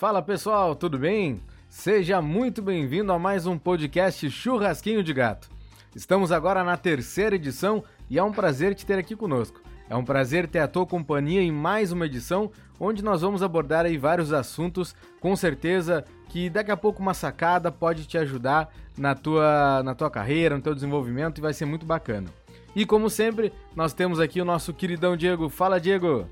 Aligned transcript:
Fala 0.00 0.22
pessoal, 0.22 0.74
tudo 0.74 0.98
bem? 0.98 1.42
Seja 1.68 2.22
muito 2.22 2.62
bem-vindo 2.62 3.12
a 3.12 3.18
mais 3.18 3.46
um 3.46 3.58
podcast 3.58 4.30
Churrasquinho 4.30 5.04
de 5.04 5.12
Gato. 5.12 5.50
Estamos 5.94 6.32
agora 6.32 6.64
na 6.64 6.74
terceira 6.78 7.36
edição 7.36 7.84
e 8.08 8.18
é 8.18 8.24
um 8.24 8.32
prazer 8.32 8.74
te 8.74 8.86
ter 8.86 8.98
aqui 8.98 9.14
conosco. 9.14 9.60
É 9.90 9.94
um 9.94 10.02
prazer 10.02 10.48
ter 10.48 10.60
a 10.60 10.66
tua 10.66 10.86
companhia 10.86 11.42
em 11.42 11.52
mais 11.52 11.92
uma 11.92 12.06
edição 12.06 12.50
onde 12.80 13.04
nós 13.04 13.20
vamos 13.20 13.42
abordar 13.42 13.84
aí 13.84 13.98
vários 13.98 14.32
assuntos, 14.32 14.96
com 15.20 15.36
certeza 15.36 16.02
que 16.30 16.48
daqui 16.48 16.70
a 16.70 16.78
pouco 16.78 17.02
uma 17.02 17.12
sacada 17.12 17.70
pode 17.70 18.06
te 18.06 18.16
ajudar 18.16 18.72
na 18.96 19.14
tua, 19.14 19.82
na 19.82 19.94
tua 19.94 20.10
carreira, 20.10 20.56
no 20.56 20.62
teu 20.62 20.74
desenvolvimento 20.74 21.36
e 21.36 21.42
vai 21.42 21.52
ser 21.52 21.66
muito 21.66 21.84
bacana. 21.84 22.30
E 22.74 22.86
como 22.86 23.10
sempre, 23.10 23.52
nós 23.76 23.92
temos 23.92 24.18
aqui 24.18 24.40
o 24.40 24.46
nosso 24.46 24.72
queridão 24.72 25.14
Diego. 25.14 25.50
Fala, 25.50 25.78
Diego! 25.78 26.26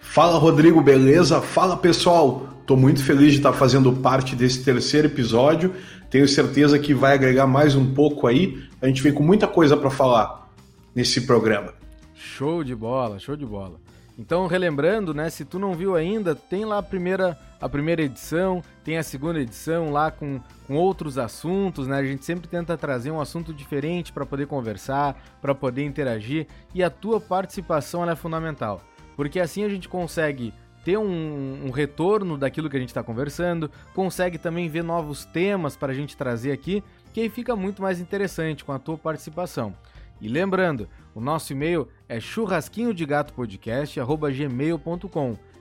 Fala, 0.00 0.38
Rodrigo, 0.38 0.80
beleza? 0.80 1.40
Fala, 1.40 1.76
pessoal! 1.76 2.48
Tô 2.66 2.76
muito 2.76 3.02
feliz 3.02 3.32
de 3.32 3.38
estar 3.38 3.52
fazendo 3.52 3.92
parte 3.92 4.36
desse 4.36 4.62
terceiro 4.64 5.08
episódio. 5.08 5.74
Tenho 6.08 6.26
certeza 6.28 6.78
que 6.78 6.94
vai 6.94 7.14
agregar 7.14 7.46
mais 7.46 7.74
um 7.74 7.94
pouco 7.94 8.26
aí. 8.26 8.62
A 8.80 8.86
gente 8.86 9.02
vem 9.02 9.12
com 9.12 9.22
muita 9.22 9.46
coisa 9.48 9.76
para 9.76 9.90
falar 9.90 10.48
nesse 10.94 11.22
programa. 11.22 11.74
Show 12.14 12.62
de 12.62 12.74
bola, 12.74 13.18
show 13.18 13.36
de 13.36 13.46
bola. 13.46 13.80
Então, 14.20 14.46
relembrando, 14.46 15.14
né, 15.14 15.30
se 15.30 15.46
tu 15.46 15.58
não 15.58 15.72
viu 15.72 15.96
ainda, 15.96 16.34
tem 16.34 16.64
lá 16.64 16.76
a 16.78 16.82
primeira, 16.82 17.38
a 17.58 17.68
primeira 17.68 18.02
edição, 18.02 18.62
tem 18.84 18.98
a 18.98 19.02
segunda 19.02 19.40
edição 19.40 19.90
lá 19.90 20.10
com, 20.10 20.38
com 20.66 20.74
outros 20.76 21.16
assuntos, 21.16 21.86
né? 21.86 21.96
A 21.96 22.04
gente 22.04 22.24
sempre 22.24 22.46
tenta 22.46 22.76
trazer 22.76 23.10
um 23.10 23.20
assunto 23.20 23.54
diferente 23.54 24.12
para 24.12 24.26
poder 24.26 24.46
conversar, 24.46 25.16
para 25.40 25.54
poder 25.54 25.84
interagir, 25.84 26.46
e 26.74 26.82
a 26.82 26.90
tua 26.90 27.18
participação 27.18 28.08
é 28.08 28.14
fundamental, 28.14 28.82
porque 29.16 29.40
assim 29.40 29.64
a 29.64 29.68
gente 29.68 29.88
consegue 29.88 30.52
ter 30.84 30.96
um, 30.96 31.66
um 31.66 31.70
retorno 31.70 32.38
daquilo 32.38 32.70
que 32.70 32.76
a 32.76 32.80
gente 32.80 32.88
está 32.88 33.02
conversando, 33.02 33.70
consegue 33.94 34.38
também 34.38 34.68
ver 34.68 34.82
novos 34.82 35.24
temas 35.24 35.76
para 35.76 35.92
a 35.92 35.94
gente 35.94 36.16
trazer 36.16 36.52
aqui, 36.52 36.82
que 37.12 37.20
aí 37.20 37.28
fica 37.28 37.54
muito 37.54 37.82
mais 37.82 38.00
interessante 38.00 38.64
com 38.64 38.72
a 38.72 38.78
tua 38.78 38.96
participação. 38.96 39.74
E 40.20 40.28
lembrando, 40.28 40.88
o 41.14 41.20
nosso 41.20 41.52
e-mail 41.52 41.88
é 42.08 42.20
churrasquinho 42.20 42.94
de 42.94 43.06
gato 43.06 43.34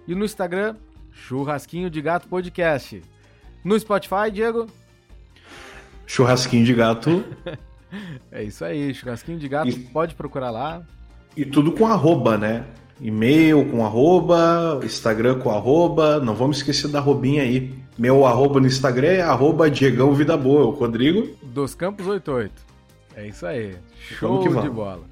e 0.08 0.16
no 0.16 0.26
Instagram 0.26 0.76
churrasquinho 1.12 1.90
de 1.90 2.02
gato 2.02 2.28
podcast. 2.28 3.02
No 3.64 3.78
Spotify, 3.80 4.32
Diego? 4.32 4.68
Churrasquinho 6.06 6.66
de 6.66 6.74
gato. 6.74 7.24
é 8.32 8.44
isso 8.44 8.64
aí, 8.64 8.94
churrasquinho 8.94 9.38
de 9.38 9.48
gato, 9.48 9.70
e, 9.70 9.80
pode 9.80 10.16
procurar 10.16 10.50
lá. 10.50 10.82
E 11.36 11.46
tudo 11.46 11.72
com 11.72 11.86
arroba, 11.88 12.38
né? 12.38 12.66
E-mail 13.02 13.66
com 13.70 13.86
arroba, 13.86 14.80
Instagram 14.84 15.40
com 15.40 15.50
arroba, 15.50 16.20
não 16.20 16.36
vamos 16.36 16.58
esquecer 16.58 16.90
da 16.90 17.00
arrobinha 17.00 17.44
aí. 17.44 17.74
Meu 17.98 18.26
arroba 18.26 18.60
no 18.60 18.68
Instagram 18.68 19.08
é 19.08 19.22
arroba 19.22 19.70
Diegão 19.70 20.14
Vida 20.14 20.36
Boa, 20.36 20.66
o 20.66 20.72
Rodrigo. 20.72 21.36
Dos 21.42 21.74
Campos 21.74 22.08
88. 22.08 22.52
É 23.16 23.28
isso 23.28 23.46
aí. 23.46 23.76
Show 24.00 24.48
de 24.62 24.70
bola. 24.70 25.04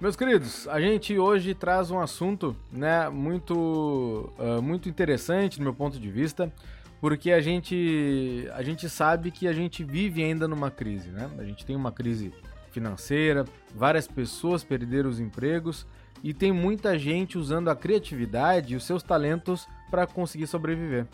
Meus 0.00 0.16
queridos, 0.16 0.66
a 0.66 0.80
gente 0.80 1.16
hoje 1.16 1.54
traz 1.54 1.92
um 1.92 2.00
assunto, 2.00 2.56
né, 2.72 3.08
muito, 3.08 4.32
uh, 4.36 4.60
muito 4.60 4.88
interessante 4.88 5.58
do 5.58 5.62
meu 5.62 5.72
ponto 5.72 6.00
de 6.00 6.10
vista, 6.10 6.52
porque 7.00 7.30
a 7.30 7.40
gente, 7.40 8.48
a 8.52 8.64
gente 8.64 8.88
sabe 8.88 9.30
que 9.30 9.46
a 9.46 9.52
gente 9.52 9.84
vive 9.84 10.24
ainda 10.24 10.48
numa 10.48 10.72
crise, 10.72 11.10
né? 11.10 11.30
A 11.38 11.44
gente 11.44 11.64
tem 11.64 11.76
uma 11.76 11.92
crise 11.92 12.32
financeira, 12.72 13.44
várias 13.74 14.08
pessoas 14.08 14.64
perderam 14.64 15.08
os 15.08 15.20
empregos 15.20 15.86
e 16.22 16.32
tem 16.32 16.52
muita 16.52 16.98
gente 16.98 17.36
usando 17.36 17.68
a 17.68 17.76
criatividade 17.76 18.74
e 18.74 18.76
os 18.76 18.84
seus 18.84 19.02
talentos 19.02 19.66
para 19.90 20.06
conseguir 20.06 20.46
sobreviver. 20.46 21.06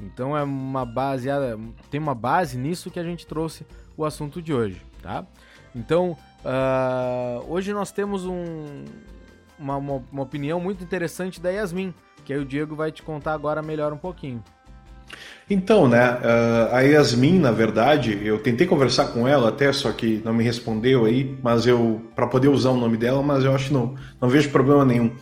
Então 0.00 0.36
é 0.36 0.42
uma 0.42 0.84
base, 0.84 1.28
tem 1.90 2.00
uma 2.00 2.14
base 2.14 2.58
nisso 2.58 2.90
que 2.90 2.98
a 2.98 3.04
gente 3.04 3.26
trouxe 3.26 3.64
o 3.96 4.04
assunto 4.04 4.42
de 4.42 4.52
hoje, 4.52 4.82
tá? 5.02 5.24
Então, 5.74 6.16
uh, 6.44 7.44
hoje 7.48 7.72
nós 7.72 7.92
temos 7.92 8.26
um, 8.26 8.84
uma, 9.58 9.76
uma, 9.76 10.04
uma, 10.12 10.22
opinião 10.22 10.60
muito 10.60 10.84
interessante 10.84 11.40
da 11.40 11.50
Yasmin, 11.50 11.94
que 12.24 12.32
aí 12.32 12.38
o 12.38 12.44
Diego 12.44 12.74
vai 12.74 12.92
te 12.92 13.02
contar 13.02 13.32
agora 13.32 13.62
melhor 13.62 13.92
um 13.92 13.98
pouquinho. 13.98 14.42
Então, 15.48 15.86
né, 15.86 16.10
uh, 16.10 16.74
a 16.74 16.80
Yasmin, 16.80 17.38
na 17.38 17.52
verdade, 17.52 18.18
eu 18.24 18.38
tentei 18.38 18.66
conversar 18.66 19.06
com 19.06 19.28
ela 19.28 19.50
até, 19.50 19.72
só 19.72 19.92
que 19.92 20.20
não 20.24 20.34
me 20.34 20.42
respondeu 20.42 21.04
aí, 21.04 21.38
mas 21.40 21.66
eu, 21.66 22.02
para 22.16 22.26
poder 22.26 22.48
usar 22.48 22.70
o 22.70 22.76
nome 22.76 22.96
dela, 22.96 23.22
mas 23.22 23.44
eu 23.44 23.54
acho 23.54 23.68
que 23.68 23.72
não, 23.72 23.94
não 24.20 24.28
vejo 24.28 24.50
problema 24.50 24.84
nenhum. 24.84 25.12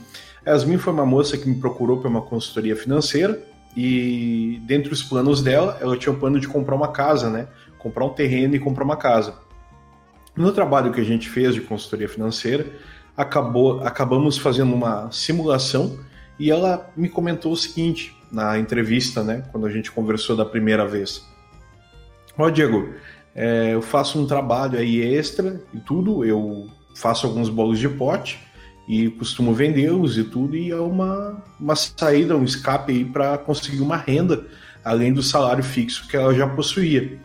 A 0.44 0.50
Yasmin 0.50 0.78
foi 0.78 0.94
uma 0.94 1.04
moça 1.04 1.36
que 1.36 1.46
me 1.46 1.56
procurou 1.56 1.98
para 1.98 2.08
uma 2.08 2.22
consultoria 2.22 2.74
financeira 2.74 3.38
e, 3.76 4.62
dentre 4.66 4.92
os 4.94 5.02
planos 5.02 5.42
dela, 5.42 5.76
ela 5.80 5.94
tinha 5.96 6.12
o 6.12 6.16
plano 6.16 6.40
de 6.40 6.48
comprar 6.48 6.74
uma 6.74 6.88
casa, 6.88 7.28
né, 7.28 7.46
comprar 7.78 8.06
um 8.06 8.10
terreno 8.10 8.54
e 8.54 8.58
comprar 8.58 8.84
uma 8.84 8.96
casa. 8.96 9.34
No 10.34 10.52
trabalho 10.52 10.90
que 10.90 11.00
a 11.02 11.04
gente 11.04 11.28
fez 11.28 11.54
de 11.54 11.60
consultoria 11.60 12.08
financeira, 12.08 12.66
acabou, 13.14 13.80
acabamos 13.84 14.38
fazendo 14.38 14.74
uma 14.74 15.10
simulação 15.12 15.98
e 16.38 16.50
ela 16.50 16.90
me 16.96 17.10
comentou 17.10 17.52
o 17.52 17.56
seguinte 17.56 18.13
na 18.30 18.58
entrevista, 18.58 19.22
né, 19.22 19.44
quando 19.50 19.66
a 19.66 19.70
gente 19.70 19.90
conversou 19.90 20.36
da 20.36 20.44
primeira 20.44 20.86
vez. 20.86 21.24
Ó, 22.36 22.50
Diego, 22.50 22.94
é, 23.34 23.74
eu 23.74 23.82
faço 23.82 24.20
um 24.20 24.26
trabalho 24.26 24.78
aí 24.78 25.00
extra 25.00 25.60
e 25.72 25.78
tudo, 25.78 26.24
eu 26.24 26.68
faço 26.94 27.26
alguns 27.26 27.48
bolos 27.48 27.78
de 27.78 27.88
pote 27.88 28.38
e 28.86 29.08
costumo 29.10 29.54
vendê-los 29.54 30.18
e 30.18 30.24
tudo, 30.24 30.56
e 30.56 30.70
é 30.70 30.76
uma, 30.76 31.42
uma 31.58 31.74
saída, 31.74 32.36
um 32.36 32.44
escape 32.44 32.92
aí 32.92 33.04
para 33.04 33.38
conseguir 33.38 33.80
uma 33.80 33.96
renda, 33.96 34.46
além 34.84 35.12
do 35.12 35.22
salário 35.22 35.64
fixo 35.64 36.06
que 36.06 36.16
ela 36.16 36.34
já 36.34 36.46
possuía. 36.46 37.18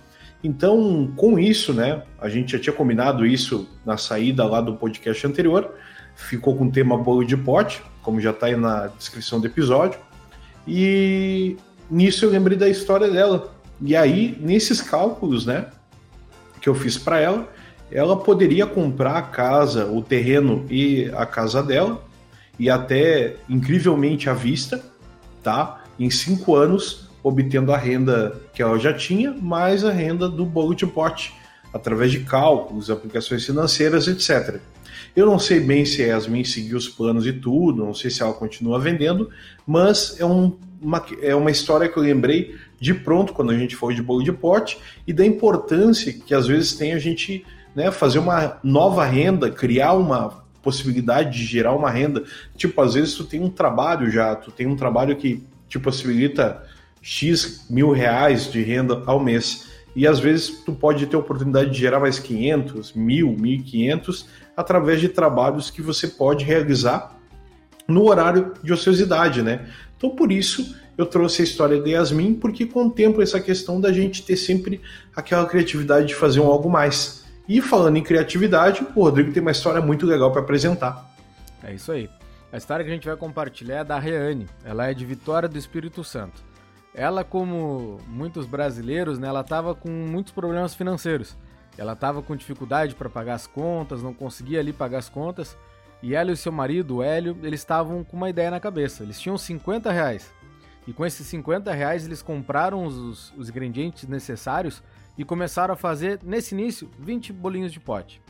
Então, 0.43 1.11
com 1.17 1.37
isso, 1.37 1.73
né, 1.73 2.03
a 2.19 2.29
gente 2.29 2.53
já 2.53 2.59
tinha 2.59 2.73
combinado 2.73 3.25
isso 3.25 3.67
na 3.85 3.97
saída 3.97 4.45
lá 4.45 4.61
do 4.61 4.75
podcast 4.75 5.27
anterior, 5.27 5.73
ficou 6.15 6.55
com 6.55 6.67
o 6.67 6.71
tema 6.71 6.97
bolo 6.97 7.25
de 7.25 7.35
pote, 7.35 7.83
como 8.01 8.21
já 8.21 8.31
está 8.31 8.47
aí 8.47 8.55
na 8.55 8.87
descrição 8.87 9.39
do 9.39 9.47
episódio, 9.47 9.99
e 10.67 11.57
nisso 11.89 12.25
eu 12.25 12.29
lembrei 12.29 12.57
da 12.57 12.69
história 12.69 13.09
dela. 13.09 13.53
E 13.81 13.95
aí, 13.95 14.37
nesses 14.39 14.81
cálculos, 14.81 15.45
né, 15.45 15.67
que 16.61 16.67
eu 16.67 16.75
fiz 16.75 16.97
para 16.97 17.19
ela, 17.19 17.49
ela 17.91 18.17
poderia 18.17 18.65
comprar 18.65 19.17
a 19.17 19.21
casa, 19.21 19.85
o 19.85 20.01
terreno 20.01 20.65
e 20.69 21.09
a 21.15 21.25
casa 21.25 21.63
dela, 21.63 22.03
e 22.57 22.69
até 22.69 23.37
incrivelmente 23.47 24.29
à 24.29 24.33
vista, 24.33 24.83
tá? 25.41 25.83
Em 25.97 26.09
cinco 26.09 26.55
anos, 26.55 27.09
obtendo 27.23 27.73
a 27.73 27.77
renda 27.77 28.39
que 28.53 28.61
ela 28.61 28.77
já 28.77 28.93
tinha, 28.93 29.31
mais 29.31 29.83
a 29.83 29.91
renda 29.91 30.29
do 30.29 30.45
bolo 30.45 30.75
de 30.75 30.85
pote, 30.85 31.33
através 31.73 32.11
de 32.11 32.21
cálculos, 32.21 32.89
aplicações 32.89 33.45
financeiras, 33.45 34.07
etc. 34.07 34.59
Eu 35.19 35.25
não 35.25 35.37
sei 35.37 35.59
bem 35.59 35.83
se 35.83 36.01
a 36.01 36.07
Yasmin 36.07 36.45
seguiu 36.45 36.77
os 36.77 36.87
planos 36.87 37.27
e 37.27 37.33
tudo, 37.33 37.83
não 37.83 37.93
sei 37.93 38.09
se 38.09 38.23
ela 38.23 38.31
continua 38.31 38.79
vendendo, 38.79 39.29
mas 39.67 40.15
é, 40.17 40.23
um, 40.23 40.57
uma, 40.81 41.05
é 41.21 41.35
uma 41.35 41.51
história 41.51 41.89
que 41.89 41.97
eu 41.97 42.03
lembrei 42.03 42.55
de 42.79 42.93
pronto 42.93 43.33
quando 43.33 43.51
a 43.51 43.57
gente 43.57 43.75
foi 43.75 43.93
de 43.93 44.01
bolo 44.01 44.23
de 44.23 44.31
pote 44.31 44.77
e 45.05 45.11
da 45.11 45.25
importância 45.25 46.13
que 46.13 46.33
às 46.33 46.47
vezes 46.47 46.71
tem 46.71 46.93
a 46.93 46.99
gente 46.99 47.45
né, 47.75 47.91
fazer 47.91 48.17
uma 48.17 48.59
nova 48.63 49.03
renda, 49.03 49.51
criar 49.51 49.91
uma 49.91 50.41
possibilidade 50.63 51.37
de 51.37 51.45
gerar 51.45 51.75
uma 51.75 51.89
renda. 51.89 52.23
Tipo, 52.55 52.79
às 52.79 52.93
vezes 52.93 53.13
tu 53.15 53.25
tem 53.25 53.41
um 53.41 53.49
trabalho 53.49 54.09
já, 54.09 54.33
tu 54.37 54.51
tem 54.51 54.67
um 54.67 54.75
trabalho 54.77 55.17
que 55.17 55.43
te 55.67 55.77
possibilita 55.77 56.63
X 57.01 57.65
mil 57.69 57.91
reais 57.91 58.49
de 58.49 58.61
renda 58.61 59.03
ao 59.05 59.19
mês. 59.19 59.67
E 59.93 60.07
às 60.07 60.17
vezes 60.17 60.61
tu 60.63 60.71
pode 60.71 61.05
ter 61.07 61.17
a 61.17 61.19
oportunidade 61.19 61.71
de 61.71 61.77
gerar 61.77 61.99
mais 61.99 62.19
500, 62.19 62.93
mil, 62.93 63.35
1.500 63.35 64.25
através 64.59 64.99
de 64.99 65.07
trabalhos 65.07 65.69
que 65.69 65.81
você 65.81 66.05
pode 66.05 66.43
realizar 66.43 67.17
no 67.87 68.09
horário 68.09 68.53
de 68.61 68.73
ociosidade, 68.73 69.41
né? 69.41 69.69
Então 69.95 70.09
por 70.09 70.33
isso 70.33 70.75
eu 70.97 71.05
trouxe 71.05 71.41
a 71.41 71.45
história 71.45 71.81
de 71.81 71.91
Yasmin, 71.91 72.33
porque 72.33 72.65
contempla 72.65 73.23
essa 73.23 73.39
questão 73.39 73.79
da 73.79 73.89
gente 73.93 74.21
ter 74.21 74.35
sempre 74.35 74.81
aquela 75.15 75.45
criatividade 75.45 76.07
de 76.07 76.15
fazer 76.15 76.41
um 76.41 76.47
algo 76.47 76.69
mais. 76.69 77.23
E 77.47 77.61
falando 77.61 77.95
em 77.95 78.03
criatividade, 78.03 78.85
o 78.93 79.03
Rodrigo 79.03 79.31
tem 79.31 79.41
uma 79.41 79.51
história 79.51 79.79
muito 79.79 80.05
legal 80.05 80.29
para 80.29 80.41
apresentar. 80.41 81.09
É 81.63 81.73
isso 81.73 81.93
aí. 81.93 82.09
A 82.51 82.57
história 82.57 82.83
que 82.83 82.91
a 82.91 82.93
gente 82.93 83.07
vai 83.07 83.15
compartilhar 83.15 83.77
é 83.77 83.83
da 83.85 83.97
Reane. 83.97 84.45
Ela 84.65 84.89
é 84.89 84.93
de 84.93 85.05
Vitória 85.05 85.47
do 85.47 85.57
Espírito 85.57 86.03
Santo. 86.03 86.43
Ela, 86.93 87.23
como 87.23 87.97
muitos 88.07 88.45
brasileiros, 88.45 89.17
né, 89.17 89.29
ela 89.29 89.39
estava 89.39 89.73
com 89.73 89.89
muitos 89.89 90.33
problemas 90.33 90.75
financeiros. 90.75 91.37
Ela 91.79 91.93
estava 91.93 92.21
com 92.21 92.35
dificuldade 92.35 92.93
para 92.93 93.09
pagar 93.09 93.35
as 93.35 93.47
contas, 93.47 94.03
não 94.03 94.13
conseguia 94.13 94.59
ali 94.59 94.73
pagar 94.73 94.97
as 94.97 95.07
contas. 95.07 95.57
E 96.03 96.13
ela 96.13 96.29
e 96.29 96.35
seu 96.35 96.51
marido, 96.51 96.97
o 96.97 97.03
Hélio, 97.03 97.37
eles 97.41 97.61
estavam 97.61 98.03
com 98.03 98.17
uma 98.17 98.29
ideia 98.29 98.51
na 98.51 98.59
cabeça. 98.59 99.01
Eles 99.01 99.17
tinham 99.17 99.37
50 99.37 99.89
reais. 99.89 100.29
E 100.85 100.91
com 100.91 101.05
esses 101.05 101.25
50 101.27 101.71
reais 101.71 102.05
eles 102.05 102.21
compraram 102.21 102.83
os, 102.83 103.33
os 103.37 103.49
ingredientes 103.49 104.09
necessários 104.09 104.83
e 105.17 105.23
começaram 105.23 105.73
a 105.73 105.77
fazer, 105.77 106.19
nesse 106.21 106.53
início, 106.53 106.89
20 106.99 107.31
bolinhos 107.31 107.71
de 107.71 107.79
pote. 107.79 108.21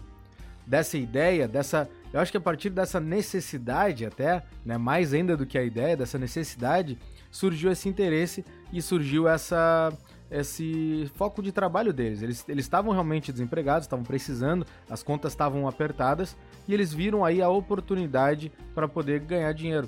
Dessa 0.68 0.98
ideia, 0.98 1.48
dessa 1.48 1.90
Eu 2.14 2.20
acho 2.20 2.32
que 2.32 2.38
a 2.38 2.42
partir 2.42 2.70
dessa 2.70 3.00
necessidade, 3.00 4.06
até, 4.06 4.44
né, 4.64 4.78
mais 4.78 5.12
ainda 5.12 5.36
do 5.36 5.48
que 5.48 5.58
a 5.58 5.64
ideia, 5.64 5.98
dessa 5.98 6.20
necessidade, 6.20 7.00
surgiu 7.32 7.72
esse 7.72 7.90
interesse 7.90 8.46
e 8.72 8.80
surgiu 8.80 9.28
essa, 9.28 9.92
esse 10.32 11.10
foco 11.16 11.42
de 11.42 11.52
trabalho 11.52 11.92
deles. 11.92 12.22
Eles, 12.22 12.46
estavam 12.48 12.92
realmente 12.92 13.32
desempregados, 13.32 13.86
estavam 13.86 14.06
precisando, 14.06 14.66
as 14.90 15.02
contas 15.02 15.32
estavam 15.32 15.68
apertadas 15.68 16.36
e 16.68 16.74
eles 16.74 16.94
viram 16.94 17.26
aí 17.26 17.42
a 17.42 17.50
oportunidade 17.50 18.52
para 18.74 18.88
poder 18.88 19.20
ganhar 19.22 19.52
dinheiro. 19.54 19.88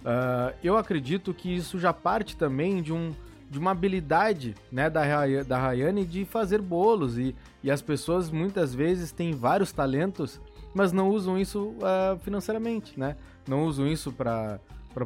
Uh, 0.00 0.54
eu 0.62 0.76
acredito 0.76 1.32
que 1.32 1.54
isso 1.54 1.78
já 1.78 1.92
parte 1.92 2.36
também 2.36 2.82
de, 2.82 2.92
um, 2.92 3.12
de 3.50 3.58
uma 3.58 3.70
habilidade 3.70 4.54
né, 4.70 4.90
da, 4.90 5.02
da 5.46 5.58
Rayane 5.58 6.04
de 6.04 6.24
fazer 6.24 6.60
bolos 6.60 7.18
e, 7.18 7.34
e 7.62 7.70
as 7.70 7.80
pessoas 7.80 8.30
muitas 8.30 8.74
vezes 8.74 9.12
têm 9.12 9.32
vários 9.32 9.72
talentos, 9.72 10.40
mas 10.74 10.92
não 10.92 11.08
usam 11.08 11.38
isso 11.38 11.68
uh, 11.78 12.18
financeiramente, 12.20 12.98
né? 12.98 13.16
Não 13.46 13.64
usam 13.64 13.86
isso 13.86 14.12
para 14.12 14.58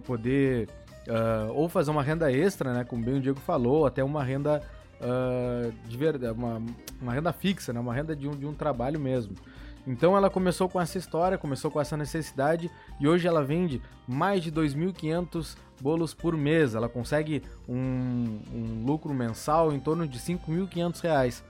poder 0.05 0.69
uh, 1.09 1.53
ou 1.53 1.69
fazer 1.69 1.91
uma 1.91 2.03
renda 2.03 2.31
extra, 2.33 2.73
né? 2.73 2.85
Como 2.85 3.05
bem 3.05 3.17
o 3.17 3.21
Diego 3.21 3.41
falou, 3.41 3.87
até 3.87 4.05
uma 4.05 4.23
renda 4.23 4.63
uh, 5.01 5.73
de 5.89 5.97
verdade, 5.97 6.33
uma, 6.33 6.63
uma 7.01 7.13
renda 7.13 7.33
fixa, 7.33 7.73
né? 7.73 7.81
Uma 7.81 7.95
renda 7.95 8.15
de 8.15 8.29
um, 8.29 8.33
de 8.33 8.47
um 8.47 8.55
trabalho 8.55 9.01
mesmo. 9.01 9.35
Então 9.87 10.15
ela 10.15 10.29
começou 10.29 10.69
com 10.69 10.79
essa 10.79 10.99
história, 10.99 11.39
começou 11.39 11.71
com 11.71 11.81
essa 11.81 11.97
necessidade 11.97 12.71
e 13.01 13.09
hoje 13.09 13.27
ela 13.27 13.43
vende 13.43 13.81
mais 14.07 14.43
de 14.43 14.53
2.500 14.53 15.57
bolos 15.81 16.13
por 16.13 16.37
mês. 16.37 16.75
Ela 16.75 16.91
consegue 16.91 17.43
um, 17.67 18.41
um 18.53 18.85
lucro 18.85 19.15
mensal 19.15 19.73
em 19.73 19.81
torno 19.81 20.07
de 20.07 20.19
5.500 20.19 21.01
reais. 21.01 21.45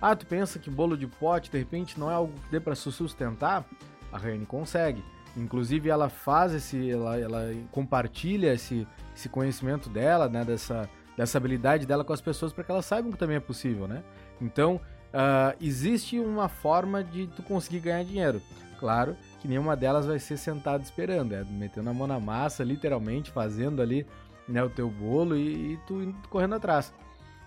Ah, 0.00 0.16
tu 0.16 0.26
pensa 0.26 0.58
que 0.58 0.70
bolo 0.70 0.96
de 0.96 1.06
pote 1.06 1.50
de 1.50 1.58
repente 1.58 1.98
não 1.98 2.10
é 2.10 2.14
algo 2.14 2.32
que 2.32 2.50
dê 2.50 2.58
para 2.58 2.74
se 2.74 2.90
sustentar? 2.90 3.64
A 4.12 4.18
Rene 4.18 4.44
consegue. 4.46 5.04
Inclusive 5.38 5.88
ela 5.88 6.08
faz 6.08 6.52
esse, 6.52 6.90
ela, 6.90 7.18
ela 7.18 7.54
compartilha 7.70 8.52
esse, 8.52 8.86
esse 9.14 9.28
conhecimento 9.28 9.88
dela, 9.88 10.28
né, 10.28 10.44
dessa, 10.44 10.88
dessa 11.16 11.38
habilidade 11.38 11.86
dela 11.86 12.04
com 12.04 12.12
as 12.12 12.20
pessoas 12.20 12.52
para 12.52 12.64
que 12.64 12.70
elas 12.70 12.84
saibam 12.84 13.12
que 13.12 13.18
também 13.18 13.36
é 13.36 13.40
possível, 13.40 13.86
né? 13.86 14.02
Então 14.40 14.76
uh, 14.76 15.56
existe 15.60 16.18
uma 16.18 16.48
forma 16.48 17.04
de 17.04 17.28
tu 17.28 17.42
conseguir 17.42 17.80
ganhar 17.80 18.04
dinheiro. 18.04 18.42
Claro 18.80 19.16
que 19.40 19.48
nenhuma 19.48 19.76
delas 19.76 20.06
vai 20.06 20.18
ser 20.18 20.36
sentada 20.36 20.82
esperando, 20.82 21.34
é 21.34 21.44
metendo 21.44 21.90
a 21.90 21.94
mão 21.94 22.06
na 22.06 22.20
massa, 22.20 22.62
literalmente 22.62 23.30
fazendo 23.30 23.80
ali 23.80 24.06
né, 24.48 24.62
o 24.62 24.70
teu 24.70 24.88
bolo 24.88 25.36
e, 25.36 25.74
e 25.74 25.76
tu 25.86 26.14
correndo 26.30 26.54
atrás. 26.54 26.92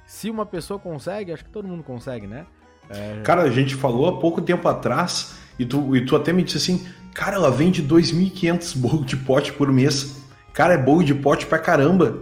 Se 0.06 0.30
uma 0.30 0.46
pessoa 0.46 0.80
consegue, 0.80 1.32
acho 1.32 1.46
que 1.46 1.52
todo 1.52 1.68
mundo 1.68 1.84
consegue, 1.84 2.28
né? 2.28 2.46
É... 2.90 3.22
Cara, 3.24 3.44
a 3.44 3.50
gente 3.50 3.76
falou 3.76 4.08
há 4.08 4.20
pouco 4.20 4.42
tempo 4.42 4.68
atrás 4.68 5.36
e 5.58 5.66
tu, 5.66 5.96
e 5.96 6.06
tu 6.06 6.16
até 6.16 6.34
me 6.34 6.44
disse 6.44 6.58
assim, 6.58 6.86
Cara, 7.14 7.36
ela 7.36 7.52
vende 7.52 7.84
2.500 7.84 8.78
bolos 8.78 9.06
de 9.06 9.18
pote 9.18 9.52
por 9.54 9.72
mês. 9.72 10.22
Cara, 10.54 10.74
é 10.74 10.78
bolo 10.78 11.04
de 11.04 11.14
pote 11.14 11.46
pra 11.46 11.60
caramba. 11.60 12.20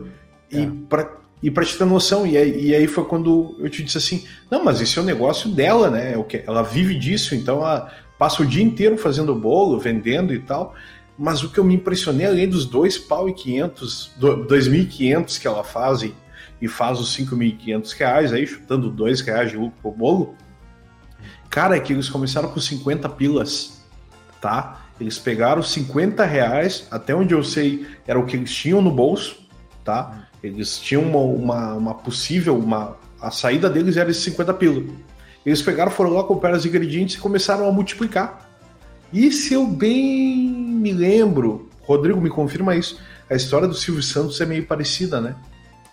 É. 0.52 0.62
E, 0.62 0.68
pra, 0.68 1.18
e 1.42 1.52
pra 1.52 1.64
te 1.64 1.78
ter 1.78 1.86
noção, 1.86 2.26
e 2.26 2.38
aí, 2.38 2.68
e 2.68 2.76
aí 2.76 2.88
foi 2.88 3.06
quando 3.06 3.56
eu 3.60 3.70
te 3.70 3.84
disse 3.84 3.98
assim: 3.98 4.26
não, 4.50 4.64
mas 4.64 4.82
esse 4.82 4.98
é 4.98 5.02
o 5.02 5.06
negócio 5.06 5.50
dela, 5.50 5.90
né? 5.90 6.18
O 6.18 6.24
que 6.24 6.44
ela 6.46 6.64
vive 6.64 6.96
disso, 6.96 7.36
então 7.36 7.58
ela 7.58 7.92
passa 8.18 8.42
o 8.42 8.46
dia 8.46 8.64
inteiro 8.64 8.98
fazendo 8.98 9.34
bolo, 9.36 9.80
vendendo 9.80 10.34
e 10.34 10.40
tal. 10.40 10.74
Mas 11.18 11.44
o 11.44 11.52
que 11.52 11.60
eu 11.60 11.64
me 11.64 11.76
impressionei, 11.76 12.26
além 12.26 12.48
dos 12.48 12.66
dois 12.66 12.98
pau 12.98 13.28
e 13.30 13.34
500, 13.34 14.16
2.500 14.20 15.40
que 15.40 15.48
ela 15.48 15.64
faz 15.64 16.02
e, 16.02 16.16
e 16.62 16.68
faz 16.68 17.00
os 17.00 17.16
5.500 17.16 17.94
reais, 17.98 18.34
aí 18.34 18.48
chutando 18.48 18.90
2 18.90 19.22
reais 19.22 19.52
de 19.52 19.58
lucro 19.58 19.78
por 19.82 19.94
bolo, 19.94 20.36
cara, 21.50 21.76
é 21.76 21.80
que 21.80 21.94
eles 21.94 22.10
começaram 22.10 22.50
com 22.50 22.60
50 22.60 23.08
pilas 23.10 23.80
tá? 24.40 24.86
Eles 25.00 25.18
pegaram 25.18 25.62
50 25.62 26.26
reais, 26.26 26.88
até 26.92 27.16
onde 27.16 27.34
eu 27.34 27.44
sei, 27.44 27.88
era 28.06 28.20
o 28.20 28.26
que 28.26 28.36
eles 28.36 28.54
tinham 28.54 28.82
no 28.82 28.92
bolso, 28.92 29.38
tá? 29.84 30.28
Eles 30.44 30.78
tinham 30.78 31.04
uma, 31.04 31.20
uma, 31.20 31.74
uma 31.74 31.94
possível, 31.94 32.58
uma, 32.58 32.98
a 33.22 33.32
saída 33.32 33.70
deles 33.70 33.98
era 33.98 34.10
esses 34.10 34.24
50 34.24 34.54
pila. 34.56 34.84
Eles 35.46 35.62
pegaram, 35.62 35.92
foram 35.92 36.12
lá, 36.12 36.24
compraram 36.24 36.58
os 36.58 36.66
ingredientes 36.66 37.16
e 37.16 37.20
começaram 37.20 37.68
a 37.68 37.72
multiplicar. 37.72 38.50
E 39.12 39.32
se 39.32 39.54
eu 39.54 39.66
bem 39.66 40.50
me 40.50 40.92
lembro, 40.92 41.70
Rodrigo, 41.82 42.20
me 42.22 42.30
confirma 42.30 42.76
isso, 42.76 43.00
a 43.30 43.36
história 43.36 43.68
do 43.68 43.74
Silvio 43.74 44.04
Santos 44.04 44.40
é 44.42 44.46
meio 44.46 44.66
parecida, 44.66 45.22
né? 45.22 45.36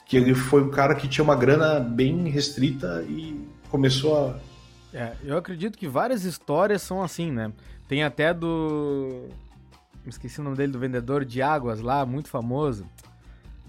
Que 0.04 0.16
ele 0.16 0.34
foi 0.34 0.62
um 0.62 0.70
cara 0.70 0.94
que 0.94 1.08
tinha 1.08 1.24
uma 1.24 1.34
grana 1.34 1.80
bem 1.80 2.28
restrita 2.28 3.04
e 3.08 3.40
começou 3.70 4.16
a. 4.16 4.55
É, 4.96 5.12
eu 5.22 5.36
acredito 5.36 5.76
que 5.76 5.86
várias 5.86 6.24
histórias 6.24 6.80
são 6.80 7.02
assim, 7.02 7.30
né? 7.30 7.52
Tem 7.86 8.02
até 8.02 8.32
do. 8.32 9.28
Esqueci 10.06 10.40
o 10.40 10.42
nome 10.42 10.56
dele, 10.56 10.72
do 10.72 10.78
vendedor 10.78 11.22
de 11.22 11.42
águas 11.42 11.82
lá, 11.82 12.06
muito 12.06 12.30
famoso. 12.30 12.86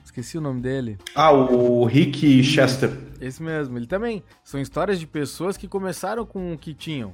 Esqueci 0.06 0.38
o 0.38 0.41
nome 0.41 0.62
dele. 0.62 0.97
Ah, 1.13 1.33
o 1.33 1.83
Rick 1.83 2.41
Chester. 2.44 2.97
Esse 3.19 3.44
mesmo, 3.44 3.77
ele 3.77 3.88
também. 3.88 4.24
São 4.41 4.57
histórias 4.57 5.01
de 5.01 5.06
pessoas 5.06 5.57
que 5.57 5.68
começaram 5.68 6.25
com 6.25 6.53
o 6.53 6.57
que 6.57 6.74
tinham. 6.74 7.13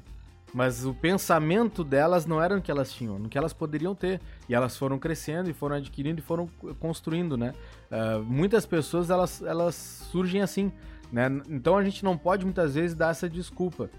Mas 0.54 0.86
o 0.86 0.94
pensamento 0.94 1.84
delas 1.84 2.28
não 2.28 2.40
era 2.40 2.56
o 2.56 2.62
que 2.62 2.70
elas 2.70 2.94
tinham, 2.94 3.18
no 3.18 3.28
que 3.28 3.38
elas 3.40 3.52
poderiam 3.52 3.96
ter. 3.96 4.22
E 4.48 4.54
elas 4.54 4.78
foram 4.78 5.00
crescendo 5.00 5.50
e 5.50 5.54
foram 5.54 5.78
adquirindo 5.78 6.20
e 6.20 6.24
foram 6.24 6.48
construindo, 6.80 7.36
né? 7.36 7.56
Uh, 7.90 8.22
muitas 8.22 8.64
pessoas, 8.64 9.10
elas, 9.10 9.42
elas 9.42 9.74
surgem 10.12 10.44
assim, 10.44 10.72
né? 11.12 11.30
Então 11.50 11.76
a 11.76 11.84
gente 11.84 12.04
não 12.04 12.16
pode 12.16 12.46
muitas 12.46 12.76
vezes 12.76 12.96
dar 12.96 13.10
essa 13.10 13.28
desculpa. 13.28 13.90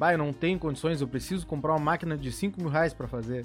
Bah, 0.00 0.12
eu 0.14 0.18
não 0.18 0.32
tenho 0.32 0.58
condições, 0.58 1.02
eu 1.02 1.06
preciso 1.06 1.46
comprar 1.46 1.72
uma 1.72 1.78
máquina 1.78 2.16
de 2.16 2.32
5 2.32 2.58
mil 2.58 2.70
reais 2.70 2.94
para 2.94 3.06
fazer. 3.06 3.44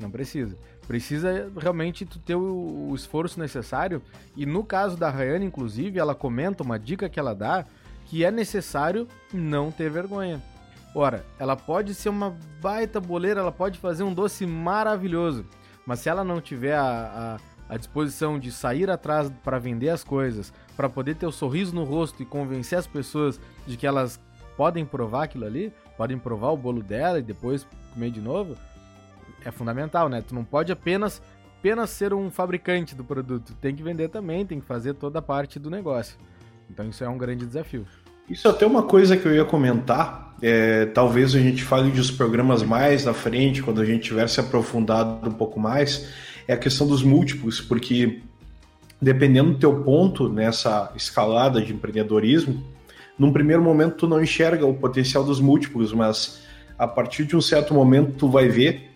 Não 0.00 0.08
precisa. 0.08 0.56
Precisa 0.86 1.50
realmente 1.56 2.06
tu 2.06 2.20
ter 2.20 2.36
o, 2.36 2.90
o, 2.90 2.94
esforço 2.94 3.40
necessário. 3.40 4.00
E 4.36 4.46
no 4.46 4.62
caso 4.62 4.96
da 4.96 5.10
Rayane, 5.10 5.44
inclusive, 5.44 5.98
ela 5.98 6.14
comenta 6.14 6.62
uma 6.62 6.78
dica 6.78 7.08
que 7.08 7.18
ela 7.18 7.34
dá 7.34 7.66
que 8.06 8.24
é 8.24 8.30
necessário 8.30 9.08
não 9.32 9.72
ter 9.72 9.90
vergonha. 9.90 10.40
Ora, 10.94 11.26
ela 11.40 11.56
pode 11.56 11.92
ser 11.92 12.08
uma 12.08 12.36
baita 12.62 13.00
boleira, 13.00 13.40
ela 13.40 13.50
pode 13.50 13.76
fazer 13.80 14.04
um 14.04 14.14
doce 14.14 14.46
maravilhoso, 14.46 15.44
mas 15.84 15.98
se 15.98 16.08
ela 16.08 16.22
não 16.22 16.40
tiver 16.40 16.76
a, 16.76 17.40
a, 17.68 17.74
a 17.74 17.76
disposição 17.76 18.38
de 18.38 18.52
sair 18.52 18.88
atrás 18.88 19.28
para 19.42 19.58
vender 19.58 19.88
as 19.88 20.04
coisas, 20.04 20.52
para 20.76 20.88
poder 20.88 21.16
ter 21.16 21.26
o 21.26 21.30
um 21.30 21.32
sorriso 21.32 21.74
no 21.74 21.82
rosto 21.82 22.22
e 22.22 22.26
convencer 22.26 22.78
as 22.78 22.86
pessoas 22.86 23.40
de 23.66 23.76
que 23.76 23.88
elas 23.88 24.20
podem 24.56 24.84
provar 24.84 25.24
aquilo 25.24 25.44
ali, 25.44 25.72
podem 25.96 26.18
provar 26.18 26.50
o 26.50 26.56
bolo 26.56 26.82
dela 26.82 27.18
e 27.18 27.22
depois 27.22 27.66
comer 27.92 28.10
de 28.10 28.20
novo, 28.20 28.56
é 29.44 29.50
fundamental, 29.50 30.08
né? 30.08 30.22
Tu 30.26 30.34
não 30.34 30.44
pode 30.44 30.72
apenas 30.72 31.22
apenas 31.58 31.88
ser 31.88 32.12
um 32.12 32.30
fabricante 32.30 32.94
do 32.94 33.02
produto, 33.02 33.54
tem 33.58 33.74
que 33.74 33.82
vender 33.82 34.08
também, 34.10 34.44
tem 34.44 34.60
que 34.60 34.66
fazer 34.66 34.92
toda 34.92 35.20
a 35.20 35.22
parte 35.22 35.58
do 35.58 35.70
negócio. 35.70 36.14
Então 36.70 36.86
isso 36.86 37.02
é 37.02 37.08
um 37.08 37.16
grande 37.16 37.46
desafio. 37.46 37.86
Isso 38.28 38.46
é 38.46 38.50
até 38.50 38.66
uma 38.66 38.82
coisa 38.82 39.16
que 39.16 39.26
eu 39.26 39.34
ia 39.34 39.46
comentar. 39.46 40.34
É, 40.42 40.84
talvez 40.86 41.34
a 41.34 41.38
gente 41.38 41.64
fale 41.64 41.90
dos 41.90 42.10
programas 42.10 42.62
mais 42.62 43.06
na 43.06 43.14
frente, 43.14 43.62
quando 43.62 43.80
a 43.80 43.84
gente 43.84 44.02
tiver 44.02 44.28
se 44.28 44.40
aprofundado 44.40 45.26
um 45.26 45.32
pouco 45.32 45.58
mais, 45.58 46.10
é 46.46 46.52
a 46.52 46.56
questão 46.56 46.86
dos 46.86 47.02
múltiplos, 47.02 47.62
porque 47.62 48.20
dependendo 49.00 49.52
do 49.52 49.58
teu 49.58 49.82
ponto 49.82 50.28
nessa 50.28 50.92
escalada 50.94 51.62
de 51.62 51.72
empreendedorismo, 51.72 52.62
num 53.18 53.32
primeiro 53.32 53.62
momento 53.62 53.96
tu 53.96 54.08
não 54.08 54.22
enxerga 54.22 54.66
o 54.66 54.74
potencial 54.74 55.24
dos 55.24 55.40
múltiplos, 55.40 55.92
mas 55.92 56.42
a 56.78 56.86
partir 56.86 57.24
de 57.24 57.36
um 57.36 57.40
certo 57.40 57.72
momento 57.72 58.14
tu 58.16 58.28
vai 58.28 58.48
ver 58.48 58.90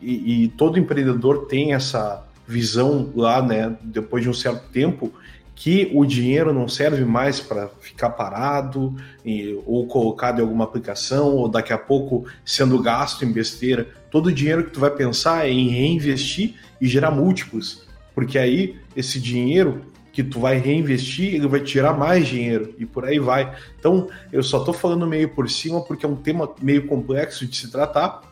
e, 0.00 0.44
e 0.44 0.48
todo 0.48 0.78
empreendedor 0.78 1.46
tem 1.46 1.72
essa 1.72 2.22
visão 2.46 3.10
lá, 3.16 3.40
né, 3.40 3.74
depois 3.82 4.22
de 4.22 4.28
um 4.28 4.34
certo 4.34 4.68
tempo, 4.70 5.10
que 5.54 5.90
o 5.94 6.04
dinheiro 6.04 6.52
não 6.52 6.68
serve 6.68 7.04
mais 7.04 7.40
para 7.40 7.68
ficar 7.80 8.10
parado 8.10 8.94
e, 9.24 9.58
ou 9.64 9.86
colocado 9.86 10.40
em 10.40 10.42
alguma 10.42 10.64
aplicação 10.64 11.36
ou 11.36 11.48
daqui 11.48 11.72
a 11.72 11.78
pouco 11.78 12.26
sendo 12.44 12.78
gasto 12.82 13.24
em 13.24 13.32
besteira. 13.32 13.88
Todo 14.10 14.26
o 14.26 14.32
dinheiro 14.32 14.64
que 14.64 14.72
tu 14.72 14.80
vai 14.80 14.90
pensar 14.90 15.46
é 15.46 15.50
em 15.50 15.68
reinvestir 15.68 16.54
e 16.80 16.86
gerar 16.88 17.12
múltiplos, 17.12 17.86
porque 18.14 18.36
aí 18.36 18.76
esse 18.96 19.20
dinheiro 19.20 19.82
que 20.14 20.22
tu 20.22 20.38
vai 20.38 20.58
reinvestir, 20.58 21.34
ele 21.34 21.48
vai 21.48 21.58
tirar 21.58 21.92
mais 21.92 22.28
dinheiro 22.28 22.72
e 22.78 22.86
por 22.86 23.04
aí 23.04 23.18
vai. 23.18 23.52
Então, 23.76 24.08
eu 24.32 24.44
só 24.44 24.60
estou 24.60 24.72
falando 24.72 25.08
meio 25.08 25.28
por 25.28 25.50
cima 25.50 25.82
porque 25.82 26.06
é 26.06 26.08
um 26.08 26.14
tema 26.14 26.48
meio 26.62 26.86
complexo 26.86 27.44
de 27.44 27.56
se 27.56 27.68
tratar, 27.68 28.22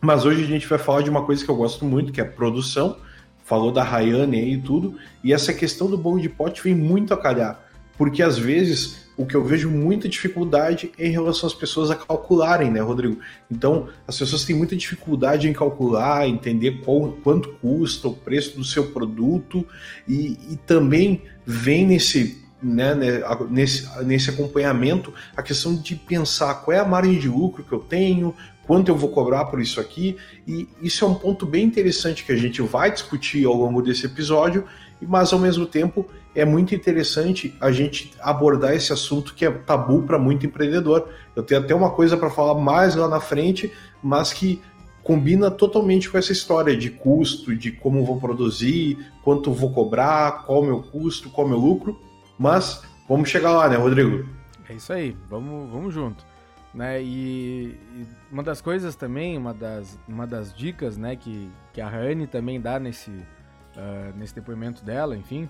mas 0.00 0.24
hoje 0.24 0.44
a 0.44 0.46
gente 0.46 0.68
vai 0.68 0.78
falar 0.78 1.02
de 1.02 1.10
uma 1.10 1.24
coisa 1.24 1.44
que 1.44 1.50
eu 1.50 1.56
gosto 1.56 1.84
muito, 1.84 2.12
que 2.12 2.20
é 2.20 2.24
produção. 2.24 2.96
Falou 3.44 3.72
da 3.72 3.82
Rayane 3.82 4.38
aí 4.38 4.52
e 4.52 4.60
tudo, 4.60 4.96
e 5.24 5.32
essa 5.32 5.52
questão 5.52 5.90
do 5.90 5.98
bolo 5.98 6.20
de 6.20 6.28
pote 6.28 6.62
vem 6.62 6.74
muito 6.74 7.12
a 7.12 7.16
calhar, 7.16 7.58
porque 7.96 8.22
às 8.22 8.38
vezes 8.38 9.07
o 9.18 9.26
que 9.26 9.34
eu 9.34 9.44
vejo 9.44 9.68
muita 9.68 10.08
dificuldade 10.08 10.92
é 10.96 11.08
em 11.08 11.10
relação 11.10 11.48
às 11.48 11.52
pessoas 11.52 11.90
a 11.90 11.96
calcularem, 11.96 12.70
né, 12.70 12.80
Rodrigo? 12.80 13.18
Então, 13.50 13.88
as 14.06 14.16
pessoas 14.16 14.44
têm 14.44 14.54
muita 14.54 14.76
dificuldade 14.76 15.48
em 15.48 15.52
calcular, 15.52 16.28
entender 16.28 16.80
qual, 16.84 17.18
quanto 17.24 17.48
custa 17.54 18.06
o 18.06 18.14
preço 18.14 18.56
do 18.56 18.64
seu 18.64 18.92
produto 18.92 19.66
e, 20.06 20.38
e 20.50 20.56
também 20.64 21.22
vem 21.44 21.84
nesse, 21.84 22.44
né, 22.62 22.94
né 22.94 23.20
nesse, 23.50 23.88
nesse 24.04 24.30
acompanhamento 24.30 25.12
a 25.36 25.42
questão 25.42 25.74
de 25.74 25.96
pensar 25.96 26.54
qual 26.62 26.76
é 26.76 26.78
a 26.80 26.84
margem 26.84 27.18
de 27.18 27.28
lucro 27.28 27.64
que 27.64 27.72
eu 27.72 27.80
tenho, 27.80 28.32
quanto 28.68 28.88
eu 28.88 28.96
vou 28.96 29.08
cobrar 29.08 29.46
por 29.46 29.60
isso 29.60 29.80
aqui, 29.80 30.16
e 30.46 30.68
isso 30.80 31.04
é 31.04 31.08
um 31.08 31.14
ponto 31.14 31.44
bem 31.44 31.64
interessante 31.64 32.24
que 32.24 32.30
a 32.30 32.36
gente 32.36 32.62
vai 32.62 32.92
discutir 32.92 33.44
ao 33.44 33.54
longo 33.54 33.82
desse 33.82 34.06
episódio, 34.06 34.64
mas 35.02 35.32
ao 35.32 35.40
mesmo 35.40 35.66
tempo 35.66 36.08
é 36.38 36.44
muito 36.44 36.72
interessante 36.72 37.52
a 37.60 37.72
gente 37.72 38.12
abordar 38.20 38.72
esse 38.72 38.92
assunto 38.92 39.34
que 39.34 39.44
é 39.44 39.50
tabu 39.50 40.02
para 40.02 40.20
muito 40.20 40.46
empreendedor. 40.46 41.08
Eu 41.34 41.42
tenho 41.42 41.60
até 41.60 41.74
uma 41.74 41.90
coisa 41.90 42.16
para 42.16 42.30
falar 42.30 42.54
mais 42.54 42.94
lá 42.94 43.08
na 43.08 43.20
frente, 43.20 43.72
mas 44.00 44.32
que 44.32 44.62
combina 45.02 45.50
totalmente 45.50 46.08
com 46.08 46.16
essa 46.16 46.30
história 46.30 46.76
de 46.76 46.90
custo, 46.90 47.56
de 47.56 47.72
como 47.72 48.04
vou 48.04 48.20
produzir, 48.20 49.10
quanto 49.24 49.52
vou 49.52 49.72
cobrar, 49.72 50.44
qual 50.44 50.60
o 50.60 50.64
meu 50.64 50.80
custo, 50.80 51.28
qual 51.28 51.44
o 51.44 51.50
meu 51.50 51.58
lucro. 51.58 51.98
Mas 52.38 52.82
vamos 53.08 53.28
chegar 53.28 53.50
lá, 53.50 53.68
né, 53.68 53.76
Rodrigo? 53.76 54.24
É 54.68 54.74
isso 54.74 54.92
aí, 54.92 55.16
vamos, 55.28 55.68
vamos 55.72 55.92
junto. 55.92 56.24
Né? 56.72 57.02
E, 57.02 57.74
e 57.96 58.06
uma 58.30 58.44
das 58.44 58.60
coisas 58.60 58.94
também, 58.94 59.36
uma 59.36 59.52
das, 59.52 59.98
uma 60.06 60.24
das 60.24 60.54
dicas 60.54 60.96
né, 60.96 61.16
que, 61.16 61.50
que 61.72 61.80
a 61.80 61.88
Rani 61.88 62.28
também 62.28 62.60
dá 62.60 62.78
nesse, 62.78 63.10
uh, 63.10 64.16
nesse 64.16 64.36
depoimento 64.36 64.84
dela, 64.84 65.16
enfim, 65.16 65.48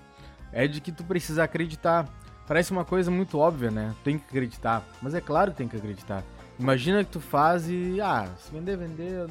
é 0.51 0.67
de 0.67 0.81
que 0.81 0.91
tu 0.91 1.03
precisa 1.03 1.43
acreditar. 1.43 2.07
Parece 2.47 2.71
uma 2.71 2.83
coisa 2.83 3.11
muito 3.11 3.37
óbvia, 3.37 3.69
né? 3.69 3.93
Tem 4.03 4.17
que 4.17 4.25
acreditar. 4.25 4.83
Mas 5.01 5.13
é 5.13 5.21
claro 5.21 5.51
que 5.51 5.57
tem 5.57 5.67
que 5.67 5.77
acreditar. 5.77 6.23
Imagina 6.59 7.03
que 7.03 7.11
tu 7.11 7.19
faz 7.19 7.69
e. 7.69 8.01
Ah, 8.01 8.27
se 8.37 8.51
vender, 8.51 8.77
vender. 8.77 9.29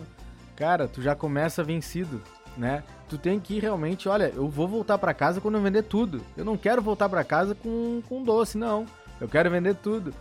Cara, 0.57 0.89
tu 0.89 1.03
já 1.03 1.15
começa 1.15 1.63
vencido, 1.63 2.23
né? 2.57 2.83
Tu 3.09 3.19
tem 3.19 3.39
que 3.39 3.59
realmente, 3.59 4.09
olha, 4.09 4.33
eu 4.35 4.49
vou 4.49 4.67
voltar 4.67 4.99
para 4.99 5.15
casa 5.15 5.41
quando 5.41 5.57
eu 5.57 5.63
vender 5.63 5.83
tudo. 5.83 6.23
Eu 6.37 6.45
não 6.45 6.57
quero 6.57 6.83
voltar 6.83 7.09
para 7.09 7.23
casa 7.25 7.55
com, 7.55 8.03
com 8.09 8.23
doce, 8.23 8.57
não. 8.57 8.87
Eu 9.21 9.29
quero 9.29 9.51
vender 9.51 9.75
tudo. 9.77 10.13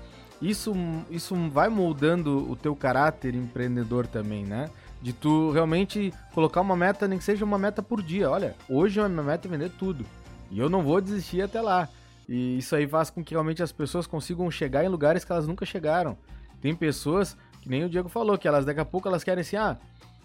Isso, 0.41 0.73
isso 1.09 1.35
vai 1.49 1.69
moldando 1.69 2.49
o 2.49 2.55
teu 2.55 2.75
caráter 2.75 3.33
empreendedor 3.33 4.05
também, 4.05 4.45
né? 4.45 4.69
De 5.01 5.13
tu 5.13 5.51
realmente 5.51 6.13
colocar 6.33 6.61
uma 6.61 6.75
meta, 6.75 7.07
nem 7.07 7.17
que 7.17 7.23
seja 7.23 7.45
uma 7.45 7.57
meta 7.57 7.81
por 7.81 8.01
dia. 8.01 8.29
Olha, 8.29 8.55
hoje 8.69 8.99
a 8.99 9.09
minha 9.09 9.23
meta 9.23 9.47
é 9.47 9.51
vender 9.51 9.71
tudo. 9.71 10.05
E 10.51 10.59
eu 10.59 10.69
não 10.69 10.83
vou 10.83 11.01
desistir 11.01 11.41
até 11.41 11.61
lá. 11.61 11.89
E 12.27 12.57
isso 12.57 12.75
aí 12.75 12.87
faz 12.87 13.09
com 13.09 13.23
que 13.23 13.33
realmente 13.33 13.63
as 13.63 13.71
pessoas 13.71 14.05
consigam 14.05 14.49
chegar 14.51 14.83
em 14.83 14.89
lugares 14.89 15.23
que 15.23 15.31
elas 15.31 15.47
nunca 15.47 15.65
chegaram. 15.65 16.17
Tem 16.61 16.75
pessoas, 16.75 17.37
que 17.61 17.69
nem 17.69 17.85
o 17.85 17.89
Diego 17.89 18.09
falou, 18.09 18.37
que 18.37 18.47
elas 18.47 18.65
daqui 18.65 18.79
a 18.79 18.85
pouco 18.85 19.07
elas 19.07 19.23
querem 19.23 19.41
assim, 19.41 19.55
ah, 19.55 19.77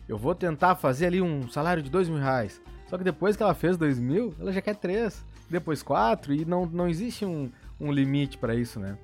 eu 0.08 0.18
vou 0.18 0.34
tentar 0.34 0.74
fazer 0.74 1.06
ali 1.06 1.20
um 1.20 1.48
salário 1.48 1.82
de 1.82 1.90
dois 1.90 2.08
mil 2.08 2.18
reais. 2.18 2.60
Só 2.88 2.98
que 2.98 3.04
depois 3.04 3.36
que 3.36 3.42
ela 3.42 3.54
fez 3.54 3.76
dois 3.76 3.98
mil, 3.98 4.34
ela 4.40 4.52
já 4.52 4.60
quer 4.60 4.74
três, 4.74 5.24
depois 5.48 5.82
quatro, 5.82 6.34
e 6.34 6.44
não, 6.44 6.66
não 6.66 6.88
existe 6.88 7.24
um, 7.24 7.50
um 7.80 7.92
limite 7.92 8.36
para 8.36 8.54
isso, 8.54 8.80
né? 8.80 8.98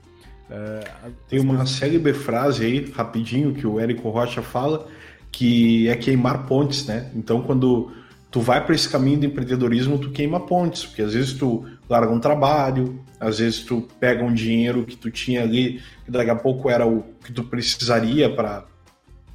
Uh, 0.51 1.13
Tem 1.29 1.41
uma 1.41 1.59
pessoas... 1.59 1.71
célebre 1.71 2.13
frase 2.13 2.65
aí, 2.65 2.91
rapidinho, 2.91 3.55
que 3.55 3.67
o 3.67 3.79
Érico 3.79 4.09
Rocha 4.09 4.43
fala, 4.43 4.89
que 5.31 5.89
é 5.89 5.97
queimar 5.97 6.47
pontes, 6.47 6.87
né? 6.87 7.11
Então, 7.15 7.43
quando 7.43 7.93
tu 8.31 8.41
vai 8.41 8.65
para 8.65 8.75
esse 8.75 8.89
caminho 8.89 9.21
do 9.21 9.27
empreendedorismo, 9.27 9.99
tu 9.99 10.11
queima 10.11 10.41
pontes, 10.41 10.85
porque 10.85 11.03
às 11.03 11.15
vezes 11.15 11.33
tu 11.33 11.65
larga 11.89 12.13
um 12.13 12.21
trabalho, 12.21 13.03
às 13.19 13.39
vezes 13.39 13.61
tu 13.61 13.89
pega 13.99 14.23
um 14.23 14.33
dinheiro 14.33 14.85
que 14.85 14.97
tu 14.97 15.11
tinha 15.11 15.43
ali, 15.43 15.81
que 16.05 16.11
daqui 16.11 16.31
a 16.31 16.37
pouco 16.37 16.69
era 16.69 16.87
o 16.87 17.05
que 17.25 17.33
tu 17.33 17.45
precisaria 17.45 18.29
para 18.29 18.67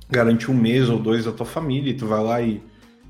garantir 0.09 0.51
um 0.51 0.53
mês 0.53 0.89
ou 0.89 0.99
dois 0.99 1.25
da 1.25 1.31
tua 1.31 1.45
família, 1.45 1.89
e 1.89 1.95
tu 1.95 2.05
vai 2.05 2.23
lá 2.23 2.41
e, 2.41 2.61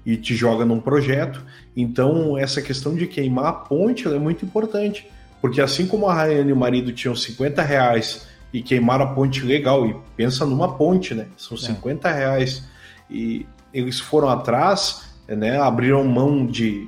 e 0.05 0.15
te 0.15 0.33
joga 0.33 0.63
num 0.63 0.79
projeto. 0.79 1.43
Então, 1.75 2.37
essa 2.37 2.61
questão 2.61 2.95
de 2.95 3.05
queimar 3.05 3.45
a 3.45 3.53
ponte 3.53 4.07
é 4.07 4.19
muito 4.19 4.45
importante, 4.45 5.05
porque 5.41 5.59
assim 5.59 5.85
como 5.85 6.07
a 6.07 6.13
Rayane 6.13 6.49
e 6.49 6.53
o 6.53 6.57
marido 6.57 6.93
tinham 6.93 7.15
50 7.15 7.61
reais 7.61 8.25
e 8.53 8.61
queimaram 8.61 9.03
a 9.03 9.13
ponte 9.13 9.43
legal, 9.43 9.85
e 9.85 9.95
pensa 10.15 10.45
numa 10.45 10.75
ponte, 10.75 11.13
né? 11.13 11.27
São 11.35 11.57
50 11.57 12.07
é. 12.07 12.13
reais. 12.13 12.63
E 13.09 13.45
eles 13.73 13.99
foram 13.99 14.29
atrás 14.29 15.02
né, 15.27 15.57
abriram 15.57 16.03
mão 16.03 16.45
de 16.45 16.87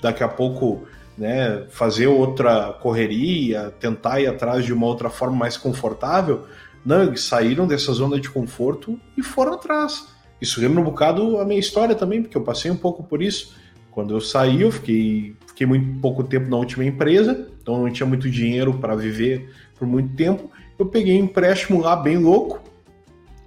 daqui 0.00 0.22
a 0.22 0.28
pouco 0.28 0.82
né, 1.16 1.64
fazer 1.70 2.06
outra 2.06 2.72
correria, 2.80 3.72
tentar 3.78 4.20
ir 4.20 4.26
atrás 4.26 4.64
de 4.64 4.72
uma 4.72 4.86
outra 4.86 5.10
forma 5.10 5.36
mais 5.36 5.56
confortável. 5.56 6.44
Não, 6.84 7.02
eles 7.02 7.22
saíram 7.22 7.66
dessa 7.66 7.92
zona 7.92 8.18
de 8.18 8.28
conforto 8.28 8.98
e 9.16 9.22
foram 9.22 9.54
atrás. 9.54 10.08
Isso 10.40 10.60
lembra 10.60 10.80
um 10.80 10.84
bocado 10.84 11.38
a 11.38 11.44
minha 11.44 11.60
história 11.60 11.94
também, 11.94 12.20
porque 12.20 12.36
eu 12.36 12.42
passei 12.42 12.70
um 12.70 12.76
pouco 12.76 13.04
por 13.04 13.22
isso. 13.22 13.54
Quando 13.92 14.14
eu 14.14 14.20
saí, 14.20 14.62
eu 14.62 14.72
fiquei, 14.72 15.36
fiquei 15.46 15.66
muito 15.66 16.00
pouco 16.00 16.24
tempo 16.24 16.50
na 16.50 16.56
última 16.56 16.84
empresa, 16.84 17.48
então 17.60 17.80
não 17.80 17.92
tinha 17.92 18.06
muito 18.06 18.28
dinheiro 18.28 18.74
para 18.74 18.96
viver 18.96 19.52
por 19.78 19.86
muito 19.86 20.16
tempo. 20.16 20.50
Eu 20.78 20.86
peguei 20.86 21.20
um 21.20 21.26
empréstimo 21.26 21.80
lá 21.80 21.94
bem 21.94 22.16
louco, 22.16 22.60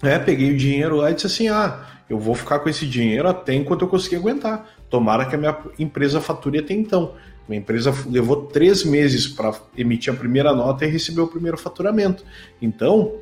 né? 0.01 0.19
Peguei 0.19 0.51
o 0.51 0.57
dinheiro 0.57 0.97
lá 0.97 1.11
e 1.11 1.15
disse 1.15 1.27
assim: 1.27 1.47
ah, 1.49 1.85
eu 2.09 2.19
vou 2.19 2.35
ficar 2.35 2.59
com 2.59 2.69
esse 2.69 2.85
dinheiro 2.85 3.27
até 3.27 3.53
enquanto 3.53 3.83
eu 3.83 3.87
conseguir 3.87 4.17
aguentar. 4.17 4.69
Tomara 4.89 5.25
que 5.25 5.35
a 5.35 5.37
minha 5.37 5.57
empresa 5.79 6.21
fature 6.21 6.59
até 6.59 6.73
então. 6.73 7.13
Minha 7.47 7.59
empresa 7.59 7.93
levou 8.07 8.47
três 8.47 8.83
meses 8.83 9.27
para 9.27 9.53
emitir 9.77 10.13
a 10.13 10.15
primeira 10.15 10.53
nota 10.53 10.85
e 10.85 10.87
receber 10.87 11.21
o 11.21 11.27
primeiro 11.27 11.57
faturamento. 11.57 12.23
Então, 12.61 13.19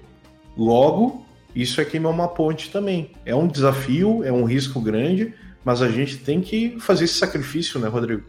logo, 0.58 1.26
isso 1.56 1.80
é 1.82 1.86
queimar 1.86 2.12
uma 2.12 2.28
ponte 2.28 2.72
também. 2.72 3.12
É 3.26 3.36
um 3.36 3.48
desafio, 3.48 4.24
é 4.24 4.32
um 4.32 4.46
risco 4.46 4.80
grande, 4.80 5.34
mas 5.64 5.82
a 5.82 5.90
gente 5.90 6.18
tem 6.18 6.42
que 6.42 6.80
fazer 6.80 7.06
esse 7.06 7.16
sacrifício, 7.16 7.80
né, 7.80 7.88
Rodrigo? 7.88 8.24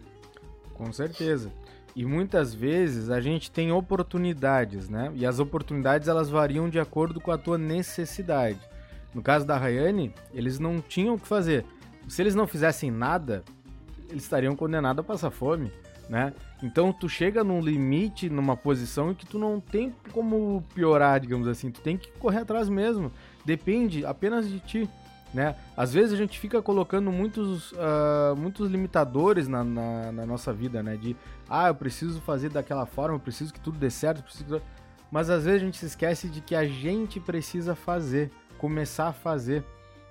Com 0.75 0.93
certeza. 0.93 1.51
E 1.95 2.05
muitas 2.05 2.53
vezes 2.53 3.09
a 3.09 3.21
gente 3.21 3.51
tem 3.51 3.71
oportunidades, 3.71 4.89
né? 4.89 5.13
E 5.15 5.25
as 5.25 5.39
oportunidades 5.39 6.09
elas 6.09 6.29
variam 6.29 6.69
de 6.69 6.81
acordo 6.81 7.21
com 7.21 7.31
a 7.31 7.39
tua 7.39 7.57
necessidade. 7.57 8.59
No 9.14 9.23
caso 9.23 9.47
da 9.47 9.56
Rayane, 9.56 10.12
eles 10.33 10.59
não 10.59 10.80
tinham 10.80 11.14
o 11.14 11.18
que 11.18 11.26
fazer. 11.26 11.64
Se 12.09 12.21
eles 12.21 12.35
não 12.35 12.47
fizessem 12.47 12.90
nada, 12.90 13.44
eles 14.11 14.25
estariam 14.25 14.56
condenados 14.56 15.00
a 15.00 15.06
passar 15.06 15.30
fome, 15.30 15.73
né? 16.09 16.33
Então 16.62 16.92
tu 16.92 17.09
chega 17.09 17.44
num 17.44 17.61
limite, 17.61 18.28
numa 18.28 18.56
posição 18.56 19.11
em 19.11 19.14
que 19.14 19.26
tu 19.26 19.38
não 19.38 19.61
tem 19.61 19.94
como 20.12 20.62
piorar, 20.75 21.21
digamos 21.21 21.47
assim. 21.47 21.71
Tu 21.71 21.80
tem 21.80 21.97
que 21.97 22.11
correr 22.12 22.38
atrás 22.38 22.68
mesmo. 22.68 23.12
Depende 23.44 24.04
apenas 24.04 24.49
de 24.49 24.61
ti. 24.61 24.90
Né? 25.33 25.56
Às 25.76 25.92
vezes 25.92 26.12
a 26.12 26.16
gente 26.16 26.38
fica 26.38 26.62
colocando 26.62 27.11
muitos, 27.11 27.73
uh, 27.73 28.37
muitos 28.37 28.71
limitadores 28.71 29.49
na, 29.49 29.64
na, 29.64 30.12
na, 30.12 30.25
nossa 30.25 30.52
vida, 30.52 30.80
né? 30.80 30.97
De, 30.97 31.16
ah, 31.50 31.68
eu 31.68 31.75
preciso 31.75 32.21
fazer 32.21 32.50
daquela 32.50 32.87
forma, 32.87 33.16
eu 33.16 33.21
preciso 33.21 33.52
que 33.52 33.59
tudo 33.59 33.76
dê 33.76 33.90
certo, 33.90 34.23
preciso... 34.23 34.62
mas 35.11 35.28
às 35.28 35.44
vezes 35.44 35.61
a 35.61 35.64
gente 35.64 35.76
se 35.76 35.87
esquece 35.87 36.28
de 36.28 36.40
que 36.40 36.54
a 36.54 36.64
gente 36.64 37.18
precisa 37.18 37.75
fazer 37.75 38.30
começar 38.64 39.09
a 39.09 39.12
fazer, 39.12 39.62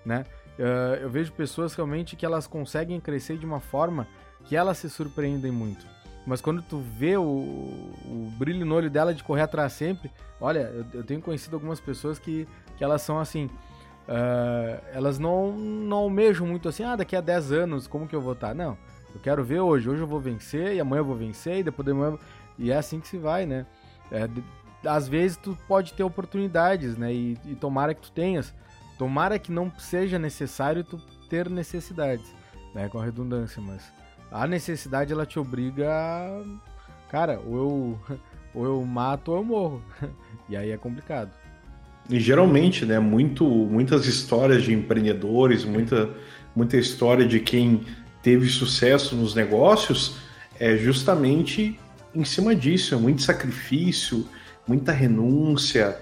né? 0.06 0.26
Uh, 0.60 1.02
eu 1.02 1.10
vejo 1.10 1.32
pessoas 1.32 1.74
realmente 1.74 2.16
que 2.16 2.24
elas 2.24 2.46
conseguem 2.46 3.00
crescer 3.00 3.36
de 3.36 3.48
uma 3.48 3.60
forma 3.60 4.08
que 4.46 4.56
elas 4.56 4.78
se 4.78 4.92
surpreendem 4.92 5.52
muito. 5.52 5.88
Mas 6.24 6.40
quando 6.40 6.62
tu 6.62 6.78
vê 6.78 7.18
o, 7.18 7.24
o 7.24 8.32
brilho 8.38 8.64
no 8.64 8.76
olho 8.76 8.92
dela 8.92 9.12
de 9.12 9.24
correr 9.24 9.42
atrás 9.42 9.74
sempre, 9.74 10.12
olha, 10.40 10.72
eu, 10.72 10.86
eu 10.94 11.04
tenho 11.04 11.20
conhecido 11.20 11.56
algumas 11.56 11.80
pessoas 11.80 12.20
que, 12.20 12.48
que 12.78 12.84
elas 12.84 13.02
são 13.02 13.20
assim, 13.20 13.46
uh, 14.08 14.84
elas 14.94 15.18
não, 15.18 15.52
não 15.52 15.98
almejam 15.98 16.46
muito 16.46 16.70
assim, 16.70 16.84
ah, 16.84 16.96
daqui 16.96 17.16
a 17.16 17.22
10 17.22 17.52
anos, 17.54 17.88
como 17.88 18.08
que 18.08 18.16
eu 18.16 18.22
vou 18.22 18.34
estar? 18.34 18.54
Não, 18.54 18.78
eu 19.16 19.20
quero 19.20 19.44
ver 19.44 19.62
hoje, 19.62 19.90
hoje 19.90 20.04
eu 20.04 20.08
vou 20.08 20.20
vencer, 20.20 20.76
e 20.76 20.80
amanhã 20.80 21.00
eu 21.00 21.06
vou 21.06 21.16
vencer, 21.16 21.58
e 21.58 21.64
depois 21.64 21.84
de 21.84 21.92
amanhã... 21.92 22.20
E 22.60 22.72
é 22.72 22.78
assim 22.78 23.00
que 23.00 23.08
se 23.08 23.18
vai, 23.18 23.48
né? 23.48 23.66
É, 24.12 24.30
às 24.86 25.08
vezes 25.08 25.38
tu 25.38 25.58
pode 25.68 25.94
ter 25.94 26.04
oportunidades, 26.04 26.98
né? 26.98 27.14
E, 27.14 27.38
e, 27.46 27.56
tomara 27.56 27.94
que 27.94 28.02
tu 28.02 28.12
tenhas. 28.12 28.54
Tomara 28.98 29.40
que 29.40 29.52
não 29.52 29.72
seja 29.78 30.20
necessário 30.20 30.84
tu 30.84 30.98
ter 31.30 31.50
necessidades, 31.50 32.26
né? 32.74 32.88
Com 32.90 33.00
a 33.00 33.06
redundância, 33.06 33.62
mas 33.62 33.84
a 34.32 34.48
necessidade 34.48 35.14
ela 35.14 35.26
te 35.26 35.40
obriga 35.40 35.90
a... 35.90 36.44
Cara, 37.10 37.40
ou 37.46 37.58
eu, 37.58 38.00
ou 38.54 38.66
eu 38.66 38.86
mato 38.86 39.32
ou 39.32 39.38
eu 39.38 39.44
morro. 39.44 39.84
e 40.50 40.56
aí 40.56 40.72
é 40.72 40.78
complicado. 40.78 41.32
E 42.10 42.20
geralmente, 42.20 42.86
né, 42.86 43.00
muito, 43.00 43.46
muitas 43.46 44.06
histórias 44.06 44.64
de 44.64 44.74
empreendedores, 44.74 45.64
muita, 45.64 46.10
muita 46.54 46.78
história 46.78 47.26
de 47.26 47.40
quem 47.40 47.86
teve 48.22 48.48
sucesso 48.50 49.16
nos 49.16 49.34
negócios 49.34 50.18
é 50.60 50.76
justamente 50.76 51.80
em 52.14 52.24
cima 52.24 52.56
disso, 52.56 52.94
é 52.94 52.98
muito 52.98 53.22
sacrifício, 53.22 54.28
muita 54.68 54.92
renúncia, 54.92 56.00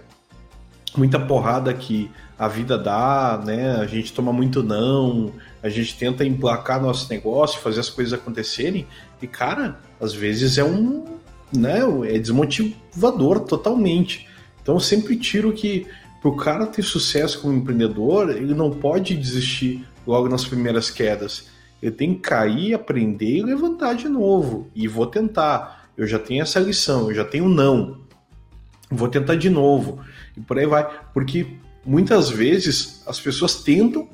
muita 0.95 1.19
porrada 1.19 1.73
que 1.73 2.11
a 2.37 2.47
vida 2.47 2.77
dá, 2.77 3.41
né? 3.45 3.75
A 3.75 3.85
gente 3.85 4.13
toma 4.13 4.33
muito 4.33 4.63
não, 4.63 5.31
a 5.61 5.69
gente 5.69 5.95
tenta 5.95 6.25
emplacar 6.25 6.81
nosso 6.81 7.09
negócio, 7.09 7.61
fazer 7.61 7.79
as 7.79 7.89
coisas 7.89 8.13
acontecerem, 8.13 8.87
e 9.21 9.27
cara, 9.27 9.79
às 9.99 10.13
vezes 10.13 10.57
é 10.57 10.63
um, 10.63 11.05
né, 11.55 11.81
é 12.07 12.17
desmotivador 12.17 13.41
totalmente. 13.41 14.27
Então 14.61 14.75
eu 14.75 14.79
sempre 14.79 15.15
tiro 15.15 15.53
que 15.53 15.85
para 16.19 16.29
o 16.29 16.35
cara 16.35 16.67
ter 16.67 16.83
sucesso 16.83 17.41
como 17.41 17.53
empreendedor, 17.53 18.29
ele 18.29 18.53
não 18.53 18.71
pode 18.71 19.15
desistir 19.15 19.85
logo 20.05 20.29
nas 20.29 20.45
primeiras 20.45 20.89
quedas. 20.89 21.49
Ele 21.81 21.91
tem 21.91 22.13
que 22.13 22.21
cair, 22.21 22.75
aprender 22.75 23.37
e 23.37 23.43
levantar 23.43 23.93
de 23.93 24.07
novo. 24.07 24.69
E 24.75 24.87
vou 24.87 25.07
tentar. 25.07 25.89
Eu 25.97 26.05
já 26.05 26.19
tenho 26.19 26.43
essa 26.43 26.59
lição, 26.59 27.09
eu 27.09 27.15
já 27.15 27.25
tenho 27.25 27.49
não 27.49 28.00
vou 28.91 29.07
tentar 29.07 29.35
de 29.35 29.49
novo. 29.49 29.99
E 30.35 30.41
por 30.41 30.59
aí 30.59 30.65
vai. 30.65 30.87
Porque 31.13 31.47
muitas 31.85 32.29
vezes 32.29 33.01
as 33.07 33.19
pessoas 33.19 33.55
tentam, 33.63 34.07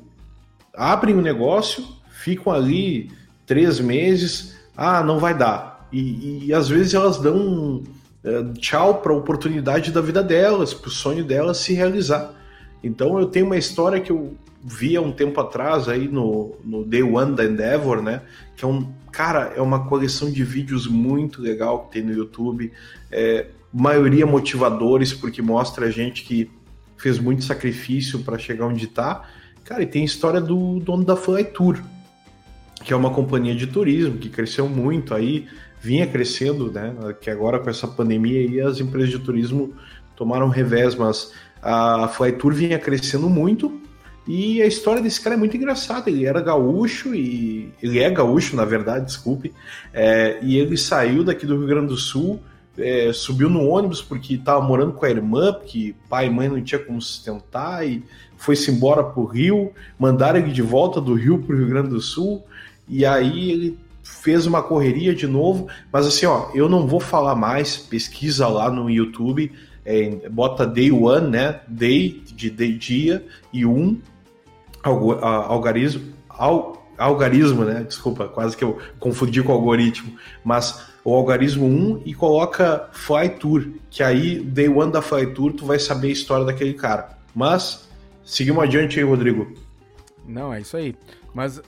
abrem 0.74 1.14
o 1.14 1.18
um 1.18 1.22
negócio, 1.22 1.84
ficam 2.10 2.52
ali 2.52 3.10
três 3.46 3.80
meses, 3.80 4.56
ah, 4.76 5.02
não 5.02 5.18
vai 5.18 5.36
dar. 5.36 5.88
E, 5.92 6.46
e 6.46 6.54
às 6.54 6.68
vezes 6.68 6.94
elas 6.94 7.18
dão 7.18 7.82
é, 8.22 8.44
tchau 8.58 9.00
para 9.00 9.12
a 9.12 9.16
oportunidade 9.16 9.90
da 9.90 10.00
vida 10.00 10.22
delas, 10.22 10.74
para 10.74 10.88
o 10.88 10.92
sonho 10.92 11.24
delas 11.24 11.58
se 11.58 11.72
realizar. 11.72 12.34
Então 12.82 13.18
eu 13.18 13.26
tenho 13.26 13.46
uma 13.46 13.56
história 13.56 14.00
que 14.00 14.12
eu 14.12 14.36
vi 14.62 14.96
há 14.96 15.00
um 15.00 15.12
tempo 15.12 15.40
atrás 15.40 15.88
aí 15.88 16.08
no, 16.08 16.56
no 16.64 16.84
Day 16.84 17.02
One 17.02 17.34
da 17.34 17.44
Endeavor, 17.44 18.02
né? 18.02 18.22
Que 18.56 18.64
é 18.64 18.68
um. 18.68 18.92
Cara, 19.10 19.52
é 19.56 19.62
uma 19.62 19.88
coleção 19.88 20.30
de 20.30 20.44
vídeos 20.44 20.86
muito 20.86 21.40
legal 21.40 21.86
que 21.86 21.92
tem 21.92 22.02
no 22.02 22.12
YouTube. 22.12 22.70
É, 23.10 23.46
maioria 23.72 24.26
motivadores, 24.26 25.12
porque 25.12 25.42
mostra 25.42 25.86
a 25.86 25.90
gente 25.90 26.24
que 26.24 26.50
fez 26.96 27.18
muito 27.18 27.44
sacrifício 27.44 28.20
para 28.20 28.38
chegar 28.38 28.66
onde 28.66 28.84
está. 28.84 29.22
Cara, 29.64 29.82
e 29.82 29.86
tem 29.86 30.02
a 30.02 30.06
história 30.06 30.40
do 30.40 30.80
dono 30.80 31.04
da 31.04 31.16
Fly 31.16 31.44
Tour, 31.44 31.80
que 32.82 32.92
é 32.92 32.96
uma 32.96 33.10
companhia 33.10 33.54
de 33.54 33.66
turismo 33.66 34.18
que 34.18 34.28
cresceu 34.28 34.68
muito 34.68 35.14
aí, 35.14 35.46
vinha 35.80 36.06
crescendo, 36.06 36.72
né? 36.72 36.94
Que 37.20 37.30
agora 37.30 37.58
com 37.58 37.70
essa 37.70 37.86
pandemia 37.86 38.40
aí 38.40 38.60
as 38.60 38.80
empresas 38.80 39.10
de 39.10 39.18
turismo 39.18 39.74
tomaram 40.16 40.48
revés, 40.48 40.94
mas 40.94 41.32
a 41.62 42.08
Fly 42.08 42.32
Tour 42.32 42.54
vinha 42.54 42.78
crescendo 42.78 43.28
muito 43.28 43.80
e 44.28 44.60
a 44.60 44.66
história 44.66 45.00
desse 45.00 45.20
cara 45.20 45.36
é 45.36 45.38
muito 45.38 45.56
engraçada. 45.56 46.10
Ele 46.10 46.26
era 46.26 46.42
gaúcho 46.42 47.14
e 47.14 47.72
ele 47.82 47.98
é 47.98 48.10
gaúcho, 48.10 48.54
na 48.54 48.64
verdade, 48.64 49.06
desculpe. 49.06 49.54
É, 49.92 50.38
e 50.42 50.58
ele 50.58 50.76
saiu 50.76 51.24
daqui 51.24 51.46
do 51.46 51.56
Rio 51.56 51.66
Grande 51.66 51.88
do 51.88 51.96
Sul, 51.96 52.38
é, 52.78 53.12
subiu 53.12 53.50
no 53.50 53.66
ônibus 53.68 54.02
porque 54.02 54.34
estava 54.34 54.60
morando 54.60 54.92
com 54.92 55.04
a 55.04 55.10
irmã, 55.10 55.52
porque 55.52 55.94
pai 56.08 56.26
e 56.26 56.30
mãe 56.30 56.48
não 56.48 56.62
tinha 56.62 56.78
como 56.78 57.00
sustentar 57.00 57.86
e 57.86 58.02
foi-se 58.36 58.70
embora 58.70 59.02
para 59.02 59.20
o 59.20 59.26
Rio. 59.26 59.72
Mandaram 59.98 60.38
ele 60.38 60.52
de 60.52 60.62
volta 60.62 61.00
do 61.00 61.14
Rio 61.14 61.38
para 61.38 61.54
o 61.54 61.58
Rio 61.58 61.68
Grande 61.68 61.88
do 61.90 62.00
Sul. 62.00 62.44
E 62.88 63.04
aí 63.04 63.50
ele 63.50 63.78
fez 64.02 64.46
uma 64.46 64.62
correria 64.62 65.14
de 65.14 65.26
novo, 65.26 65.68
mas 65.92 66.06
assim, 66.06 66.24
ó, 66.24 66.50
eu 66.54 66.68
não 66.68 66.86
vou 66.86 67.00
falar 67.00 67.34
mais, 67.34 67.76
pesquisa 67.76 68.48
lá 68.48 68.70
no 68.70 68.88
YouTube, 68.88 69.52
é, 69.84 70.28
bota 70.30 70.66
day 70.66 70.90
one, 70.90 71.28
né? 71.28 71.60
Day 71.68 72.22
de 72.26 72.50
day, 72.50 72.72
dia 72.72 73.24
e 73.52 73.66
um 73.66 73.98
algarismo, 74.82 76.12
al, 76.28 76.86
algarismo, 76.96 77.64
né? 77.64 77.84
Desculpa, 77.86 78.28
quase 78.28 78.56
que 78.56 78.64
eu 78.64 78.78
confundi 78.98 79.42
com 79.42 79.52
algoritmo, 79.52 80.12
mas 80.44 80.87
o 81.08 81.14
algarismo 81.14 81.66
1 81.66 82.02
e 82.04 82.12
coloca 82.12 82.90
Fly 82.92 83.30
Tour, 83.30 83.68
que 83.88 84.02
aí, 84.02 84.40
day 84.40 84.68
one 84.68 84.92
da 84.92 85.00
Fly 85.00 85.32
Tour, 85.32 85.54
tu 85.54 85.64
vai 85.64 85.78
saber 85.78 86.08
a 86.08 86.12
história 86.12 86.44
daquele 86.44 86.74
cara. 86.74 87.16
Mas, 87.34 87.88
seguimos 88.22 88.62
adiante 88.62 88.98
aí, 88.98 89.04
Rodrigo. 89.06 89.50
Não, 90.26 90.52
é 90.52 90.60
isso 90.60 90.76
aí. 90.76 90.94
Mas 91.32 91.56
uh, 91.56 91.62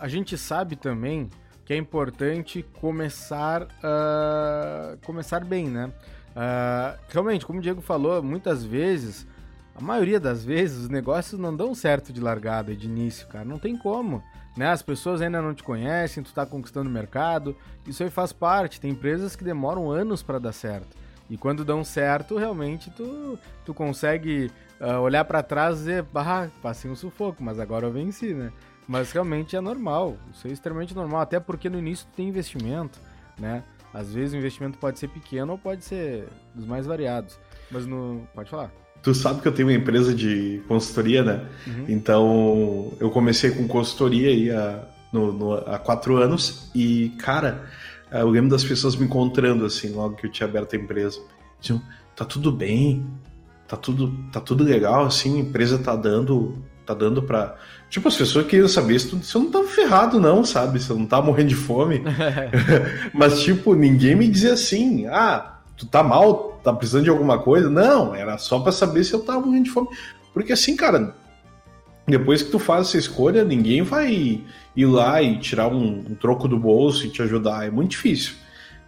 a 0.00 0.08
gente 0.08 0.38
sabe 0.38 0.76
também 0.76 1.28
que 1.66 1.74
é 1.74 1.76
importante 1.76 2.64
começar, 2.80 3.64
uh, 3.64 4.96
começar 5.04 5.44
bem, 5.44 5.68
né? 5.68 5.92
Uh, 6.30 6.98
realmente, 7.10 7.44
como 7.44 7.58
o 7.58 7.62
Diego 7.62 7.82
falou, 7.82 8.22
muitas 8.22 8.64
vezes, 8.64 9.26
a 9.74 9.82
maioria 9.82 10.18
das 10.18 10.42
vezes, 10.42 10.84
os 10.84 10.88
negócios 10.88 11.38
não 11.38 11.54
dão 11.54 11.74
certo 11.74 12.14
de 12.14 12.20
largada, 12.20 12.74
de 12.74 12.86
início, 12.86 13.26
cara. 13.28 13.44
Não 13.44 13.58
tem 13.58 13.76
como. 13.76 14.22
Né? 14.58 14.66
As 14.66 14.82
pessoas 14.82 15.22
ainda 15.22 15.40
não 15.40 15.54
te 15.54 15.62
conhecem, 15.62 16.20
tu 16.20 16.34
tá 16.34 16.44
conquistando 16.44 16.90
o 16.90 16.92
mercado. 16.92 17.56
Isso 17.86 18.02
aí 18.02 18.10
faz 18.10 18.32
parte. 18.32 18.80
Tem 18.80 18.90
empresas 18.90 19.36
que 19.36 19.44
demoram 19.44 19.88
anos 19.88 20.20
para 20.20 20.40
dar 20.40 20.50
certo. 20.50 20.96
E 21.30 21.38
quando 21.38 21.64
dão 21.64 21.84
certo, 21.84 22.36
realmente 22.36 22.90
tu, 22.90 23.38
tu 23.64 23.72
consegue 23.72 24.50
uh, 24.80 24.98
olhar 24.98 25.24
para 25.24 25.44
trás 25.44 25.76
e 25.76 25.78
dizer, 25.78 26.06
passei 26.60 26.90
um 26.90 26.96
sufoco, 26.96 27.40
mas 27.40 27.60
agora 27.60 27.86
eu 27.86 27.92
venci, 27.92 28.34
né? 28.34 28.52
Mas 28.88 29.12
realmente 29.12 29.54
é 29.54 29.60
normal. 29.60 30.16
Isso 30.32 30.48
é 30.48 30.50
extremamente 30.50 30.92
normal. 30.92 31.20
Até 31.20 31.38
porque 31.38 31.70
no 31.70 31.78
início 31.78 32.08
tu 32.10 32.16
tem 32.16 32.26
investimento, 32.26 32.98
né? 33.38 33.62
Às 33.94 34.12
vezes 34.12 34.34
o 34.34 34.38
investimento 34.38 34.76
pode 34.76 34.98
ser 34.98 35.06
pequeno 35.06 35.52
ou 35.52 35.58
pode 35.58 35.84
ser 35.84 36.26
dos 36.52 36.66
mais 36.66 36.84
variados. 36.84 37.38
Mas 37.70 37.86
no. 37.86 38.26
Pode 38.34 38.50
falar. 38.50 38.72
Tu 39.02 39.14
sabe 39.14 39.40
que 39.40 39.48
eu 39.48 39.52
tenho 39.52 39.68
uma 39.68 39.74
empresa 39.74 40.14
de 40.14 40.60
consultoria, 40.66 41.22
né? 41.22 41.44
Uhum. 41.66 41.84
Então 41.88 42.92
eu 43.00 43.10
comecei 43.10 43.50
com 43.50 43.66
consultoria 43.68 44.28
aí 44.28 44.50
há, 44.50 44.80
no, 45.12 45.32
no, 45.32 45.54
há 45.54 45.78
quatro 45.78 46.16
anos 46.16 46.70
e, 46.74 47.10
cara, 47.18 47.64
eu 48.10 48.28
lembro 48.28 48.50
das 48.50 48.64
pessoas 48.64 48.96
me 48.96 49.04
encontrando 49.04 49.64
assim, 49.64 49.90
logo 49.90 50.16
que 50.16 50.26
eu 50.26 50.30
tinha 50.30 50.48
aberto 50.48 50.74
a 50.74 50.78
empresa. 50.78 51.20
Diziam, 51.60 51.80
tá 52.16 52.24
tudo 52.24 52.50
bem, 52.50 53.06
tá 53.66 53.76
tudo, 53.76 54.12
tá 54.32 54.40
tudo 54.40 54.64
legal, 54.64 55.06
assim, 55.06 55.36
a 55.36 55.40
empresa 55.40 55.78
tá 55.78 55.94
dando 55.94 56.62
tá 56.88 56.94
dando 56.94 57.22
pra. 57.22 57.54
Tipo, 57.90 58.08
as 58.08 58.16
pessoas 58.16 58.46
queriam 58.46 58.68
saber 58.68 58.98
se 58.98 59.12
eu 59.12 59.42
não 59.42 59.50
tava 59.50 59.68
ferrado, 59.68 60.18
não, 60.18 60.42
sabe? 60.42 60.80
Se 60.80 60.88
eu 60.88 60.98
não 60.98 61.04
tava 61.04 61.26
morrendo 61.26 61.50
de 61.50 61.54
fome. 61.54 62.02
Mas, 63.12 63.42
tipo, 63.42 63.74
ninguém 63.74 64.16
me 64.16 64.26
dizia 64.26 64.54
assim, 64.54 65.06
ah, 65.06 65.57
tu 65.78 65.86
tá 65.86 66.02
mal, 66.02 66.60
tá 66.62 66.72
precisando 66.72 67.04
de 67.04 67.10
alguma 67.10 67.38
coisa. 67.38 67.70
Não, 67.70 68.14
era 68.14 68.36
só 68.36 68.58
para 68.58 68.72
saber 68.72 69.04
se 69.04 69.14
eu 69.14 69.20
tava 69.20 69.40
morrendo 69.40 69.64
de 69.64 69.70
fome. 69.70 69.88
Porque 70.34 70.52
assim, 70.52 70.76
cara, 70.76 71.14
depois 72.06 72.42
que 72.42 72.50
tu 72.50 72.58
faz 72.58 72.88
essa 72.88 72.98
escolha, 72.98 73.44
ninguém 73.44 73.82
vai 73.82 74.42
ir 74.76 74.86
lá 74.86 75.22
e 75.22 75.38
tirar 75.38 75.68
um, 75.68 76.04
um 76.10 76.14
troco 76.14 76.48
do 76.48 76.58
bolso 76.58 77.06
e 77.06 77.10
te 77.10 77.22
ajudar. 77.22 77.66
É 77.66 77.70
muito 77.70 77.92
difícil. 77.92 78.34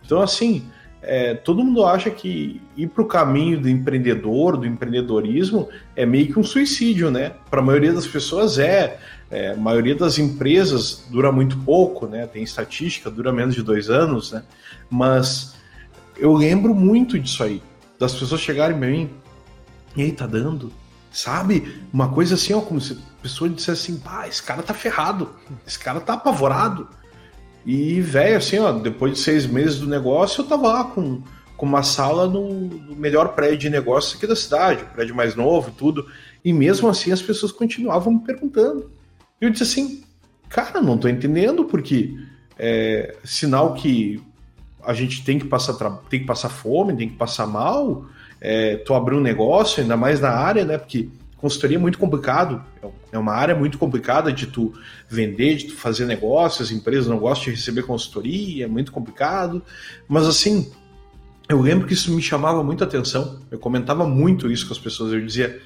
Então, 0.04 0.20
assim, 0.20 0.64
é, 1.02 1.34
todo 1.34 1.62
mundo 1.62 1.84
acha 1.84 2.10
que 2.10 2.60
ir 2.76 2.88
para 2.88 3.02
o 3.02 3.06
caminho 3.06 3.60
do 3.60 3.68
empreendedor, 3.68 4.56
do 4.56 4.66
empreendedorismo, 4.66 5.68
é 5.94 6.04
meio 6.04 6.32
que 6.32 6.38
um 6.38 6.44
suicídio, 6.44 7.10
né? 7.10 7.32
Para 7.50 7.60
a 7.60 7.64
maioria 7.64 7.92
das 7.92 8.06
pessoas 8.06 8.58
é. 8.58 8.98
é. 9.30 9.52
A 9.52 9.56
maioria 9.56 9.94
das 9.94 10.18
empresas 10.18 11.04
dura 11.10 11.30
muito 11.30 11.56
pouco, 11.58 12.06
né? 12.06 12.26
Tem 12.26 12.42
estatística, 12.42 13.10
dura 13.10 13.32
menos 13.32 13.54
de 13.54 13.62
dois 13.62 13.88
anos, 13.88 14.32
né? 14.32 14.42
Mas 14.90 15.54
eu 16.20 16.32
lembro 16.32 16.74
muito 16.74 17.18
disso 17.18 17.42
aí, 17.42 17.62
das 17.98 18.14
pessoas 18.14 18.40
chegarem 18.40 18.78
para 18.78 18.88
mim, 18.88 19.10
e 19.96 20.02
aí, 20.02 20.12
tá 20.12 20.26
dando? 20.26 20.72
Sabe? 21.10 21.80
Uma 21.92 22.08
coisa 22.08 22.34
assim, 22.34 22.52
ó, 22.52 22.60
como 22.60 22.80
se 22.80 22.92
a 22.92 23.22
pessoa 23.22 23.50
dissesse 23.50 23.92
assim, 23.92 24.00
pá, 24.00 24.28
esse 24.28 24.42
cara 24.42 24.62
tá 24.62 24.72
ferrado, 24.72 25.30
esse 25.66 25.78
cara 25.78 26.00
tá 26.00 26.14
apavorado 26.14 26.88
e, 27.64 28.00
velho, 28.00 28.38
assim, 28.38 28.58
ó, 28.58 28.72
depois 28.72 29.12
de 29.14 29.18
seis 29.18 29.46
meses 29.46 29.78
do 29.78 29.86
negócio, 29.86 30.42
eu 30.42 30.46
tava 30.46 30.68
lá 30.68 30.84
com, 30.84 31.22
com 31.56 31.66
uma 31.66 31.82
sala 31.82 32.26
no, 32.26 32.48
no 32.48 32.96
melhor 32.96 33.34
prédio 33.34 33.58
de 33.58 33.70
negócios 33.70 34.16
aqui 34.16 34.26
da 34.26 34.36
cidade, 34.36 34.84
prédio 34.94 35.14
mais 35.14 35.34
novo 35.34 35.68
e 35.68 35.72
tudo. 35.72 36.06
E 36.44 36.52
mesmo 36.52 36.88
assim 36.88 37.12
as 37.12 37.20
pessoas 37.20 37.52
continuavam 37.52 38.14
me 38.14 38.20
perguntando. 38.20 38.90
E 39.40 39.44
eu 39.44 39.50
disse 39.50 39.64
assim, 39.64 40.02
cara, 40.48 40.80
não 40.80 40.96
tô 40.96 41.08
entendendo, 41.08 41.64
porque 41.64 42.16
é 42.58 43.16
sinal 43.24 43.74
que 43.74 44.22
a 44.84 44.94
gente 44.94 45.24
tem 45.24 45.38
que 45.38 45.46
passar, 45.46 45.74
tem 46.08 46.20
que 46.20 46.26
passar 46.26 46.48
fome, 46.48 46.96
tem 46.96 47.08
que 47.08 47.16
passar 47.16 47.46
mal. 47.46 48.06
É, 48.40 48.76
tu 48.76 48.94
abrir 48.94 49.16
um 49.16 49.20
negócio, 49.20 49.82
ainda 49.82 49.96
mais 49.96 50.20
na 50.20 50.30
área, 50.30 50.64
né? 50.64 50.78
Porque 50.78 51.10
consultoria 51.40 51.78
é 51.78 51.80
muito 51.80 51.98
complicado, 51.98 52.62
é 53.10 53.18
uma 53.18 53.32
área 53.32 53.54
muito 53.54 53.78
complicada 53.78 54.30
de 54.30 54.46
tu 54.46 54.74
vender, 55.08 55.56
de 55.56 55.68
tu 55.68 55.74
fazer 55.74 56.04
negócios, 56.04 56.68
as 56.68 56.76
empresas 56.76 57.06
não 57.06 57.18
gostam 57.18 57.46
de 57.46 57.58
receber 57.58 57.82
consultoria, 57.82 58.66
é 58.66 58.68
muito 58.68 58.92
complicado, 58.92 59.62
mas 60.06 60.26
assim, 60.26 60.70
eu 61.48 61.60
lembro 61.60 61.86
que 61.86 61.94
isso 61.94 62.12
me 62.12 62.20
chamava 62.20 62.62
muita 62.62 62.84
atenção, 62.84 63.40
eu 63.50 63.58
comentava 63.58 64.06
muito 64.06 64.52
isso 64.52 64.66
com 64.66 64.74
as 64.74 64.78
pessoas, 64.78 65.14
eu 65.14 65.24
dizia, 65.24 65.60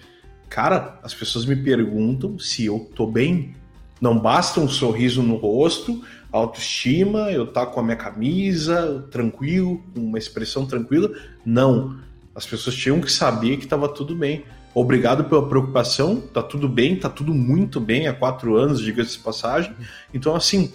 cara, 0.48 0.98
as 1.02 1.12
pessoas 1.12 1.44
me 1.44 1.56
perguntam 1.56 2.38
se 2.38 2.64
eu 2.64 2.88
tô 2.94 3.06
bem, 3.06 3.56
não 4.00 4.18
basta 4.18 4.60
um 4.60 4.68
sorriso 4.68 5.22
no 5.22 5.36
rosto, 5.36 6.02
autoestima, 6.38 7.30
eu 7.30 7.46
tá 7.46 7.64
com 7.64 7.80
a 7.80 7.82
minha 7.82 7.96
camisa, 7.96 9.06
tranquilo, 9.10 9.82
com 9.94 10.00
uma 10.00 10.18
expressão 10.18 10.66
tranquila, 10.66 11.10
não, 11.44 11.98
as 12.34 12.46
pessoas 12.46 12.74
tinham 12.74 13.00
que 13.00 13.10
saber 13.10 13.56
que 13.56 13.64
estava 13.64 13.88
tudo 13.88 14.14
bem, 14.14 14.44
Obrigado 14.74 15.24
pela 15.24 15.48
preocupação, 15.48 16.20
tá 16.20 16.42
tudo 16.42 16.68
bem, 16.68 16.96
tá 16.96 17.08
tudo 17.08 17.32
muito 17.32 17.78
bem 17.78 18.08
há 18.08 18.12
quatro 18.12 18.56
anos, 18.56 18.80
diga-se 18.80 19.12
de 19.12 19.18
passagem. 19.20 19.72
Então, 20.12 20.34
assim, 20.34 20.72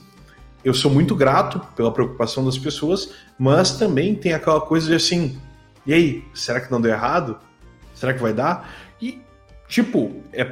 eu 0.64 0.74
sou 0.74 0.90
muito 0.90 1.14
grato 1.14 1.60
pela 1.76 1.92
preocupação 1.92 2.46
das 2.46 2.58
pessoas, 2.58 3.12
mas 3.38 3.78
também 3.78 4.16
tem 4.16 4.32
aquela 4.32 4.62
coisa 4.62 4.88
de 4.88 4.96
assim, 4.96 5.38
e 5.86 5.94
aí, 5.94 6.24
será 6.34 6.62
que 6.62 6.72
não 6.72 6.80
deu 6.80 6.92
errado? 6.92 7.40
Será 7.94 8.14
que 8.14 8.22
vai 8.22 8.32
dar? 8.32 8.74
E, 9.02 9.22
tipo, 9.68 10.24
é, 10.32 10.46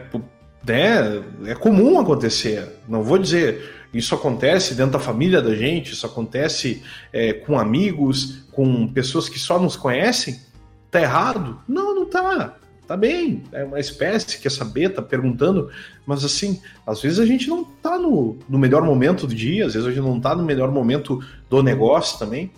né, 0.68 1.24
é 1.46 1.56
comum 1.56 2.00
acontecer. 2.02 2.68
Não 2.86 3.02
vou 3.02 3.18
dizer, 3.18 3.77
isso 3.94 4.14
acontece 4.14 4.76
dentro 4.76 4.94
da 4.94 5.00
família 5.00 5.42
da 5.42 5.56
gente, 5.56 5.94
isso 5.94 6.06
acontece 6.06 6.84
é, 7.12 7.34
com 7.34 7.58
amigos, 7.58 8.44
com 8.52 8.88
pessoas 8.88 9.30
que 9.30 9.40
só 9.40 9.60
nos 9.60 9.76
conhecem. 9.76 10.40
Tá 10.90 11.02
errado? 11.02 11.62
Não, 11.68 11.94
não 11.96 12.06
tá 12.06 12.58
tá 12.88 12.96
bem, 12.96 13.44
é 13.52 13.66
uma 13.66 13.80
espécie, 13.80 14.40
quer 14.40 14.50
saber, 14.50 14.94
tá 14.94 15.02
perguntando, 15.02 15.70
mas 16.06 16.24
assim, 16.24 16.62
às 16.86 17.02
vezes 17.02 17.20
a 17.20 17.26
gente 17.26 17.50
não 17.50 17.66
tá 17.66 18.00
no, 18.00 18.38
no 18.48 18.58
melhor 18.58 18.82
momento 18.82 19.28
do 19.28 19.36
dia, 19.36 19.66
às 19.66 19.74
vezes 19.74 19.86
a 19.86 19.92
gente 19.92 20.02
não 20.02 20.22
tá 20.22 20.34
no 20.34 20.42
melhor 20.42 20.72
momento 20.72 21.22
do 21.50 21.62
negócio 21.62 22.18
também. 22.18 22.50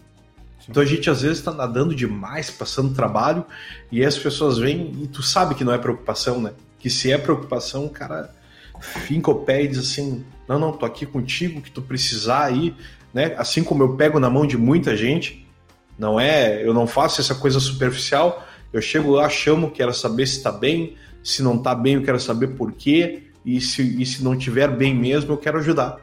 Então 0.69 0.83
a 0.83 0.85
gente 0.85 1.09
às 1.09 1.23
vezes 1.23 1.41
tá 1.41 1.51
nadando 1.51 1.95
demais, 1.95 2.51
passando 2.51 2.93
trabalho, 2.93 3.43
e 3.91 4.05
as 4.05 4.19
pessoas 4.19 4.59
vêm 4.59 4.93
e 5.01 5.07
tu 5.07 5.23
sabe 5.23 5.55
que 5.55 5.63
não 5.63 5.73
é 5.73 5.79
preocupação, 5.79 6.39
né? 6.39 6.51
que 6.79 6.89
se 6.89 7.11
é 7.11 7.17
preocupação, 7.17 7.85
o 7.85 7.89
cara 7.89 8.33
finca 8.79 9.29
o 9.29 9.43
pé 9.43 9.63
e 9.63 9.67
diz 9.67 9.79
assim: 9.79 10.23
não, 10.49 10.57
não, 10.57 10.71
tô 10.71 10.83
aqui 10.83 11.05
contigo, 11.05 11.61
que 11.61 11.69
tu 11.69 11.79
precisar 11.79 12.45
aí, 12.45 12.75
né? 13.13 13.35
Assim 13.37 13.63
como 13.63 13.83
eu 13.83 13.95
pego 13.95 14.19
na 14.19 14.31
mão 14.31 14.47
de 14.47 14.57
muita 14.57 14.97
gente, 14.97 15.47
não 15.95 16.19
é, 16.19 16.65
eu 16.65 16.73
não 16.73 16.87
faço 16.87 17.21
essa 17.21 17.35
coisa 17.35 17.59
superficial, 17.59 18.43
eu 18.73 18.81
chego 18.81 19.11
lá, 19.11 19.29
chamo, 19.29 19.69
quero 19.69 19.93
saber 19.93 20.25
se 20.25 20.37
está 20.37 20.51
bem, 20.51 20.95
se 21.23 21.43
não 21.43 21.57
está 21.57 21.75
bem, 21.75 21.93
eu 21.93 22.03
quero 22.03 22.19
saber 22.19 22.47
por 22.55 22.71
quê, 22.71 23.25
e 23.45 23.61
se, 23.61 24.01
e 24.01 24.03
se 24.03 24.23
não 24.23 24.35
tiver 24.35 24.67
bem 24.75 24.95
mesmo, 24.95 25.33
eu 25.33 25.37
quero 25.37 25.59
ajudar. 25.59 25.97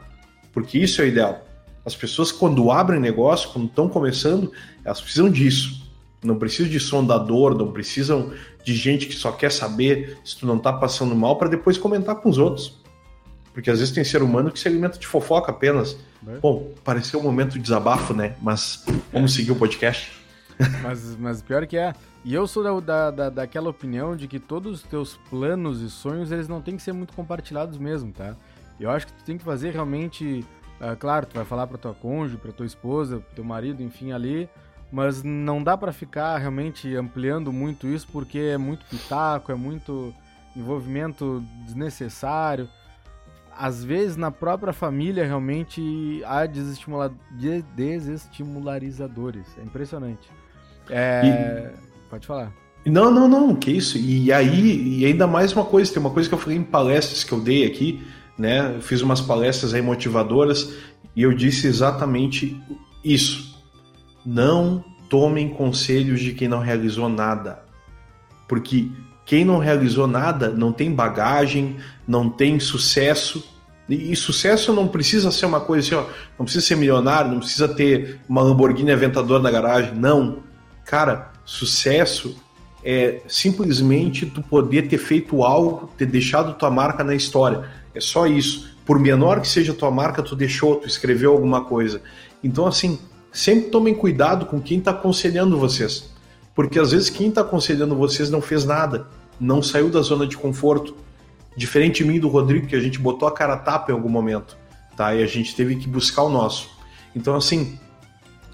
Porque 0.53 0.79
isso 0.79 1.01
é 1.01 1.05
o 1.05 1.07
ideal. 1.09 1.45
As 1.85 1.95
pessoas, 1.95 2.31
quando 2.31 2.71
abrem 2.71 3.01
negócio, 3.01 3.49
quando 3.49 3.67
estão 3.67 3.89
começando, 3.89 4.51
elas 4.83 5.01
precisam 5.01 5.29
disso. 5.29 5.91
Não 6.23 6.37
precisam 6.37 6.71
de 6.71 6.79
sondador, 6.79 7.53
não 7.53 7.71
precisam 7.71 8.31
de 8.63 8.73
gente 8.73 9.07
que 9.07 9.15
só 9.15 9.31
quer 9.31 9.51
saber 9.51 10.17
se 10.23 10.37
tu 10.37 10.45
não 10.45 10.55
está 10.55 10.71
passando 10.71 11.13
mal 11.15 11.37
para 11.37 11.49
depois 11.49 11.77
comentar 11.77 12.15
com 12.15 12.29
os 12.29 12.37
outros. 12.37 12.86
Porque 13.57 13.71
às 13.71 13.79
vezes 13.79 13.91
tem 13.91 14.03
ser 14.03 14.21
humano 14.21 14.51
que 14.51 14.59
se 14.59 14.67
alimenta 14.67 14.99
de 14.99 15.07
fofoca 15.07 15.49
apenas. 15.49 15.97
É. 16.27 16.37
Bom, 16.37 16.75
pareceu 16.83 17.19
um 17.19 17.23
momento 17.23 17.53
de 17.53 17.59
desabafo, 17.59 18.13
né? 18.13 18.35
Mas 18.39 18.85
vamos 19.11 19.33
seguir 19.33 19.51
o 19.51 19.55
podcast. 19.55 20.11
Mas, 20.83 21.15
mas 21.17 21.41
pior 21.41 21.65
que 21.65 21.75
é. 21.75 21.93
E 22.23 22.35
eu 22.35 22.45
sou 22.45 22.81
da, 22.81 23.09
da, 23.09 23.29
daquela 23.31 23.69
opinião 23.69 24.15
de 24.15 24.27
que 24.27 24.39
todos 24.39 24.81
os 24.81 24.83
teus 24.83 25.17
planos 25.29 25.81
e 25.81 25.89
sonhos, 25.89 26.31
eles 26.31 26.47
não 26.47 26.61
têm 26.61 26.75
que 26.75 26.83
ser 26.83 26.93
muito 26.93 27.13
compartilhados 27.13 27.79
mesmo, 27.79 28.11
tá? 28.11 28.35
Eu 28.79 28.91
acho 28.91 29.07
que 29.07 29.13
tu 29.13 29.23
tem 29.23 29.39
que 29.39 29.43
fazer 29.43 29.71
realmente... 29.71 30.45
Uh, 30.79 30.95
claro, 30.99 31.25
tu 31.25 31.33
vai 31.33 31.45
falar 31.45 31.65
pra 31.65 31.79
tua 31.79 31.95
cônjuge, 31.95 32.37
pra 32.37 32.51
tua 32.51 32.65
esposa, 32.65 33.17
pro 33.19 33.35
teu 33.35 33.43
marido, 33.43 33.81
enfim, 33.81 34.11
ali... 34.11 34.47
Mas 34.91 35.23
não 35.23 35.63
dá 35.63 35.75
para 35.75 35.91
ficar 35.91 36.37
realmente 36.37 36.95
ampliando 36.95 37.51
muito 37.51 37.87
isso, 37.87 38.07
porque 38.11 38.37
é 38.37 38.57
muito 38.57 38.85
pitaco, 38.85 39.51
é 39.51 39.55
muito 39.55 40.13
envolvimento 40.55 41.43
desnecessário 41.65 42.69
às 43.57 43.83
vezes 43.83 44.15
na 44.15 44.31
própria 44.31 44.71
família 44.71 45.25
realmente 45.25 46.21
há 46.25 46.45
desestimula... 46.45 47.13
desestimularizadores. 47.75 49.45
É 49.57 49.63
impressionante. 49.63 50.29
É... 50.89 51.73
E... 51.73 52.09
Pode 52.09 52.25
falar. 52.25 52.53
Não, 52.85 53.11
não, 53.11 53.27
não, 53.27 53.55
que 53.55 53.71
isso. 53.71 53.97
E 53.97 54.31
aí, 54.31 54.99
e 54.99 55.05
ainda 55.05 55.27
mais 55.27 55.51
uma 55.51 55.65
coisa, 55.65 55.91
tem 55.91 55.99
uma 55.99 56.11
coisa 56.11 56.29
que 56.29 56.35
eu 56.35 56.39
falei 56.39 56.57
em 56.57 56.63
palestras 56.63 57.23
que 57.23 57.33
eu 57.33 57.39
dei 57.39 57.65
aqui, 57.65 58.01
né? 58.37 58.75
Eu 58.75 58.81
fiz 58.81 59.01
umas 59.01 59.19
palestras 59.19 59.73
aí 59.73 59.81
motivadoras 59.81 60.73
e 61.15 61.23
eu 61.23 61.33
disse 61.33 61.67
exatamente 61.67 62.57
isso. 63.03 63.61
Não 64.25 64.83
tomem 65.09 65.49
conselhos 65.49 66.21
de 66.21 66.33
quem 66.33 66.47
não 66.47 66.59
realizou 66.59 67.09
nada. 67.09 67.63
Porque 68.47 68.89
quem 69.27 69.43
não 69.43 69.57
realizou 69.57 70.07
nada 70.07 70.49
não 70.49 70.71
tem 70.71 70.89
bagagem, 70.89 71.75
não 72.07 72.29
tem 72.29 72.61
sucesso. 72.61 73.43
E, 73.87 74.13
e, 74.13 74.15
sucesso 74.15 74.71
não 74.71 74.87
precisa 74.87 75.31
ser 75.31 75.45
uma 75.45 75.59
coisa 75.59 75.85
assim, 75.85 75.95
ó, 75.95 76.09
não 76.39 76.45
precisa 76.45 76.65
ser 76.65 76.77
milionário, 76.77 77.31
não 77.31 77.39
precisa 77.39 77.67
ter 77.67 78.21
uma 78.27 78.41
Lamborghini 78.41 78.89
Aventador 78.89 79.41
na 79.41 79.51
garagem. 79.51 79.93
Não. 79.93 80.37
Cara, 80.85 81.33
sucesso 81.43 82.37
é 82.81 83.19
simplesmente 83.27 84.25
tu 84.25 84.41
poder 84.41 84.87
ter 84.87 84.97
feito 84.97 85.43
algo, 85.43 85.89
ter 85.97 86.05
deixado 86.05 86.53
tua 86.53 86.71
marca 86.71 87.03
na 87.03 87.13
história. 87.13 87.65
É 87.93 87.99
só 87.99 88.25
isso. 88.27 88.77
Por 88.85 88.97
menor 88.97 89.41
que 89.41 89.47
seja 89.49 89.73
tua 89.73 89.91
marca, 89.91 90.23
tu 90.23 90.37
deixou, 90.37 90.77
tu 90.77 90.87
escreveu 90.87 91.33
alguma 91.33 91.65
coisa. 91.65 92.01
Então, 92.41 92.65
assim, 92.65 92.97
sempre 93.29 93.69
tomem 93.69 93.93
cuidado 93.93 94.45
com 94.45 94.61
quem 94.61 94.79
está 94.79 94.91
aconselhando 94.91 95.59
vocês. 95.59 96.15
Porque 96.57 96.79
às 96.79 96.91
vezes 96.91 97.11
quem 97.11 97.29
está 97.29 97.41
aconselhando 97.41 97.95
vocês 97.95 98.31
não 98.31 98.41
fez 98.41 98.65
nada, 98.65 99.05
não 99.39 99.61
saiu 99.61 99.91
da 99.91 100.01
zona 100.01 100.25
de 100.25 100.35
conforto. 100.35 100.97
Diferente 101.55 102.03
de 102.03 102.09
mim 102.09 102.19
do 102.19 102.27
Rodrigo, 102.27 102.65
que 102.65 102.75
a 102.75 102.79
gente 102.79 102.97
botou 102.97 103.27
a 103.27 103.31
cara 103.31 103.53
a 103.53 103.57
tapa 103.57 103.91
em 103.91 103.93
algum 103.93 104.09
momento, 104.09 104.57
tá? 104.95 105.13
E 105.13 105.21
a 105.21 105.27
gente 105.27 105.55
teve 105.55 105.75
que 105.75 105.87
buscar 105.87 106.23
o 106.23 106.29
nosso. 106.29 106.67
Então, 107.15 107.35
assim, 107.35 107.77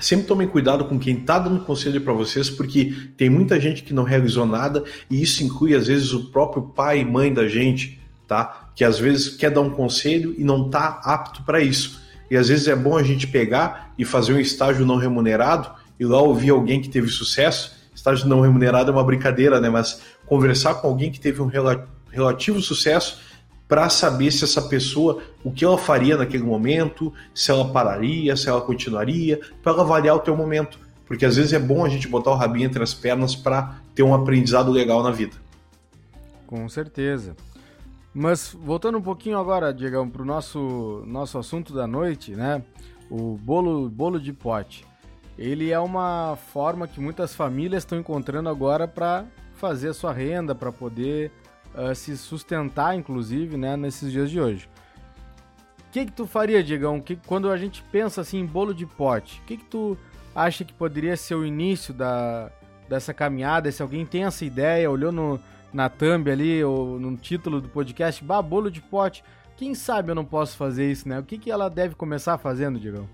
sempre 0.02 0.28
tomem 0.28 0.50
cuidado 0.50 0.84
com 0.84 1.00
quem 1.00 1.16
está 1.16 1.40
dando 1.40 1.64
conselho 1.64 2.02
para 2.02 2.12
vocês, 2.12 2.50
porque 2.50 2.94
tem 3.16 3.30
muita 3.30 3.58
gente 3.58 3.84
que 3.84 3.94
não 3.94 4.04
realizou 4.04 4.46
nada, 4.46 4.84
e 5.10 5.22
isso 5.22 5.42
inclui, 5.42 5.74
às 5.74 5.88
vezes, 5.88 6.12
o 6.12 6.30
próprio 6.30 6.64
pai 6.64 7.00
e 7.00 7.06
mãe 7.06 7.34
da 7.34 7.48
gente, 7.48 8.02
tá? 8.28 8.70
Que 8.76 8.84
às 8.84 9.00
vezes 9.00 9.30
quer 9.30 9.50
dar 9.50 9.62
um 9.62 9.70
conselho 9.70 10.36
e 10.38 10.44
não 10.44 10.66
está 10.66 11.00
apto 11.06 11.42
para 11.44 11.62
isso. 11.62 12.02
E 12.30 12.36
às 12.36 12.50
vezes 12.50 12.68
é 12.68 12.76
bom 12.76 12.98
a 12.98 13.04
gente 13.04 13.28
pegar 13.28 13.94
e 13.98 14.04
fazer 14.04 14.34
um 14.34 14.40
estágio 14.40 14.86
não 14.86 14.98
remunerado 14.98 15.72
e 15.98 16.04
lá 16.04 16.22
ouvir 16.22 16.50
alguém 16.50 16.82
que 16.82 16.90
teve 16.90 17.08
sucesso 17.08 17.82
estágio 18.04 18.28
não 18.28 18.42
remunerado 18.42 18.92
é 18.92 18.94
uma 18.94 19.04
brincadeira, 19.04 19.62
né? 19.62 19.70
Mas 19.70 20.02
conversar 20.26 20.76
com 20.76 20.88
alguém 20.88 21.10
que 21.10 21.22
teve 21.22 21.42
um 21.42 21.50
relativo 22.12 22.62
sucesso 22.62 23.22
para 23.66 23.88
saber 23.88 24.30
se 24.30 24.44
essa 24.44 24.62
pessoa, 24.62 25.24
o 25.42 25.50
que 25.50 25.64
ela 25.64 25.78
faria 25.78 26.18
naquele 26.18 26.44
momento, 26.44 27.14
se 27.34 27.50
ela 27.50 27.72
pararia, 27.72 28.36
se 28.36 28.50
ela 28.50 28.60
continuaria, 28.60 29.40
para 29.64 29.72
avaliar 29.82 30.18
o 30.18 30.20
teu 30.20 30.36
momento. 30.36 30.78
Porque 31.08 31.26
às 31.26 31.38
vezes 31.38 31.54
é 31.54 31.60
bom 31.60 31.86
a 31.86 31.90
gente 31.90 32.08
botar 32.10 32.32
o 32.32 32.36
rabinho 32.36 32.66
entre 32.66 32.84
as 32.84 32.94
pernas 32.94 33.36
para 33.36 33.78
ter 33.96 34.04
um 34.04 34.14
aprendizado 34.14 34.70
legal 34.70 35.02
na 35.02 35.12
vida. 35.12 35.38
Com 36.46 36.68
certeza. 36.68 37.38
Mas 38.14 38.54
voltando 38.54 38.98
um 38.98 39.02
pouquinho 39.02 39.40
agora, 39.40 39.74
Diegão, 39.74 40.10
para 40.10 40.22
o 40.22 40.26
nosso, 40.26 41.04
nosso 41.08 41.38
assunto 41.38 41.74
da 41.74 41.88
noite, 41.88 42.32
né? 42.32 42.62
O 43.10 43.38
bolo, 43.42 43.90
bolo 43.90 44.20
de 44.20 44.34
pote 44.34 44.86
ele 45.38 45.72
é 45.72 45.80
uma 45.80 46.38
forma 46.52 46.88
que 46.88 47.00
muitas 47.00 47.34
famílias 47.34 47.84
estão 47.84 47.98
encontrando 47.98 48.50
agora 48.50 48.88
para 48.88 49.26
fazer 49.56 49.90
a 49.90 49.94
sua 49.94 50.14
renda, 50.14 50.54
para 50.54 50.72
poder 50.72 51.32
uh, 51.74 51.94
se 51.96 52.18
sustentar, 52.18 52.96
inclusive, 52.96 53.58
né, 53.58 53.76
nesses 53.76 54.12
dias 54.12 54.30
de 54.30 54.40
hoje. 54.40 54.70
O 55.88 55.92
que, 55.94 56.06
que 56.06 56.12
tu 56.12 56.26
faria, 56.26 56.64
Diegão? 56.64 57.00
Que, 57.00 57.16
quando 57.16 57.50
a 57.50 57.58
gente 57.58 57.84
pensa 57.92 58.22
assim 58.22 58.40
em 58.40 58.46
bolo 58.46 58.74
de 58.74 58.86
pote, 58.86 59.40
o 59.42 59.46
que, 59.46 59.58
que 59.58 59.66
tu 59.66 59.98
acha 60.36 60.64
que 60.64 60.74
poderia 60.74 61.16
ser 61.16 61.36
o 61.36 61.46
início 61.46 61.94
da, 61.94 62.52
dessa 62.90 63.14
caminhada? 63.14 63.72
Se 63.72 63.82
alguém 63.82 64.06
tem 64.06 64.26
essa 64.26 64.44
ideia, 64.44 64.90
olhou 64.90 65.12
no, 65.12 65.40
na 65.72 65.90
thumb 65.90 66.30
ali, 66.30 66.64
ou 66.64 67.00
no 67.00 67.16
título 67.16 67.62
do 67.62 67.70
podcast, 67.70 68.24
bah, 68.24 68.42
bolo 68.42 68.72
de 68.72 68.82
pote, 68.82 69.24
quem 69.56 69.76
sabe 69.76 70.12
eu 70.12 70.16
não 70.16 70.26
posso 70.26 70.58
fazer 70.58 70.92
isso, 70.92 71.08
né? 71.08 71.20
O 71.20 71.24
que, 71.24 71.38
que 71.38 71.52
ela 71.52 71.70
deve 71.70 71.96
começar 71.96 72.38
fazendo, 72.38 72.80
Diegão? 72.80 73.08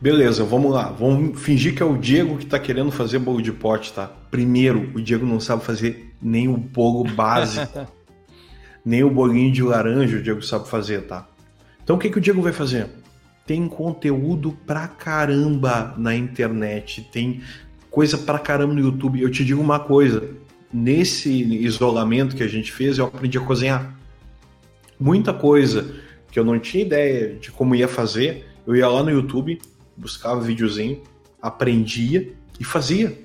Beleza, 0.00 0.44
vamos 0.44 0.72
lá. 0.72 0.88
Vamos 0.90 1.40
fingir 1.40 1.74
que 1.74 1.82
é 1.82 1.86
o 1.86 1.96
Diego 1.96 2.36
que 2.36 2.44
está 2.44 2.58
querendo 2.58 2.90
fazer 2.90 3.18
bolo 3.18 3.40
de 3.40 3.52
pote, 3.52 3.92
tá? 3.92 4.06
Primeiro, 4.30 4.90
o 4.94 5.00
Diego 5.00 5.24
não 5.24 5.40
sabe 5.40 5.64
fazer 5.64 6.14
nem 6.20 6.48
o 6.48 6.56
bolo 6.56 7.04
básico. 7.04 7.86
nem 8.84 9.02
o 9.02 9.10
bolinho 9.10 9.52
de 9.52 9.62
laranja 9.62 10.18
o 10.18 10.22
Diego 10.22 10.42
sabe 10.42 10.68
fazer, 10.68 11.02
tá? 11.02 11.26
Então 11.82 11.96
o 11.96 11.98
que, 11.98 12.10
que 12.10 12.18
o 12.18 12.20
Diego 12.20 12.42
vai 12.42 12.52
fazer? 12.52 12.88
Tem 13.46 13.66
conteúdo 13.68 14.52
pra 14.66 14.88
caramba 14.88 15.94
na 15.96 16.14
internet, 16.14 17.08
tem 17.12 17.42
coisa 17.90 18.18
pra 18.18 18.38
caramba 18.38 18.74
no 18.74 18.80
YouTube. 18.80 19.20
Eu 19.20 19.30
te 19.30 19.44
digo 19.44 19.60
uma 19.60 19.78
coisa: 19.78 20.30
nesse 20.72 21.30
isolamento 21.30 22.36
que 22.36 22.42
a 22.42 22.48
gente 22.48 22.72
fez, 22.72 22.98
eu 22.98 23.06
aprendi 23.06 23.38
a 23.38 23.40
cozinhar. 23.40 23.94
Muita 24.98 25.32
coisa 25.32 25.94
que 26.30 26.38
eu 26.38 26.44
não 26.44 26.58
tinha 26.58 26.84
ideia 26.84 27.34
de 27.34 27.50
como 27.50 27.74
ia 27.74 27.86
fazer, 27.86 28.46
eu 28.66 28.74
ia 28.74 28.88
lá 28.88 29.02
no 29.02 29.10
YouTube, 29.10 29.60
buscava 29.96 30.40
videozinho, 30.40 31.02
aprendia 31.40 32.32
e 32.58 32.64
fazia. 32.64 33.18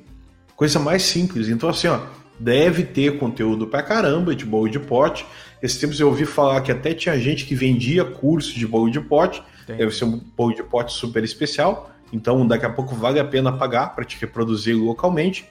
Coisa 0.56 0.80
mais 0.80 1.04
simples. 1.04 1.48
Então, 1.48 1.70
assim, 1.70 1.88
ó, 1.88 2.02
deve 2.40 2.84
ter 2.84 3.18
conteúdo 3.18 3.68
pra 3.68 3.82
caramba 3.82 4.36
de 4.36 4.46
bolo 4.46 4.70
de 4.70 4.80
pote. 4.80 5.26
Esses 5.62 5.80
tempos 5.80 6.00
eu 6.00 6.08
ouvi 6.08 6.26
falar 6.26 6.62
que 6.62 6.72
até 6.72 6.94
tinha 6.94 7.18
gente 7.20 7.46
que 7.46 7.56
vendia 7.56 8.04
curso 8.04 8.54
de 8.58 8.68
bolo 8.68 8.90
de 8.90 9.00
pote. 9.00 9.42
Tem. 9.66 9.78
Deve 9.78 9.92
ser 9.96 10.06
um 10.06 10.20
bolo 10.36 10.54
de 10.54 10.64
pote 10.64 10.94
super 10.94 11.24
especial. 11.24 11.92
Então, 12.12 12.46
daqui 12.46 12.66
a 12.66 12.70
pouco 12.70 12.96
vale 12.96 13.20
a 13.20 13.26
pena 13.26 13.52
pagar 13.52 13.96
para 13.96 14.04
te 14.04 14.20
reproduzir 14.20 14.76
localmente. 14.76 15.46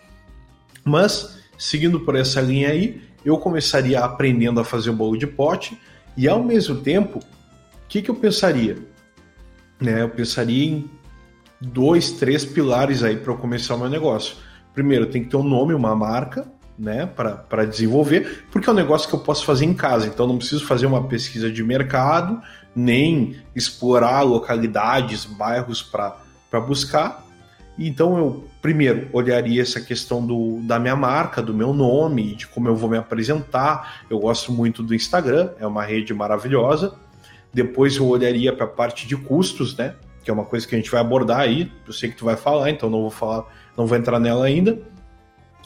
Mas, 0.84 1.38
seguindo 1.56 2.00
por 2.00 2.16
essa 2.16 2.40
linha 2.40 2.70
aí, 2.70 3.02
eu 3.24 3.38
começaria 3.38 4.00
aprendendo 4.00 4.60
a 4.60 4.64
fazer 4.64 4.90
o 4.90 4.94
bolo 4.94 5.16
de 5.16 5.26
pote 5.26 5.78
e, 6.16 6.28
ao 6.28 6.42
mesmo 6.42 6.76
tempo, 6.76 7.18
o 7.18 7.88
que, 7.88 8.02
que 8.02 8.10
eu 8.10 8.14
pensaria? 8.14 8.76
Né, 9.80 10.02
eu 10.02 10.08
pensaria 10.08 10.64
em 10.64 10.90
dois, 11.60 12.12
três 12.12 12.44
pilares 12.44 13.02
aí 13.02 13.16
para 13.16 13.34
começar 13.34 13.74
o 13.74 13.78
meu 13.78 13.88
negócio. 13.88 14.36
Primeiro, 14.72 15.06
tem 15.06 15.24
que 15.24 15.30
ter 15.30 15.36
um 15.36 15.42
nome, 15.42 15.74
uma 15.74 15.94
marca, 15.94 16.46
né, 16.78 17.06
para 17.06 17.64
desenvolver, 17.64 18.44
porque 18.52 18.68
é 18.68 18.72
um 18.72 18.76
negócio 18.76 19.08
que 19.08 19.14
eu 19.14 19.18
posso 19.18 19.44
fazer 19.44 19.64
em 19.64 19.74
casa, 19.74 20.06
então 20.06 20.26
não 20.26 20.38
preciso 20.38 20.64
fazer 20.64 20.86
uma 20.86 21.02
pesquisa 21.08 21.50
de 21.50 21.64
mercado, 21.64 22.40
nem 22.74 23.36
explorar 23.54 24.22
localidades, 24.22 25.24
bairros 25.24 25.82
para 25.82 26.60
buscar. 26.60 27.26
Então 27.76 28.16
eu 28.18 28.44
primeiro 28.60 29.08
olharia 29.12 29.62
essa 29.62 29.80
questão 29.80 30.24
do, 30.24 30.60
da 30.62 30.78
minha 30.78 30.96
marca, 30.96 31.40
do 31.40 31.54
meu 31.54 31.72
nome, 31.72 32.34
de 32.34 32.46
como 32.46 32.68
eu 32.68 32.76
vou 32.76 32.90
me 32.90 32.98
apresentar. 32.98 34.02
Eu 34.10 34.18
gosto 34.18 34.52
muito 34.52 34.82
do 34.82 34.94
Instagram, 34.94 35.50
é 35.58 35.66
uma 35.66 35.84
rede 35.84 36.12
maravilhosa. 36.12 36.94
Depois 37.52 37.96
eu 37.96 38.06
olharia 38.06 38.52
para 38.52 38.64
a 38.64 38.68
parte 38.68 39.06
de 39.06 39.16
custos, 39.16 39.76
né? 39.76 39.94
Que 40.22 40.30
é 40.30 40.34
uma 40.34 40.44
coisa 40.44 40.66
que 40.66 40.74
a 40.74 40.78
gente 40.78 40.90
vai 40.90 41.00
abordar 41.00 41.40
aí. 41.40 41.70
Eu 41.86 41.92
sei 41.92 42.10
que 42.10 42.16
tu 42.16 42.24
vai 42.24 42.36
falar, 42.36 42.70
então 42.70 42.90
não 42.90 43.00
vou 43.00 43.10
falar, 43.10 43.46
não 43.76 43.86
vou 43.86 43.96
entrar 43.96 44.18
nela 44.20 44.44
ainda. 44.44 44.78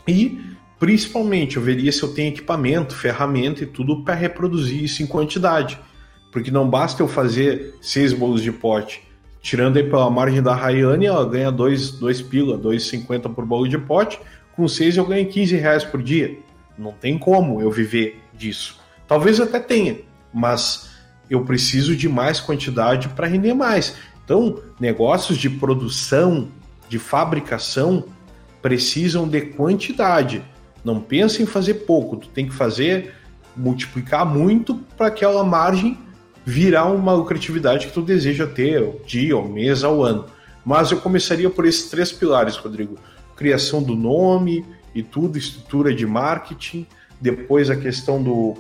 E 0.07 0.41
principalmente 0.79 1.57
eu 1.57 1.63
veria 1.63 1.93
se 1.93 2.03
eu 2.03 2.15
tenho 2.15 2.29
equipamento, 2.29 2.95
ferramenta 2.95 3.63
e 3.63 3.67
tudo 3.67 4.05
para 4.05 4.15
reproduzir 4.15 4.83
isso 4.83 5.03
em 5.03 5.07
quantidade. 5.07 5.79
Porque 6.31 6.51
não 6.51 6.69
basta 6.69 7.03
eu 7.03 7.09
fazer 7.09 7.75
seis 7.81 8.13
bolos 8.13 8.43
de 8.43 8.51
pote. 8.51 9.03
Tirando 9.41 9.77
aí 9.77 9.83
pela 9.83 10.09
margem 10.09 10.41
da 10.41 10.55
Rayane, 10.55 11.07
ela 11.07 11.29
ganha 11.29 11.51
dois, 11.51 11.91
dois 11.91 12.23
pila, 12.23 12.57
2,50 12.57 13.35
por 13.35 13.45
bolo 13.45 13.69
de 13.69 13.77
pote. 13.77 14.21
Com 14.55 14.69
seis 14.69 14.97
eu 14.97 15.05
ganho 15.05 15.29
15 15.29 15.57
reais 15.57 15.85
por 15.85 16.01
dia. 16.01 16.39
Não 16.79 16.93
tem 16.93 17.19
como 17.19 17.61
eu 17.61 17.71
viver 17.71 18.21
disso. 18.33 18.81
Talvez 19.07 19.41
até 19.41 19.59
tenha, 19.59 19.99
mas 20.33 20.92
eu 21.33 21.43
preciso 21.45 21.97
de 21.97 22.11
mais 22.11 22.41
quantidade 22.41 23.09
para 23.09 23.27
render 23.27 23.55
mais. 23.55 23.97
Então, 24.23 24.59
negócios 24.79 25.39
de 25.39 25.49
produção, 25.49 26.49
de 26.91 26.99
fabricação, 26.99 28.05
precisam 28.61 29.27
de 29.27 29.41
quantidade. 29.41 30.43
Não 30.85 31.01
pensa 31.01 31.43
em 31.43 31.47
fazer 31.47 31.75
pouco, 31.87 32.19
tu 32.19 32.29
tem 32.29 32.47
que 32.47 32.55
fazer 32.55 33.15
multiplicar 33.57 34.27
muito 34.27 34.75
para 34.97 35.07
aquela 35.07 35.43
margem 35.43 35.99
virar 36.45 36.85
uma 36.87 37.15
lucratividade 37.15 37.87
que 37.87 37.93
tu 37.93 38.03
deseja 38.03 38.47
ter, 38.47 39.01
dia, 39.07 39.37
o 39.37 39.49
mês, 39.49 39.83
ao 39.85 40.03
ano. 40.03 40.27
Mas 40.65 40.91
eu 40.91 41.01
começaria 41.01 41.49
por 41.49 41.65
esses 41.65 41.89
três 41.89 42.13
pilares, 42.13 42.57
Rodrigo: 42.57 42.99
criação 43.37 43.83
do 43.83 43.97
nome 43.97 44.67
e 44.95 45.03
tudo, 45.03 45.39
estrutura 45.39 45.95
de 45.95 46.07
marketing, 46.07 46.87
depois 47.19 47.71
a 47.71 47.77
questão 47.77 48.23
do 48.23 48.55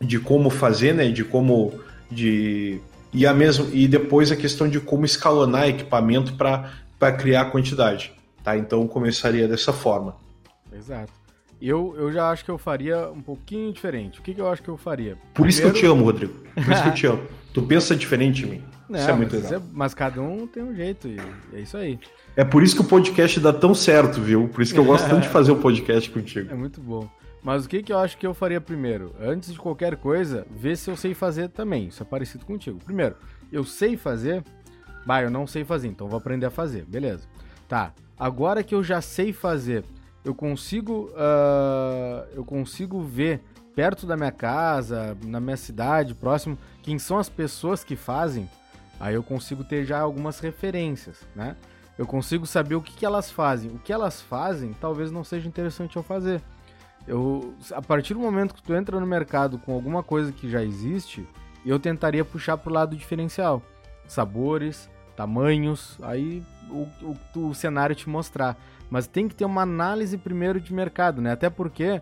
de 0.00 0.18
como 0.18 0.50
fazer, 0.50 0.94
né, 0.94 1.08
de 1.08 1.24
como 1.24 1.72
de 2.10 2.80
e 3.12 3.26
a 3.26 3.32
mesmo 3.32 3.68
e 3.72 3.88
depois 3.88 4.30
a 4.30 4.36
questão 4.36 4.68
de 4.68 4.80
como 4.80 5.04
escalonar 5.04 5.68
equipamento 5.68 6.34
para 6.34 7.12
criar 7.12 7.46
quantidade, 7.46 8.12
tá? 8.42 8.56
Então 8.56 8.86
começaria 8.86 9.48
dessa 9.48 9.72
forma. 9.72 10.16
Exato. 10.72 11.12
Eu, 11.60 11.94
eu 11.96 12.12
já 12.12 12.30
acho 12.30 12.44
que 12.44 12.50
eu 12.50 12.58
faria 12.58 13.08
um 13.10 13.22
pouquinho 13.22 13.72
diferente. 13.72 14.20
O 14.20 14.22
que, 14.22 14.34
que 14.34 14.40
eu 14.40 14.48
acho 14.48 14.62
que 14.62 14.68
eu 14.68 14.76
faria? 14.76 15.16
Por 15.32 15.44
Primeiro... 15.44 15.48
isso 15.48 15.62
que 15.62 15.66
eu 15.66 15.72
te 15.72 15.86
amo, 15.86 16.04
Rodrigo. 16.04 16.34
Por 16.54 16.72
isso 16.72 16.82
que 16.82 16.88
eu 16.88 16.94
te 16.94 17.06
amo. 17.06 17.22
Tu 17.54 17.62
pensa 17.62 17.96
diferente 17.96 18.44
de 18.44 18.46
mim. 18.46 18.62
Não, 18.88 19.00
isso 19.00 19.10
é 19.10 19.12
muito 19.14 19.34
legal. 19.34 19.54
É, 19.54 19.62
mas 19.72 19.94
cada 19.94 20.20
um 20.20 20.46
tem 20.46 20.62
um 20.62 20.74
jeito 20.74 21.08
e 21.08 21.18
é 21.54 21.60
isso 21.60 21.76
aí. 21.76 21.98
É 22.36 22.44
por 22.44 22.62
isso 22.62 22.76
que 22.76 22.82
o 22.82 22.84
podcast 22.84 23.40
dá 23.40 23.52
tão 23.52 23.74
certo, 23.74 24.20
viu? 24.20 24.48
Por 24.48 24.60
isso 24.60 24.74
que 24.74 24.78
eu 24.78 24.84
gosto 24.84 25.08
tanto 25.08 25.22
de 25.22 25.28
fazer 25.32 25.50
o 25.50 25.56
podcast 25.56 26.10
contigo. 26.10 26.52
É 26.52 26.54
muito 26.54 26.80
bom. 26.80 27.08
Mas 27.46 27.64
o 27.64 27.68
que, 27.68 27.80
que 27.80 27.92
eu 27.92 27.98
acho 28.00 28.18
que 28.18 28.26
eu 28.26 28.34
faria 28.34 28.60
primeiro? 28.60 29.14
Antes 29.20 29.52
de 29.52 29.58
qualquer 29.60 29.94
coisa, 29.94 30.44
ver 30.50 30.76
se 30.76 30.90
eu 30.90 30.96
sei 30.96 31.14
fazer 31.14 31.48
também. 31.48 31.86
Isso 31.86 32.02
é 32.02 32.04
parecido 32.04 32.44
contigo. 32.44 32.80
Primeiro, 32.84 33.14
eu 33.52 33.62
sei 33.62 33.96
fazer. 33.96 34.42
Bah, 35.06 35.22
eu 35.22 35.30
não 35.30 35.46
sei 35.46 35.64
fazer, 35.64 35.86
então 35.86 36.08
vou 36.08 36.18
aprender 36.18 36.46
a 36.46 36.50
fazer. 36.50 36.84
Beleza. 36.86 37.22
Tá. 37.68 37.92
Agora 38.18 38.64
que 38.64 38.74
eu 38.74 38.82
já 38.82 39.00
sei 39.00 39.32
fazer, 39.32 39.84
eu 40.24 40.34
consigo, 40.34 41.08
uh, 41.12 42.26
eu 42.34 42.44
consigo 42.44 43.00
ver 43.00 43.40
perto 43.76 44.08
da 44.08 44.16
minha 44.16 44.32
casa, 44.32 45.16
na 45.24 45.38
minha 45.38 45.56
cidade, 45.56 46.14
próximo, 46.14 46.58
quem 46.82 46.98
são 46.98 47.16
as 47.16 47.28
pessoas 47.28 47.84
que 47.84 47.94
fazem, 47.94 48.50
aí 48.98 49.14
eu 49.14 49.22
consigo 49.22 49.62
ter 49.62 49.84
já 49.84 50.00
algumas 50.00 50.40
referências, 50.40 51.20
né? 51.32 51.54
Eu 51.96 52.08
consigo 52.08 52.44
saber 52.44 52.74
o 52.74 52.82
que, 52.82 52.92
que 52.92 53.06
elas 53.06 53.30
fazem. 53.30 53.70
O 53.70 53.78
que 53.78 53.92
elas 53.92 54.20
fazem 54.20 54.72
talvez 54.80 55.12
não 55.12 55.22
seja 55.22 55.46
interessante 55.46 55.94
eu 55.94 56.02
fazer. 56.02 56.42
Eu, 57.06 57.54
a 57.72 57.80
partir 57.80 58.14
do 58.14 58.20
momento 58.20 58.54
que 58.54 58.62
tu 58.62 58.74
entra 58.74 58.98
no 58.98 59.06
mercado 59.06 59.58
com 59.58 59.72
alguma 59.72 60.02
coisa 60.02 60.32
que 60.32 60.50
já 60.50 60.62
existe, 60.62 61.26
eu 61.64 61.78
tentaria 61.78 62.24
puxar 62.24 62.56
pro 62.56 62.72
lado 62.72 62.96
diferencial. 62.96 63.62
Sabores, 64.06 64.90
tamanhos, 65.16 65.98
aí 66.02 66.42
o, 66.70 66.86
o, 67.34 67.48
o 67.48 67.54
cenário 67.54 67.94
te 67.94 68.08
mostrar. 68.08 68.56
Mas 68.90 69.06
tem 69.06 69.28
que 69.28 69.34
ter 69.34 69.44
uma 69.44 69.62
análise 69.62 70.16
primeiro 70.18 70.60
de 70.60 70.72
mercado, 70.72 71.20
né? 71.20 71.32
Até 71.32 71.50
porque 71.50 72.00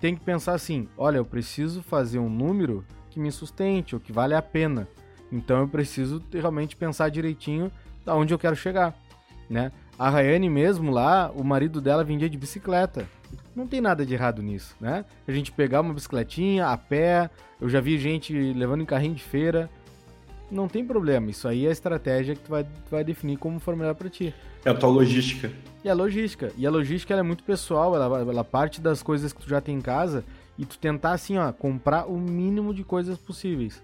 tem 0.00 0.14
que 0.14 0.24
pensar 0.24 0.54
assim: 0.54 0.88
olha, 0.96 1.18
eu 1.18 1.24
preciso 1.24 1.82
fazer 1.82 2.18
um 2.18 2.28
número 2.28 2.84
que 3.10 3.20
me 3.20 3.30
sustente 3.30 3.94
ou 3.94 4.00
que 4.00 4.12
vale 4.12 4.34
a 4.34 4.42
pena. 4.42 4.88
Então 5.30 5.60
eu 5.60 5.68
preciso 5.68 6.22
realmente 6.32 6.76
pensar 6.76 7.08
direitinho 7.08 7.70
da 8.04 8.14
onde 8.14 8.34
eu 8.34 8.38
quero 8.38 8.56
chegar, 8.56 8.94
né? 9.48 9.72
A 9.98 10.10
Rayane 10.10 10.50
mesmo 10.50 10.90
lá, 10.90 11.30
o 11.34 11.44
marido 11.44 11.80
dela 11.80 12.04
vendia 12.04 12.28
de 12.28 12.36
bicicleta. 12.36 13.06
Não 13.54 13.66
tem 13.66 13.80
nada 13.80 14.04
de 14.04 14.14
errado 14.14 14.42
nisso, 14.42 14.74
né? 14.80 15.04
A 15.26 15.32
gente 15.32 15.52
pegar 15.52 15.80
uma 15.80 15.94
bicicletinha 15.94 16.66
a 16.66 16.76
pé, 16.76 17.30
eu 17.60 17.68
já 17.68 17.80
vi 17.80 17.98
gente 17.98 18.32
levando 18.52 18.82
em 18.82 18.86
carrinho 18.86 19.14
de 19.14 19.22
feira. 19.22 19.70
Não 20.50 20.68
tem 20.68 20.84
problema, 20.84 21.30
isso 21.30 21.48
aí 21.48 21.66
é 21.66 21.68
a 21.68 21.72
estratégia 21.72 22.34
que 22.34 22.42
tu 22.42 22.50
vai, 22.50 22.64
tu 22.64 22.90
vai 22.90 23.02
definir 23.02 23.38
como 23.38 23.58
for 23.58 23.74
melhor 23.74 23.94
para 23.94 24.08
ti. 24.08 24.34
É 24.64 24.70
a 24.70 24.74
tua 24.74 24.88
logística. 24.88 25.50
E 25.82 25.88
a 25.88 25.94
logística. 25.94 26.52
E 26.56 26.66
a 26.66 26.70
logística 26.70 27.14
é 27.14 27.22
muito 27.22 27.42
pessoal, 27.44 27.94
ela, 27.94 28.20
ela 28.20 28.44
parte 28.44 28.80
das 28.80 29.02
coisas 29.02 29.32
que 29.32 29.40
tu 29.40 29.48
já 29.48 29.60
tem 29.60 29.76
em 29.76 29.80
casa 29.80 30.24
e 30.58 30.64
tu 30.64 30.78
tentar 30.78 31.12
assim, 31.12 31.36
ó, 31.38 31.52
comprar 31.52 32.06
o 32.06 32.18
mínimo 32.18 32.72
de 32.72 32.84
coisas 32.84 33.18
possíveis. 33.18 33.82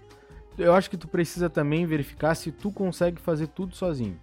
Eu 0.57 0.73
acho 0.73 0.89
que 0.89 0.97
tu 0.97 1.07
precisa 1.07 1.49
também 1.49 1.85
verificar 1.85 2.35
se 2.35 2.51
tu 2.51 2.71
consegue 2.71 3.19
fazer 3.19 3.47
tudo 3.47 3.75
sozinho. 3.75 4.17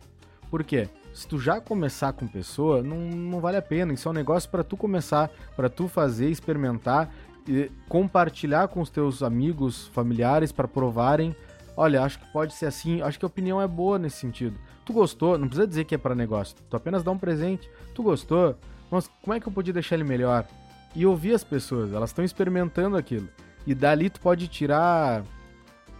Por 0.50 0.64
quê? 0.64 0.88
Se 1.18 1.26
tu 1.26 1.36
já 1.36 1.60
começar 1.60 2.12
com 2.12 2.28
pessoa, 2.28 2.80
não, 2.80 2.96
não 2.96 3.40
vale 3.40 3.56
a 3.56 3.62
pena. 3.62 3.92
Isso 3.92 4.06
é 4.06 4.10
um 4.12 4.14
negócio 4.14 4.48
para 4.48 4.62
tu 4.62 4.76
começar, 4.76 5.28
para 5.56 5.68
tu 5.68 5.88
fazer, 5.88 6.30
experimentar, 6.30 7.12
e 7.44 7.68
compartilhar 7.88 8.68
com 8.68 8.80
os 8.80 8.88
teus 8.88 9.20
amigos, 9.20 9.88
familiares 9.88 10.52
para 10.52 10.68
provarem. 10.68 11.34
Olha, 11.76 12.04
acho 12.04 12.20
que 12.20 12.32
pode 12.32 12.54
ser 12.54 12.66
assim. 12.66 13.02
Acho 13.02 13.18
que 13.18 13.24
a 13.24 13.26
opinião 13.26 13.60
é 13.60 13.66
boa 13.66 13.98
nesse 13.98 14.18
sentido. 14.18 14.56
Tu 14.84 14.92
gostou? 14.92 15.36
Não 15.36 15.48
precisa 15.48 15.66
dizer 15.66 15.86
que 15.86 15.94
é 15.96 15.98
para 15.98 16.14
negócio. 16.14 16.56
Tu 16.70 16.76
apenas 16.76 17.02
dá 17.02 17.10
um 17.10 17.18
presente. 17.18 17.68
Tu 17.96 18.00
gostou? 18.00 18.56
Mas 18.88 19.10
como 19.20 19.34
é 19.34 19.40
que 19.40 19.48
eu 19.48 19.52
podia 19.52 19.72
deixar 19.72 19.96
ele 19.96 20.04
melhor? 20.04 20.46
E 20.94 21.04
ouvir 21.04 21.34
as 21.34 21.42
pessoas, 21.42 21.92
elas 21.92 22.10
estão 22.10 22.24
experimentando 22.24 22.96
aquilo. 22.96 23.28
E 23.66 23.74
dali 23.74 24.08
tu 24.08 24.20
pode 24.20 24.46
tirar 24.46 25.24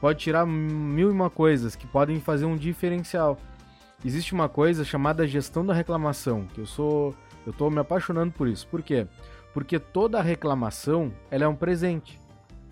pode 0.01 0.21
tirar 0.21 0.47
mil 0.47 1.09
e 1.09 1.13
uma 1.13 1.29
coisas 1.29 1.75
que 1.75 1.89
podem 1.89 2.21
fazer 2.21 2.45
um 2.45 2.57
diferencial. 2.57 3.37
Existe 4.05 4.33
uma 4.33 4.49
coisa 4.49 4.85
chamada 4.85 5.27
gestão 5.27 5.67
da 5.67 5.75
reclamação, 5.75 6.47
que 6.55 6.61
eu 6.61 6.67
sou 6.67 7.15
eu 7.49 7.53
tô 7.53 7.71
me 7.71 7.81
apaixonando 7.81 8.31
por 8.31 8.47
isso. 8.47 8.67
Por 8.67 8.83
quê? 8.83 9.07
Porque 9.55 9.79
toda 9.79 10.21
reclamação, 10.21 11.11
ela 11.31 11.45
é 11.45 11.49
um 11.49 11.55
presente. 11.55 12.21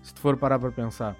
Se 0.03 0.13
tu 0.13 0.21
for 0.21 0.37
parar 0.37 0.59
para 0.59 0.71
pensar. 0.71 1.15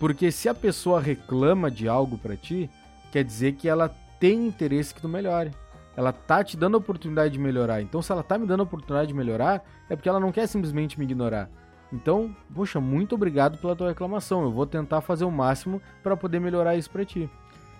Porque 0.00 0.32
se 0.32 0.48
a 0.48 0.54
pessoa 0.54 1.00
reclama 1.00 1.70
de 1.70 1.88
algo 1.88 2.18
para 2.18 2.36
ti, 2.36 2.68
quer 3.12 3.22
dizer 3.22 3.52
que 3.52 3.68
ela 3.68 3.88
tem 4.18 4.48
interesse 4.48 4.92
que 4.92 5.00
tu 5.00 5.08
melhore. 5.08 5.52
Ela 5.96 6.12
tá 6.12 6.42
te 6.42 6.56
dando 6.56 6.74
a 6.74 6.78
oportunidade 6.78 7.32
de 7.32 7.38
melhorar. 7.38 7.80
Então, 7.80 8.02
se 8.02 8.10
ela 8.10 8.24
tá 8.24 8.36
me 8.36 8.44
dando 8.44 8.60
a 8.60 8.64
oportunidade 8.64 9.08
de 9.08 9.14
melhorar, 9.14 9.64
é 9.88 9.96
porque 9.96 10.08
ela 10.08 10.20
não 10.20 10.32
quer 10.32 10.46
simplesmente 10.46 10.98
me 10.98 11.06
ignorar. 11.06 11.48
Então, 11.92 12.34
poxa, 12.52 12.80
muito 12.80 13.14
obrigado 13.14 13.56
pela 13.56 13.76
tua 13.76 13.88
reclamação. 13.88 14.42
Eu 14.42 14.50
vou 14.50 14.66
tentar 14.66 15.00
fazer 15.00 15.24
o 15.24 15.30
máximo 15.30 15.80
para 16.02 16.16
poder 16.16 16.40
melhorar 16.40 16.76
isso 16.76 16.90
para 16.90 17.04
ti. 17.04 17.30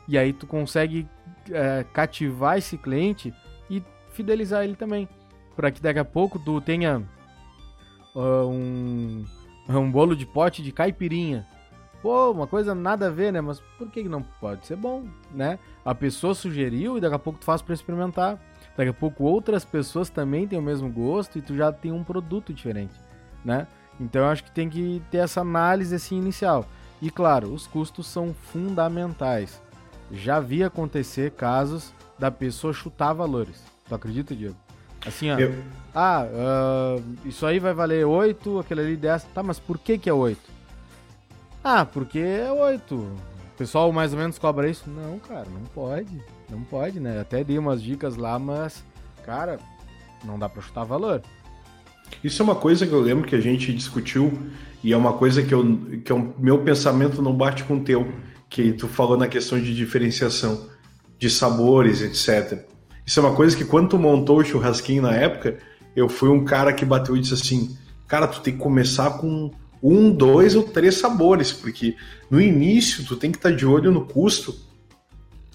E 0.08 0.16
aí 0.16 0.32
tu 0.32 0.46
consegue 0.46 1.08
é, 1.50 1.84
cativar 1.92 2.58
esse 2.58 2.76
cliente 2.76 3.32
e 3.70 3.82
fidelizar 4.10 4.64
ele 4.64 4.76
também, 4.76 5.08
para 5.54 5.70
que 5.70 5.80
daqui 5.80 5.98
a 5.98 6.04
pouco 6.04 6.38
tu 6.38 6.60
tenha 6.60 7.02
uh, 8.14 8.48
um, 8.48 9.24
um 9.68 9.90
bolo 9.90 10.16
de 10.16 10.26
pote 10.26 10.62
de 10.62 10.72
caipirinha 10.72 11.46
Pô, 12.06 12.30
uma 12.30 12.46
coisa 12.46 12.72
nada 12.72 13.08
a 13.08 13.10
ver, 13.10 13.32
né? 13.32 13.40
Mas 13.40 13.60
por 13.76 13.90
que 13.90 14.04
não 14.04 14.22
pode 14.22 14.64
ser 14.64 14.76
bom, 14.76 15.04
né? 15.32 15.58
A 15.84 15.92
pessoa 15.92 16.34
sugeriu 16.34 16.96
e 16.96 17.00
daqui 17.00 17.16
a 17.16 17.18
pouco 17.18 17.38
tu 17.38 17.44
faz 17.44 17.62
para 17.62 17.74
experimentar. 17.74 18.38
Daqui 18.76 18.90
a 18.90 18.94
pouco 18.94 19.24
outras 19.24 19.64
pessoas 19.64 20.08
também 20.08 20.46
têm 20.46 20.56
o 20.56 20.62
mesmo 20.62 20.88
gosto 20.88 21.36
e 21.36 21.42
tu 21.42 21.56
já 21.56 21.72
tem 21.72 21.90
um 21.90 22.04
produto 22.04 22.52
diferente, 22.52 22.94
né? 23.44 23.66
Então 23.98 24.22
eu 24.22 24.28
acho 24.28 24.44
que 24.44 24.52
tem 24.52 24.68
que 24.68 25.02
ter 25.10 25.18
essa 25.18 25.40
análise 25.40 25.94
assim 25.94 26.16
inicial. 26.16 26.64
E 27.02 27.10
claro, 27.10 27.52
os 27.52 27.66
custos 27.66 28.06
são 28.06 28.32
fundamentais. 28.32 29.60
Já 30.12 30.40
vi 30.40 30.62
acontecer 30.62 31.32
casos 31.32 31.92
da 32.18 32.30
pessoa 32.30 32.72
chutar 32.72 33.12
valores. 33.12 33.62
Tu 33.88 33.94
acredita, 33.94 34.34
Diego? 34.34 34.56
Assim, 35.04 35.30
ó. 35.30 35.38
Eu... 35.38 35.54
Ah, 35.94 36.26
uh, 36.26 37.28
isso 37.28 37.46
aí 37.46 37.58
vai 37.58 37.72
valer 37.72 38.04
8, 38.04 38.58
aquele 38.58 38.80
ali 38.80 38.96
10. 38.96 39.24
Tá, 39.34 39.42
mas 39.42 39.58
por 39.58 39.78
que 39.78 39.98
que 39.98 40.10
é 40.10 40.12
8? 40.12 40.56
Ah, 41.68 41.84
porque 41.84 42.20
é 42.20 42.52
oito. 42.52 42.94
O 42.94 43.58
pessoal 43.58 43.90
mais 43.90 44.12
ou 44.12 44.18
menos 44.20 44.38
cobra 44.38 44.70
isso? 44.70 44.88
Não, 44.88 45.18
cara, 45.18 45.46
não 45.52 45.62
pode. 45.74 46.22
Não 46.48 46.62
pode, 46.62 47.00
né? 47.00 47.20
Até 47.20 47.42
dei 47.42 47.58
umas 47.58 47.82
dicas 47.82 48.14
lá, 48.14 48.38
mas, 48.38 48.84
cara, 49.24 49.58
não 50.24 50.38
dá 50.38 50.48
pra 50.48 50.62
chutar 50.62 50.84
valor. 50.84 51.22
Isso 52.22 52.40
é 52.40 52.44
uma 52.44 52.54
coisa 52.54 52.86
que 52.86 52.92
eu 52.92 53.00
lembro 53.00 53.26
que 53.26 53.34
a 53.34 53.40
gente 53.40 53.72
discutiu 53.72 54.32
e 54.82 54.92
é 54.92 54.96
uma 54.96 55.14
coisa 55.14 55.42
que, 55.42 55.52
eu, 55.52 55.76
que 56.04 56.12
o 56.12 56.34
meu 56.38 56.62
pensamento 56.62 57.20
não 57.20 57.34
bate 57.34 57.64
com 57.64 57.78
o 57.78 57.80
teu, 57.80 58.12
que 58.48 58.72
tu 58.72 58.88
falou 58.88 59.16
na 59.16 59.28
questão 59.28 59.60
de 59.60 59.74
diferenciação 59.74 60.68
de 61.18 61.30
sabores, 61.30 62.02
etc. 62.02 62.64
Isso 63.04 63.20
é 63.20 63.22
uma 63.22 63.34
coisa 63.34 63.56
que 63.56 63.64
quando 63.64 63.90
tu 63.90 63.98
montou 63.98 64.38
o 64.38 64.44
churrasquinho 64.44 65.02
na 65.02 65.14
época, 65.14 65.58
eu 65.94 66.08
fui 66.08 66.28
um 66.28 66.44
cara 66.44 66.72
que 66.72 66.84
bateu 66.84 67.16
e 67.16 67.20
disse 67.20 67.34
assim, 67.34 67.76
cara, 68.06 68.26
tu 68.26 68.40
tem 68.40 68.54
que 68.54 68.60
começar 68.60 69.18
com 69.18 69.50
um, 69.82 70.10
dois 70.10 70.54
ou 70.54 70.62
três 70.62 70.96
sabores, 70.96 71.52
porque 71.52 71.96
no 72.30 72.40
início 72.40 73.04
tu 73.04 73.16
tem 73.16 73.30
que 73.30 73.38
estar 73.38 73.50
tá 73.50 73.56
de 73.56 73.64
olho 73.64 73.90
no 73.90 74.04
custo. 74.04 74.54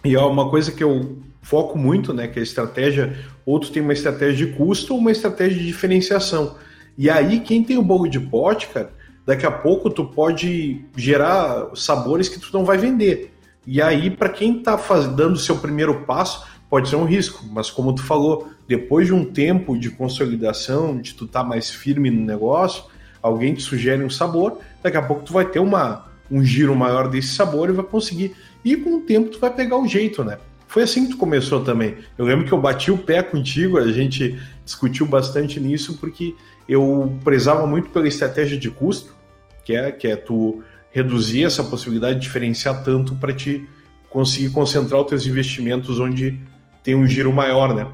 E 0.03 0.15
é 0.15 0.19
uma 0.19 0.49
coisa 0.49 0.71
que 0.71 0.83
eu 0.83 1.19
foco 1.41 1.77
muito, 1.77 2.13
né, 2.13 2.27
que 2.27 2.39
a 2.39 2.43
estratégia, 2.43 3.15
ou 3.45 3.59
tu 3.59 3.71
tem 3.71 3.81
uma 3.81 3.93
estratégia 3.93 4.47
de 4.47 4.53
custo 4.53 4.93
ou 4.93 4.99
uma 4.99 5.11
estratégia 5.11 5.57
de 5.57 5.65
diferenciação. 5.65 6.55
E 6.97 7.09
aí, 7.09 7.39
quem 7.39 7.63
tem 7.63 7.77
o 7.77 7.83
bolo 7.83 8.07
de 8.07 8.19
pote, 8.19 8.67
cara, 8.67 8.91
daqui 9.25 9.45
a 9.45 9.51
pouco 9.51 9.89
tu 9.89 10.05
pode 10.05 10.83
gerar 10.95 11.69
sabores 11.75 12.29
que 12.29 12.39
tu 12.39 12.49
não 12.53 12.65
vai 12.65 12.77
vender. 12.77 13.33
E 13.65 13.81
aí, 13.81 14.09
para 14.09 14.29
quem 14.29 14.57
está 14.57 14.75
dando 15.15 15.35
o 15.35 15.39
seu 15.39 15.57
primeiro 15.57 16.01
passo, 16.01 16.45
pode 16.69 16.89
ser 16.89 16.95
um 16.95 17.05
risco, 17.05 17.45
mas 17.51 17.69
como 17.69 17.93
tu 17.93 18.01
falou, 18.01 18.49
depois 18.67 19.07
de 19.07 19.13
um 19.13 19.25
tempo 19.25 19.77
de 19.77 19.89
consolidação, 19.89 20.97
de 20.97 21.13
tu 21.13 21.25
estar 21.25 21.43
tá 21.43 21.47
mais 21.47 21.69
firme 21.69 22.09
no 22.09 22.25
negócio, 22.25 22.85
alguém 23.21 23.53
te 23.53 23.61
sugere 23.61 24.03
um 24.03 24.09
sabor, 24.09 24.59
daqui 24.81 24.97
a 24.97 25.01
pouco 25.01 25.23
tu 25.23 25.33
vai 25.33 25.45
ter 25.45 25.59
uma, 25.59 26.05
um 26.29 26.43
giro 26.43 26.75
maior 26.75 27.07
desse 27.07 27.35
sabor 27.35 27.69
e 27.69 27.73
vai 27.73 27.85
conseguir. 27.85 28.35
E 28.63 28.75
com 28.75 28.95
o 28.95 29.01
tempo 29.01 29.29
tu 29.29 29.39
vai 29.39 29.53
pegar 29.53 29.77
o 29.77 29.87
jeito, 29.87 30.23
né? 30.23 30.37
Foi 30.71 30.83
assim 30.83 31.03
que 31.05 31.11
tu 31.11 31.17
começou 31.17 31.61
também. 31.65 31.97
Eu 32.17 32.23
lembro 32.23 32.45
que 32.45 32.51
eu 32.53 32.57
bati 32.57 32.91
o 32.91 32.97
pé 32.97 33.21
contigo, 33.21 33.77
a 33.77 33.91
gente 33.91 34.41
discutiu 34.63 35.05
bastante 35.05 35.59
nisso, 35.59 35.97
porque 35.97 36.33
eu 36.65 37.13
prezava 37.25 37.67
muito 37.67 37.89
pela 37.89 38.07
estratégia 38.07 38.57
de 38.57 38.71
custo, 38.71 39.13
que 39.65 39.75
é, 39.75 39.91
que 39.91 40.07
é 40.07 40.15
tu 40.15 40.63
reduzir 40.89 41.43
essa 41.43 41.61
possibilidade 41.61 42.15
de 42.15 42.21
diferenciar 42.21 42.85
tanto 42.85 43.15
para 43.15 43.33
te 43.33 43.67
conseguir 44.09 44.51
concentrar 44.51 45.01
os 45.01 45.07
teus 45.07 45.25
investimentos 45.25 45.99
onde 45.99 46.39
tem 46.81 46.95
um 46.95 47.05
giro 47.05 47.33
maior, 47.33 47.75
né? 47.75 47.87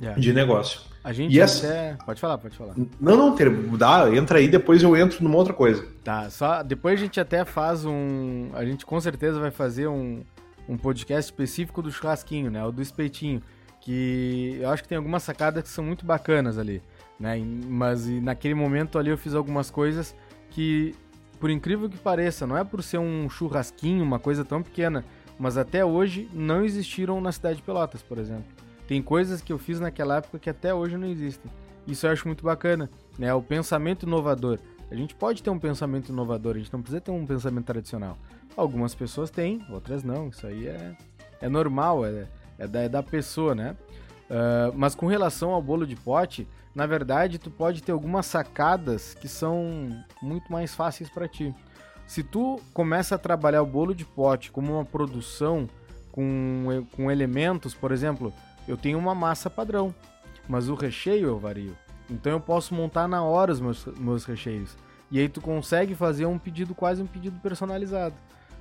Yeah. 0.00 0.20
De 0.20 0.32
negócio. 0.32 0.82
A 1.02 1.12
gente 1.12 1.34
e 1.34 1.40
essa... 1.40 1.66
até... 1.66 1.96
Pode 2.06 2.20
falar, 2.20 2.38
pode 2.38 2.56
falar. 2.56 2.74
Não, 3.00 3.16
não, 3.16 3.76
dá, 3.76 4.08
entra 4.14 4.38
aí, 4.38 4.46
depois 4.46 4.84
eu 4.84 4.96
entro 4.96 5.20
numa 5.20 5.36
outra 5.36 5.52
coisa. 5.52 5.84
Tá, 6.04 6.30
só 6.30 6.62
depois 6.62 7.00
a 7.00 7.02
gente 7.02 7.18
até 7.18 7.44
faz 7.44 7.84
um. 7.84 8.50
A 8.54 8.64
gente 8.64 8.86
com 8.86 9.00
certeza 9.00 9.40
vai 9.40 9.50
fazer 9.50 9.88
um, 9.88 10.22
um 10.68 10.76
podcast 10.76 11.30
específico 11.30 11.82
do 11.82 11.90
churrasquinho, 11.90 12.50
né? 12.50 12.64
O 12.64 12.72
do 12.72 12.82
espetinho. 12.82 13.42
Que 13.80 14.58
eu 14.60 14.70
acho 14.70 14.82
que 14.82 14.88
tem 14.88 14.96
algumas 14.96 15.22
sacadas 15.22 15.62
que 15.62 15.68
são 15.68 15.84
muito 15.84 16.06
bacanas 16.06 16.58
ali. 16.58 16.82
Né? 17.20 17.38
Mas 17.68 18.06
naquele 18.06 18.54
momento 18.54 18.98
ali 18.98 19.10
eu 19.10 19.18
fiz 19.18 19.34
algumas 19.34 19.70
coisas 19.70 20.16
que, 20.50 20.94
por 21.38 21.50
incrível 21.50 21.88
que 21.88 21.98
pareça, 21.98 22.46
não 22.46 22.56
é 22.56 22.64
por 22.64 22.82
ser 22.82 22.98
um 22.98 23.28
churrasquinho, 23.28 24.02
uma 24.02 24.18
coisa 24.18 24.44
tão 24.44 24.62
pequena, 24.62 25.04
mas 25.38 25.58
até 25.58 25.84
hoje 25.84 26.28
não 26.32 26.64
existiram 26.64 27.20
na 27.20 27.30
cidade 27.30 27.56
de 27.56 27.62
Pelotas, 27.62 28.02
por 28.02 28.18
exemplo. 28.18 28.46
Tem 28.86 29.02
coisas 29.02 29.40
que 29.40 29.52
eu 29.52 29.58
fiz 29.58 29.80
naquela 29.80 30.16
época 30.16 30.38
que 30.38 30.50
até 30.50 30.72
hoje 30.72 30.96
não 30.96 31.06
existem. 31.06 31.50
Isso 31.86 32.06
eu 32.06 32.10
acho 32.10 32.26
muito 32.26 32.44
bacana, 32.44 32.90
né? 33.18 33.32
O 33.34 33.42
pensamento 33.42 34.04
inovador. 34.04 34.58
A 34.90 34.94
gente 34.94 35.14
pode 35.14 35.42
ter 35.42 35.50
um 35.50 35.58
pensamento 35.58 36.10
inovador, 36.10 36.56
a 36.56 36.58
gente 36.58 36.72
não 36.72 36.80
precisa 36.80 37.00
ter 37.00 37.10
um 37.10 37.26
pensamento 37.26 37.64
tradicional. 37.64 38.18
Algumas 38.56 38.94
pessoas 38.94 39.30
têm, 39.30 39.64
outras 39.70 40.02
não. 40.02 40.28
Isso 40.28 40.46
aí 40.46 40.66
é, 40.66 40.96
é 41.40 41.48
normal, 41.48 42.04
é, 42.04 42.26
é, 42.58 42.66
da, 42.66 42.80
é 42.80 42.88
da 42.88 43.02
pessoa, 43.02 43.54
né? 43.54 43.76
Uh, 44.24 44.72
mas 44.74 44.94
com 44.94 45.06
relação 45.06 45.50
ao 45.50 45.60
bolo 45.60 45.86
de 45.86 45.96
pote, 45.96 46.48
na 46.74 46.86
verdade, 46.86 47.38
tu 47.38 47.50
pode 47.50 47.82
ter 47.82 47.92
algumas 47.92 48.26
sacadas 48.26 49.14
que 49.14 49.28
são 49.28 49.88
muito 50.22 50.50
mais 50.50 50.74
fáceis 50.74 51.08
para 51.08 51.28
ti. 51.28 51.54
Se 52.06 52.22
tu 52.22 52.60
começa 52.72 53.14
a 53.14 53.18
trabalhar 53.18 53.62
o 53.62 53.66
bolo 53.66 53.94
de 53.94 54.04
pote 54.04 54.50
como 54.50 54.74
uma 54.74 54.84
produção 54.84 55.68
com, 56.10 56.86
com 56.94 57.10
elementos, 57.10 57.74
por 57.74 57.92
exemplo, 57.92 58.32
eu 58.66 58.76
tenho 58.76 58.98
uma 58.98 59.14
massa 59.14 59.48
padrão, 59.48 59.94
mas 60.48 60.68
o 60.68 60.74
recheio 60.74 61.28
eu 61.28 61.38
vario. 61.38 61.76
Então 62.10 62.32
eu 62.32 62.40
posso 62.40 62.74
montar 62.74 63.08
na 63.08 63.22
hora 63.22 63.52
os 63.52 63.60
meus, 63.60 63.86
meus 63.96 64.24
recheios. 64.24 64.76
E 65.10 65.18
aí 65.18 65.28
tu 65.28 65.40
consegue 65.40 65.94
fazer 65.94 66.26
um 66.26 66.38
pedido, 66.38 66.74
quase 66.74 67.02
um 67.02 67.06
pedido 67.06 67.38
personalizado. 67.40 68.14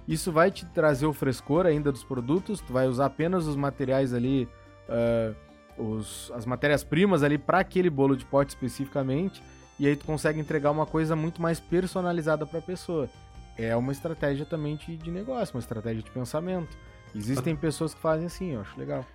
Isso 0.07 0.31
vai 0.31 0.51
te 0.51 0.65
trazer 0.65 1.05
o 1.05 1.13
frescor 1.13 1.65
ainda 1.65 1.91
dos 1.91 2.03
produtos, 2.03 2.59
tu 2.59 2.73
vai 2.73 2.87
usar 2.87 3.05
apenas 3.05 3.47
os 3.47 3.55
materiais 3.55 4.13
ali, 4.13 4.47
uh, 4.89 5.35
os, 5.81 6.31
as 6.35 6.45
matérias-primas 6.45 7.23
ali 7.23 7.37
para 7.37 7.59
aquele 7.59 7.89
bolo 7.89 8.15
de 8.15 8.25
pote 8.25 8.49
especificamente, 8.49 9.41
e 9.79 9.87
aí 9.87 9.95
tu 9.95 10.05
consegue 10.05 10.39
entregar 10.39 10.71
uma 10.71 10.85
coisa 10.85 11.15
muito 11.15 11.41
mais 11.41 11.59
personalizada 11.59 12.45
para 12.45 12.59
a 12.59 12.61
pessoa 12.61 13.09
é 13.57 13.75
uma 13.75 13.91
estratégia 13.91 14.45
também 14.45 14.75
de, 14.75 14.97
de 14.97 15.11
negócio, 15.11 15.55
uma 15.55 15.59
estratégia 15.59 16.01
de 16.01 16.09
pensamento. 16.09 16.75
Existem 17.15 17.55
pessoas 17.55 17.93
que 17.93 18.01
fazem 18.01 18.25
assim, 18.25 18.53
eu 18.53 18.61
acho 18.61 18.77
legal. 18.79 19.05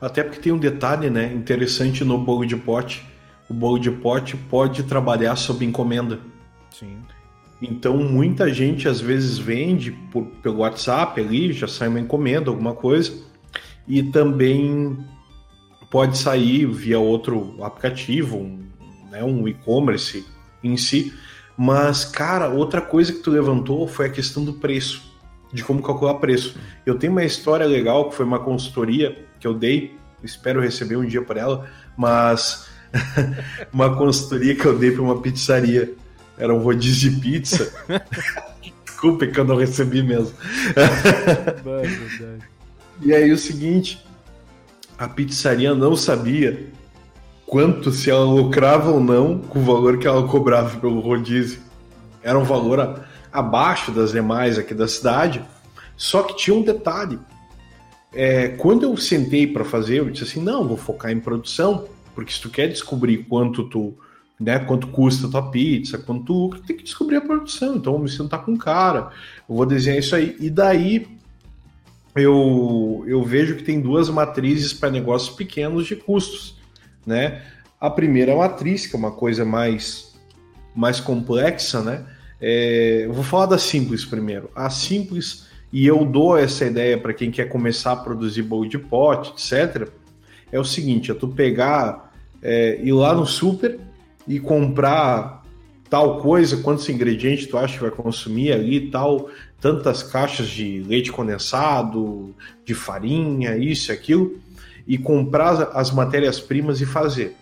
Até 0.00 0.22
porque 0.22 0.40
tem 0.40 0.52
um 0.52 0.58
detalhe, 0.58 1.08
né, 1.08 1.32
interessante 1.32 2.04
no 2.04 2.18
bolo 2.18 2.44
de 2.44 2.56
pote. 2.56 3.04
O 3.48 3.54
bolo 3.54 3.78
de 3.78 3.90
pote 3.90 4.36
pode 4.36 4.82
trabalhar 4.82 5.36
sob 5.36 5.64
encomenda. 5.64 6.20
Sim. 6.70 7.00
Então 7.60 7.96
muita 7.96 8.52
gente 8.52 8.88
às 8.88 9.00
vezes 9.00 9.38
vende 9.38 9.92
por, 10.12 10.26
pelo 10.42 10.58
WhatsApp 10.58 11.20
ali, 11.20 11.52
já 11.52 11.66
sai 11.66 11.88
uma 11.88 12.00
encomenda, 12.00 12.50
alguma 12.50 12.74
coisa, 12.74 13.12
e 13.88 14.02
também 14.02 14.98
pode 15.90 16.18
sair 16.18 16.66
via 16.66 16.98
outro 16.98 17.56
aplicativo, 17.62 18.36
um, 18.36 18.58
né, 19.10 19.22
um 19.24 19.46
e-commerce 19.48 20.26
em 20.62 20.76
si. 20.76 21.14
Mas, 21.56 22.04
cara, 22.04 22.48
outra 22.48 22.82
coisa 22.82 23.12
que 23.12 23.20
tu 23.20 23.30
levantou 23.30 23.88
foi 23.88 24.06
a 24.06 24.10
questão 24.10 24.44
do 24.44 24.54
preço, 24.54 25.02
de 25.52 25.64
como 25.64 25.82
calcular 25.82 26.14
preço. 26.14 26.56
Eu 26.84 26.98
tenho 26.98 27.12
uma 27.12 27.24
história 27.24 27.64
legal 27.64 28.10
que 28.10 28.16
foi 28.16 28.26
uma 28.26 28.38
consultoria 28.38 29.24
que 29.40 29.46
eu 29.46 29.54
dei, 29.54 29.96
espero 30.22 30.60
receber 30.60 30.96
um 30.96 31.06
dia 31.06 31.22
por 31.22 31.36
ela, 31.36 31.66
mas 31.96 32.68
uma 33.72 33.96
consultoria 33.96 34.54
que 34.54 34.66
eu 34.66 34.78
dei 34.78 34.90
para 34.90 35.02
uma 35.02 35.20
pizzaria. 35.22 35.94
Era 36.38 36.54
um 36.54 36.58
rodízio 36.58 37.10
de 37.10 37.20
pizza. 37.20 37.72
Desculpe 38.84 39.28
que 39.28 39.38
eu 39.38 39.44
não 39.44 39.56
recebi 39.56 40.02
mesmo. 40.02 40.34
e 43.00 43.12
aí 43.12 43.30
o 43.30 43.38
seguinte, 43.38 44.04
a 44.98 45.06
pizzaria 45.06 45.74
não 45.74 45.94
sabia 45.94 46.66
quanto 47.46 47.92
se 47.92 48.10
ela 48.10 48.24
lucrava 48.24 48.90
ou 48.90 49.00
não 49.00 49.38
com 49.38 49.60
o 49.60 49.62
valor 49.62 49.98
que 49.98 50.06
ela 50.06 50.26
cobrava 50.26 50.78
pelo 50.78 51.00
rodízio. 51.00 51.60
Era 52.22 52.38
um 52.38 52.44
valor 52.44 52.80
a, 52.80 53.04
abaixo 53.32 53.92
das 53.92 54.12
demais 54.12 54.58
aqui 54.58 54.74
da 54.74 54.88
cidade. 54.88 55.42
Só 55.96 56.22
que 56.22 56.36
tinha 56.36 56.56
um 56.56 56.62
detalhe. 56.62 57.18
É, 58.12 58.48
quando 58.48 58.84
eu 58.84 58.96
sentei 58.96 59.46
para 59.46 59.64
fazer, 59.64 59.98
eu 59.98 60.10
disse 60.10 60.24
assim: 60.24 60.42
não, 60.42 60.66
vou 60.66 60.76
focar 60.76 61.10
em 61.10 61.20
produção, 61.20 61.86
porque 62.14 62.32
se 62.32 62.40
tu 62.40 62.50
quer 62.50 62.66
descobrir 62.68 63.24
quanto 63.28 63.68
tu, 63.68 63.96
né, 64.38 64.58
quanto 64.58 64.88
custa 64.88 65.26
a 65.26 65.30
tua 65.30 65.50
pizza, 65.50 65.98
quanto 65.98 66.50
tem 66.66 66.76
que 66.76 66.84
descobrir 66.84 67.16
a 67.16 67.20
produção. 67.20 67.76
Então 67.76 67.94
eu 67.94 67.98
me 67.98 68.08
sentar 68.08 68.44
com 68.44 68.52
o 68.52 68.58
cara, 68.58 69.10
eu 69.48 69.54
vou 69.56 69.66
desenhar 69.66 69.98
isso 69.98 70.14
aí. 70.14 70.36
E 70.38 70.50
daí 70.50 71.06
eu, 72.14 73.04
eu 73.06 73.22
vejo 73.22 73.56
que 73.56 73.62
tem 73.62 73.80
duas 73.80 74.08
matrizes 74.08 74.72
para 74.72 74.90
negócios 74.90 75.34
pequenos 75.34 75.86
de 75.86 75.96
custos 75.96 76.56
né? 77.06 77.42
A 77.80 77.88
primeira 77.88 78.34
matriz, 78.34 78.86
que 78.86 78.96
é 78.96 78.98
uma 78.98 79.12
coisa 79.12 79.44
mais, 79.44 80.14
mais 80.74 80.98
complexa, 80.98 81.80
né? 81.80 82.04
É, 82.40 83.04
eu 83.04 83.12
vou 83.12 83.22
falar 83.22 83.46
da 83.46 83.58
simples 83.58 84.04
primeiro. 84.04 84.50
A 84.54 84.68
simples, 84.68 85.46
e 85.72 85.86
eu 85.86 86.04
dou 86.04 86.36
essa 86.36 86.64
ideia 86.64 86.98
para 86.98 87.14
quem 87.14 87.30
quer 87.30 87.48
começar 87.48 87.92
a 87.92 87.96
produzir 87.96 88.42
bolo 88.42 88.68
de 88.68 88.78
pote, 88.78 89.32
etc. 89.32 89.88
É 90.50 90.58
o 90.58 90.64
seguinte: 90.64 91.10
é 91.12 91.14
tu 91.14 91.28
pegar, 91.28 92.12
é, 92.42 92.80
ir 92.82 92.92
lá 92.92 93.14
no 93.14 93.24
super 93.24 93.78
e 94.26 94.40
comprar 94.40 95.42
tal 95.88 96.20
coisa, 96.20 96.56
quantos 96.58 96.88
ingredientes 96.88 97.46
tu 97.46 97.56
acha 97.56 97.74
que 97.74 97.82
vai 97.82 97.90
consumir 97.90 98.52
ali, 98.52 98.90
tal, 98.90 99.28
tantas 99.60 100.02
caixas 100.02 100.48
de 100.48 100.80
leite 100.80 101.12
condensado, 101.12 102.34
de 102.64 102.74
farinha, 102.74 103.56
isso, 103.56 103.92
aquilo 103.92 104.40
e 104.86 104.96
comprar 104.96 105.72
as 105.74 105.90
matérias-primas 105.90 106.80
e 106.80 106.86
fazer. 106.86 107.36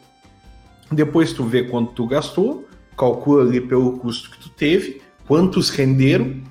Depois 0.90 1.33
tu 1.33 1.44
vê 1.44 1.64
quanto 1.64 1.92
tu 1.92 2.07
gastou, 2.07 2.66
calcula 2.97 3.42
ali 3.42 3.61
pelo 3.61 3.99
custo 3.99 4.31
que 4.31 4.38
tu 4.38 4.49
teve, 4.49 5.03
quantos 5.27 5.68
renderam, 5.68 6.42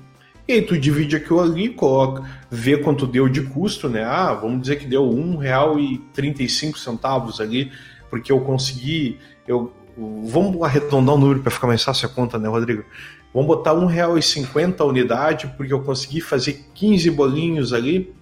e 0.46 0.52
aí 0.52 0.62
tu 0.62 0.78
divide 0.78 1.16
aquilo 1.16 1.40
ali, 1.40 1.70
coloca, 1.70 2.22
vê 2.50 2.76
quanto 2.76 3.06
deu 3.06 3.26
de 3.28 3.40
custo, 3.42 3.88
né? 3.88 4.04
Ah, 4.04 4.34
vamos 4.34 4.60
dizer 4.60 4.76
que 4.76 4.86
deu 4.86 5.08
R$ 5.08 5.16
1,35 5.16 7.40
ali, 7.40 7.72
porque 8.10 8.30
eu 8.30 8.40
consegui, 8.40 9.18
eu 9.48 9.72
vamos 9.96 10.60
arredondar 10.62 11.14
o 11.14 11.18
número 11.18 11.40
para 11.40 11.50
ficar 11.50 11.66
mais 11.66 11.82
fácil 11.82 12.06
a 12.06 12.10
conta, 12.10 12.38
né, 12.38 12.48
Rodrigo? 12.48 12.84
Vamos 13.32 13.48
botar 13.48 13.72
R$ 13.72 13.86
1,50 13.86 14.80
a 14.80 14.84
unidade, 14.84 15.52
porque 15.56 15.72
eu 15.72 15.82
consegui 15.82 16.20
fazer 16.20 16.66
15 16.74 17.10
bolinhos 17.10 17.72
ali, 17.72 18.14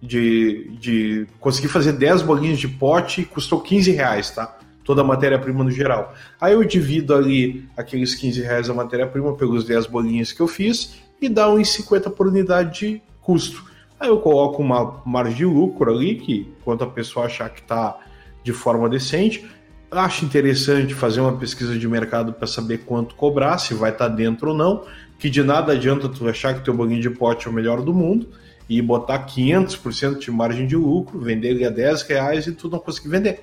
de, 0.00 0.70
de 0.80 1.26
conseguir 1.38 1.68
fazer 1.68 1.92
10 1.92 2.22
bolinhas 2.22 2.58
de 2.58 2.66
pote 2.66 3.20
e 3.20 3.24
custou 3.24 3.60
15 3.60 3.92
reais, 3.92 4.30
tá? 4.30 4.58
Toda 4.84 5.00
a 5.00 5.04
matéria-prima 5.04 5.62
no 5.62 5.70
geral. 5.70 6.12
Aí 6.40 6.54
eu 6.54 6.64
divido 6.64 7.14
ali 7.14 7.68
aqueles 7.76 8.14
15 8.16 8.42
reais 8.42 8.66
da 8.66 8.74
matéria-prima 8.74 9.34
pelos 9.36 9.64
10 9.64 9.86
bolinhas 9.86 10.32
que 10.32 10.40
eu 10.40 10.48
fiz 10.48 10.96
e 11.20 11.28
dá 11.28 11.46
1,50 11.46 12.10
por 12.10 12.26
unidade 12.26 12.80
de 12.80 13.02
custo. 13.20 13.64
Aí 13.98 14.08
eu 14.08 14.18
coloco 14.18 14.60
uma 14.60 15.00
margem 15.06 15.36
de 15.36 15.44
lucro 15.44 15.92
ali, 15.92 16.16
que 16.16 16.52
quanto 16.64 16.82
a 16.82 16.88
pessoa 16.88 17.26
achar 17.26 17.48
que 17.50 17.60
está 17.60 17.96
de 18.42 18.52
forma 18.52 18.88
decente, 18.88 19.48
acho 19.92 20.24
interessante 20.24 20.94
fazer 20.94 21.20
uma 21.20 21.36
pesquisa 21.36 21.78
de 21.78 21.86
mercado 21.86 22.32
para 22.32 22.46
saber 22.46 22.78
quanto 22.78 23.14
cobrar, 23.14 23.58
se 23.58 23.74
vai 23.74 23.90
estar 23.90 24.08
tá 24.08 24.14
dentro 24.14 24.50
ou 24.50 24.56
não, 24.56 24.84
que 25.18 25.30
de 25.30 25.42
nada 25.42 25.72
adianta 25.72 26.08
tu 26.08 26.28
achar 26.28 26.54
que 26.54 26.64
teu 26.64 26.74
bolinho 26.74 27.00
de 27.00 27.10
pote 27.10 27.46
é 27.46 27.50
o 27.50 27.52
melhor 27.52 27.82
do 27.82 27.94
mundo, 27.94 28.28
e 28.68 28.80
botar 28.80 29.26
500% 29.26 30.18
de 30.18 30.30
margem 30.30 30.66
de 30.66 30.76
lucro, 30.76 31.20
vender 31.20 31.50
ele 31.50 31.64
a 31.64 31.70
10 31.70 32.02
reais 32.02 32.46
e 32.46 32.52
tu 32.52 32.68
não 32.68 32.78
conseguir 32.78 33.08
vender. 33.08 33.40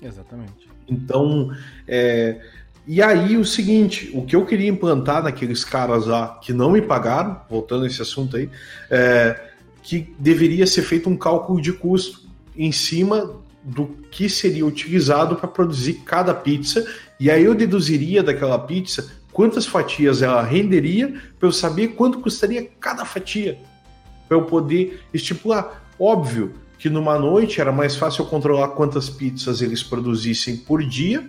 Exatamente. 0.00 0.68
Então, 0.88 1.50
é, 1.86 2.40
E 2.86 3.02
aí 3.02 3.36
o 3.36 3.44
seguinte, 3.44 4.10
o 4.14 4.24
que 4.24 4.34
eu 4.34 4.44
queria 4.46 4.68
implantar 4.68 5.22
naqueles 5.22 5.64
caras 5.64 6.06
lá 6.06 6.38
que 6.42 6.52
não 6.52 6.70
me 6.70 6.80
pagaram, 6.80 7.40
voltando 7.48 7.84
a 7.84 7.86
esse 7.86 8.00
assunto 8.00 8.36
aí, 8.36 8.48
é 8.90 9.48
que 9.82 10.14
deveria 10.18 10.66
ser 10.66 10.82
feito 10.82 11.08
um 11.08 11.16
cálculo 11.16 11.60
de 11.60 11.72
custo 11.72 12.22
em 12.56 12.72
cima 12.72 13.40
do 13.62 13.86
que 14.10 14.28
seria 14.28 14.64
utilizado 14.64 15.36
para 15.36 15.48
produzir 15.48 16.02
cada 16.04 16.34
pizza, 16.34 16.86
e 17.18 17.30
aí 17.30 17.44
eu 17.44 17.54
deduziria 17.54 18.22
daquela 18.22 18.58
pizza 18.58 19.10
quantas 19.32 19.66
fatias 19.66 20.22
ela 20.22 20.42
renderia 20.42 21.14
para 21.38 21.48
eu 21.48 21.52
saber 21.52 21.88
quanto 21.88 22.20
custaria 22.20 22.68
cada 22.80 23.04
fatia, 23.04 23.58
para 24.28 24.36
eu 24.36 24.42
poder 24.42 25.00
estipular. 25.12 25.82
Óbvio 25.98 26.54
que 26.78 26.88
numa 26.88 27.18
noite 27.18 27.60
era 27.60 27.70
mais 27.70 27.96
fácil 27.96 28.22
eu 28.24 28.28
controlar 28.28 28.68
quantas 28.68 29.10
pizzas 29.10 29.60
eles 29.60 29.82
produzissem 29.82 30.56
por 30.56 30.82
dia, 30.82 31.28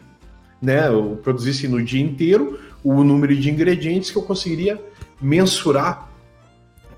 né, 0.61 0.89
ou 0.89 1.17
produzissem 1.17 1.69
no 1.69 1.83
dia 1.83 2.01
inteiro, 2.01 2.59
o 2.83 3.03
número 3.03 3.35
de 3.35 3.49
ingredientes 3.49 4.11
que 4.11 4.17
eu 4.17 4.23
conseguiria 4.23 4.81
mensurar 5.21 6.10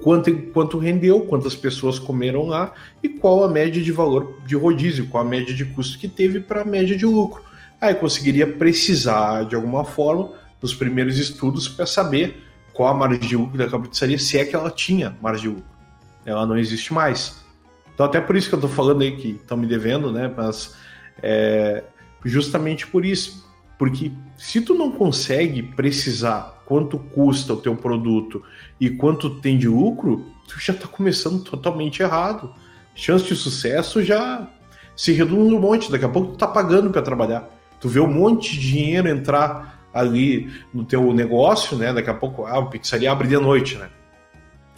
quanto, 0.03 0.35
quanto 0.51 0.77
rendeu, 0.77 1.21
quantas 1.21 1.55
pessoas 1.55 1.97
comeram 1.97 2.45
lá 2.45 2.73
e 3.01 3.07
qual 3.07 3.43
a 3.43 3.47
média 3.47 3.81
de 3.81 3.91
valor 3.91 4.37
de 4.45 4.55
rodízio, 4.55 5.07
qual 5.07 5.25
a 5.25 5.27
média 5.27 5.53
de 5.53 5.63
custo 5.63 5.97
que 5.97 6.09
teve 6.09 6.41
para 6.41 6.61
a 6.61 6.65
média 6.65 6.95
de 6.95 7.05
lucro. 7.05 7.41
Aí 7.79 7.95
conseguiria 7.95 8.45
precisar 8.45 9.45
de 9.45 9.55
alguma 9.55 9.85
forma 9.85 10.31
nos 10.61 10.75
primeiros 10.75 11.17
estudos 11.17 11.69
para 11.69 11.85
saber 11.85 12.43
qual 12.73 12.89
a 12.89 12.93
margem 12.93 13.19
de 13.19 13.37
lucro 13.37 13.57
daquela 13.57 13.81
pizzaria, 13.81 14.19
se 14.19 14.37
é 14.37 14.43
que 14.43 14.55
ela 14.55 14.69
tinha 14.69 15.15
margem 15.21 15.49
de 15.49 15.55
lucro. 15.55 15.71
Ela 16.25 16.45
não 16.45 16.57
existe 16.57 16.93
mais. 16.93 17.41
Então 17.93 18.05
até 18.05 18.19
por 18.19 18.35
isso 18.35 18.49
que 18.49 18.55
eu 18.55 18.59
estou 18.59 18.69
falando 18.69 19.03
aí 19.03 19.15
que 19.15 19.29
estão 19.29 19.55
me 19.55 19.67
devendo, 19.67 20.11
né? 20.11 20.31
Mas 20.35 20.75
é, 21.21 21.83
justamente 22.25 22.85
por 22.87 23.05
isso. 23.05 23.43
Porque 23.77 24.11
se 24.37 24.61
tu 24.61 24.73
não 24.73 24.91
consegue 24.91 25.63
precisar 25.63 26.52
quanto 26.65 26.97
custa 26.97 27.53
o 27.53 27.57
teu 27.57 27.75
produto 27.75 28.41
e 28.79 28.89
quanto 28.89 29.29
tem 29.29 29.57
de 29.57 29.67
lucro, 29.67 30.25
tu 30.47 30.59
já 30.59 30.73
está 30.73 30.87
começando 30.87 31.43
totalmente 31.43 32.01
errado. 32.01 32.53
Chance 32.95 33.25
de 33.25 33.35
sucesso 33.35 34.03
já 34.03 34.47
se 34.95 35.11
reduz 35.13 35.51
um 35.51 35.59
monte. 35.59 35.91
Daqui 35.91 36.05
a 36.05 36.09
pouco 36.09 36.31
tu 36.31 36.37
tá 36.37 36.47
pagando 36.47 36.89
para 36.89 37.01
trabalhar. 37.01 37.49
Tu 37.79 37.89
vê 37.89 37.99
um 37.99 38.11
monte 38.11 38.53
de 38.53 38.59
dinheiro 38.59 39.07
entrar 39.09 39.87
ali 39.93 40.51
no 40.73 40.83
teu 40.83 41.13
negócio, 41.13 41.77
né? 41.77 41.93
Daqui 41.93 42.09
a 42.09 42.13
pouco, 42.13 42.45
ah, 42.45 42.59
a 42.59 42.65
pizzaria 42.65 43.11
abre 43.11 43.27
de 43.27 43.37
noite, 43.37 43.77
né? 43.77 43.89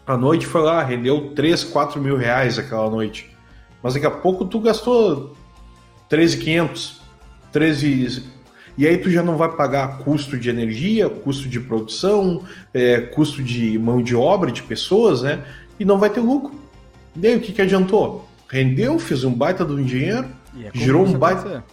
A 0.06 0.18
noite 0.18 0.46
foi 0.46 0.62
lá, 0.62 0.84
rendeu 0.84 1.34
3, 1.34 1.64
4 1.64 2.02
mil 2.02 2.18
reais 2.18 2.60
aquela 2.60 2.90
noite. 2.90 3.36
Mas 3.82 3.94
daqui 3.94 4.06
a 4.06 4.12
pouco 4.12 4.46
tu 4.46 4.60
gastou 4.60 5.36
13,500, 6.10 7.02
13 7.52 8.35
e 8.78 8.88
aí 8.88 8.98
tu 8.98 9.10
já 9.10 9.24
não 9.24 9.38
vai 9.38 9.50
pagar 9.50 10.00
custo 10.00 10.38
de 10.38 10.50
energia, 10.50 11.10
custo 11.10 11.48
de 11.48 11.60
produção, 11.60 12.44
é, 12.74 13.00
custo 13.00 13.42
de 13.42 13.78
mão 13.80 14.02
de 14.02 14.16
obra 14.16 14.52
de 14.52 14.62
pessoas, 14.64 15.22
né? 15.22 15.44
E 15.80 15.86
não 15.86 15.98
vai 15.98 16.10
ter 16.10 16.20
lucro. 16.20 16.54
E 17.16 17.26
aí 17.26 17.36
o 17.36 17.40
que, 17.40 17.54
que 17.54 17.62
adiantou? 17.62 18.28
Rendeu, 18.50 19.00
fez 19.00 19.24
um 19.24 19.34
baita 19.34 19.64
do 19.64 19.82
dinheiro, 19.82 20.28
é 20.62 20.72
girou 20.74 21.06
um 21.06 21.14
baita. 21.18 21.42
Acontecer. 21.42 21.64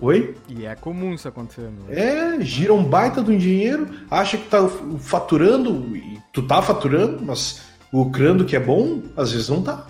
Oi? 0.00 0.36
E 0.48 0.64
é 0.64 0.74
comum 0.76 1.12
isso 1.12 1.26
acontecer. 1.26 1.62
Né? 1.62 1.80
É, 1.90 2.40
gira 2.40 2.72
um 2.72 2.84
baita 2.84 3.20
do 3.22 3.36
dinheiro, 3.36 3.88
acha 4.10 4.36
que 4.36 4.48
tá 4.48 4.68
faturando, 5.00 5.96
e 5.96 6.18
tu 6.32 6.42
tá 6.42 6.62
faturando, 6.62 7.24
mas 7.24 7.62
lucrando 7.92 8.44
que 8.44 8.54
é 8.54 8.60
bom, 8.60 9.02
às 9.16 9.32
vezes 9.32 9.48
não 9.48 9.62
tá. 9.62 9.86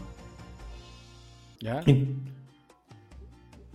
É. 1.65 1.83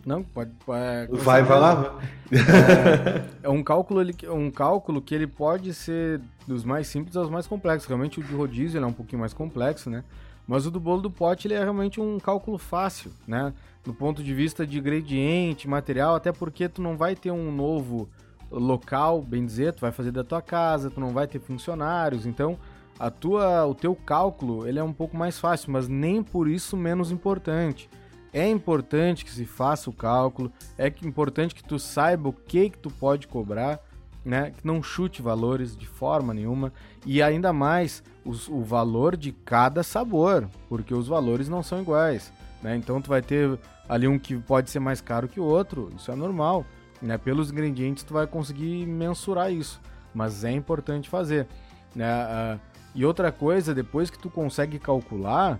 Não, 0.06 0.22
pode. 0.24 0.51
É, 0.70 1.08
vai, 1.12 1.43
vai 1.43 1.60
lá. 1.60 1.99
É, 2.32 3.47
é, 3.47 3.49
um 3.49 3.64
cálculo, 3.64 4.01
ele, 4.01 4.16
um 4.30 4.51
cálculo 4.51 5.01
que 5.01 5.16
ele 5.16 5.28
pode 5.28 5.74
ser 5.74 6.20
dos 6.47 6.66
mais 6.66 6.88
simples 6.88 7.16
aos 7.16 7.30
mais 7.30 7.47
complexos. 7.47 7.88
Realmente 7.88 8.20
o 8.20 8.24
de 8.24 8.34
rodízio 8.34 8.82
é 8.82 8.86
um 8.86 8.91
pouquinho 8.91 9.22
mais 9.22 9.34
complexo, 9.34 9.89
né? 9.89 10.04
Mas 10.47 10.66
o 10.66 10.72
do 10.72 10.80
bolo 10.80 11.01
do 11.01 11.12
pote 11.12 11.47
ele 11.47 11.54
é 11.54 11.60
realmente 11.60 12.01
um 12.01 12.20
cálculo 12.20 12.58
fácil, 12.58 13.12
né? 13.26 13.54
Do 13.84 13.93
ponto 13.93 14.22
de 14.22 14.34
vista 14.34 14.68
de 14.68 14.78
ingrediente, 14.78 15.68
material, 15.68 16.16
até 16.16 16.32
porque 16.32 16.68
tu 16.68 16.82
não 16.82 16.97
vai 16.97 17.16
ter 17.16 17.32
um 17.32 17.51
novo 17.51 18.10
local, 18.51 19.22
bem 19.22 19.45
dizer, 19.45 19.74
tu 19.74 19.82
vai 19.82 19.91
fazer 19.91 20.12
da 20.12 20.24
tua 20.24 20.41
casa, 20.41 20.91
tu 20.91 20.99
não 20.99 21.10
vai 21.10 21.28
ter 21.28 21.39
funcionários, 21.39 22.26
então 22.26 22.58
a 22.99 23.10
tua, 23.10 23.66
o 23.66 23.74
teu 23.74 23.95
cálculo 23.95 24.68
ele 24.68 24.80
é 24.80 24.84
um 24.84 24.93
pouco 24.93 25.18
mais 25.18 25.39
fácil, 25.39 25.72
mas 25.72 25.88
nem 25.88 26.22
por 26.22 26.47
isso 26.47 26.78
menos 26.78 27.12
importante. 27.12 27.89
É 28.34 28.50
importante 28.50 29.24
que 29.24 29.32
se 29.32 29.46
faça 29.46 29.90
o 29.90 29.94
cálculo, 29.94 30.52
é 30.76 30.92
importante 31.04 31.54
que 31.54 31.64
tu 31.64 31.78
saiba 31.78 32.30
o 32.30 32.34
que 32.34 32.72
que 32.72 32.80
tu 32.80 32.90
pode 32.90 33.28
cobrar, 33.28 33.80
né? 34.26 34.52
Que 34.52 34.66
não 34.66 34.82
chute 34.82 35.22
valores 35.22 35.78
de 35.78 35.86
forma 35.86 36.34
nenhuma 36.34 36.74
e 37.06 37.22
ainda 37.22 37.54
mais 37.54 38.04
os, 38.26 38.48
o 38.48 38.62
valor 38.62 39.16
de 39.16 39.32
cada 39.32 39.84
sabor, 39.84 40.50
porque 40.68 40.96
os 40.96 41.08
valores 41.08 41.48
não 41.48 41.62
são 41.62 41.80
iguais, 41.80 42.34
né? 42.62 42.76
Então 42.76 43.00
tu 43.00 43.10
vai 43.10 43.22
ter 43.22 43.60
ali 43.88 44.08
um 44.08 44.18
que 44.18 44.36
pode 44.36 44.72
ser 44.72 44.80
mais 44.80 45.00
caro 45.00 45.28
que 45.28 45.40
o 45.40 45.44
outro, 45.44 45.92
isso 45.96 46.12
é 46.12 46.16
normal, 46.16 46.66
né? 47.02 47.20
Pelos 47.20 47.52
ingredientes 47.52 48.04
tu 48.04 48.16
vai 48.16 48.26
conseguir 48.26 48.88
mensurar 48.88 49.52
isso, 49.52 49.80
mas 50.12 50.44
é 50.44 50.52
importante 50.52 51.08
fazer, 51.08 51.48
né? 51.96 52.08
Uh, 52.56 52.72
e 52.96 53.06
outra 53.06 53.32
coisa, 53.32 53.74
depois 53.74 54.10
que 54.10 54.20
tu 54.20 54.30
consegue 54.30 54.78
calcular, 54.78 55.60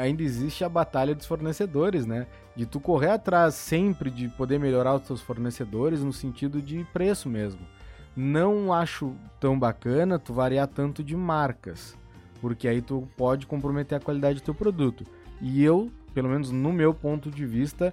ainda 0.00 0.22
existe 0.22 0.64
a 0.64 0.68
batalha 0.68 1.14
dos 1.14 1.26
fornecedores, 1.26 2.06
né? 2.06 2.26
De 2.56 2.66
tu 2.66 2.80
correr 2.80 3.10
atrás 3.10 3.54
sempre 3.54 4.10
de 4.10 4.28
poder 4.28 4.58
melhorar 4.58 4.96
os 4.96 5.02
teus 5.02 5.20
fornecedores 5.20 6.02
no 6.02 6.12
sentido 6.12 6.60
de 6.60 6.84
preço 6.92 7.28
mesmo. 7.28 7.60
Não 8.16 8.72
acho 8.72 9.14
tão 9.40 9.58
bacana 9.58 10.18
tu 10.18 10.34
variar 10.34 10.66
tanto 10.66 11.02
de 11.04 11.16
marcas, 11.16 11.96
porque 12.40 12.66
aí 12.66 12.82
tu 12.82 13.08
pode 13.16 13.46
comprometer 13.46 13.96
a 13.96 14.00
qualidade 14.00 14.40
do 14.40 14.44
teu 14.44 14.54
produto. 14.54 15.06
E 15.40 15.62
eu, 15.62 15.90
pelo 16.12 16.28
menos 16.28 16.50
no 16.50 16.72
meu 16.72 16.92
ponto 16.92 17.30
de 17.30 17.46
vista, 17.46 17.92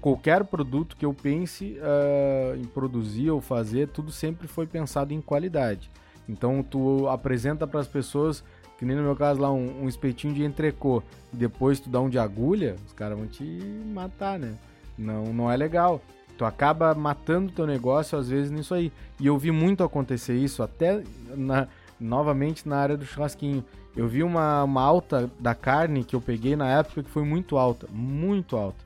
qualquer 0.00 0.44
produto 0.44 0.96
que 0.96 1.04
eu 1.04 1.12
pense 1.12 1.78
uh, 1.78 2.56
em 2.56 2.64
produzir 2.64 3.30
ou 3.30 3.40
fazer, 3.40 3.88
tudo 3.88 4.12
sempre 4.12 4.46
foi 4.46 4.66
pensado 4.66 5.12
em 5.12 5.20
qualidade. 5.20 5.90
Então 6.30 6.62
tu 6.62 7.08
apresenta 7.08 7.66
para 7.66 7.80
as 7.80 7.88
pessoas, 7.88 8.44
que 8.78 8.84
nem 8.84 8.96
no 8.96 9.02
meu 9.02 9.16
caso 9.16 9.40
lá, 9.40 9.52
um, 9.52 9.82
um 9.82 9.88
espetinho 9.88 10.32
de 10.32 10.44
entrecô, 10.44 11.02
e 11.32 11.36
depois 11.36 11.80
tu 11.80 11.90
dá 11.90 12.00
um 12.00 12.08
de 12.08 12.18
agulha, 12.18 12.76
os 12.86 12.92
caras 12.92 13.18
vão 13.18 13.26
te 13.26 13.44
matar, 13.92 14.38
né? 14.38 14.54
Não, 14.96 15.24
não 15.32 15.50
é 15.50 15.56
legal. 15.56 16.00
Tu 16.38 16.44
acaba 16.44 16.94
matando 16.94 17.52
teu 17.52 17.66
negócio 17.66 18.16
às 18.16 18.28
vezes 18.28 18.50
nisso 18.50 18.72
aí. 18.72 18.92
E 19.18 19.26
eu 19.26 19.36
vi 19.36 19.50
muito 19.50 19.82
acontecer 19.82 20.34
isso, 20.34 20.62
até 20.62 21.02
na, 21.36 21.66
novamente 21.98 22.66
na 22.68 22.78
área 22.78 22.96
do 22.96 23.04
churrasquinho. 23.04 23.64
Eu 23.96 24.06
vi 24.06 24.22
uma, 24.22 24.62
uma 24.62 24.82
alta 24.82 25.28
da 25.38 25.54
carne 25.54 26.04
que 26.04 26.14
eu 26.14 26.20
peguei 26.20 26.54
na 26.54 26.70
época 26.78 27.02
que 27.02 27.10
foi 27.10 27.24
muito 27.24 27.58
alta, 27.58 27.88
muito 27.90 28.56
alta. 28.56 28.84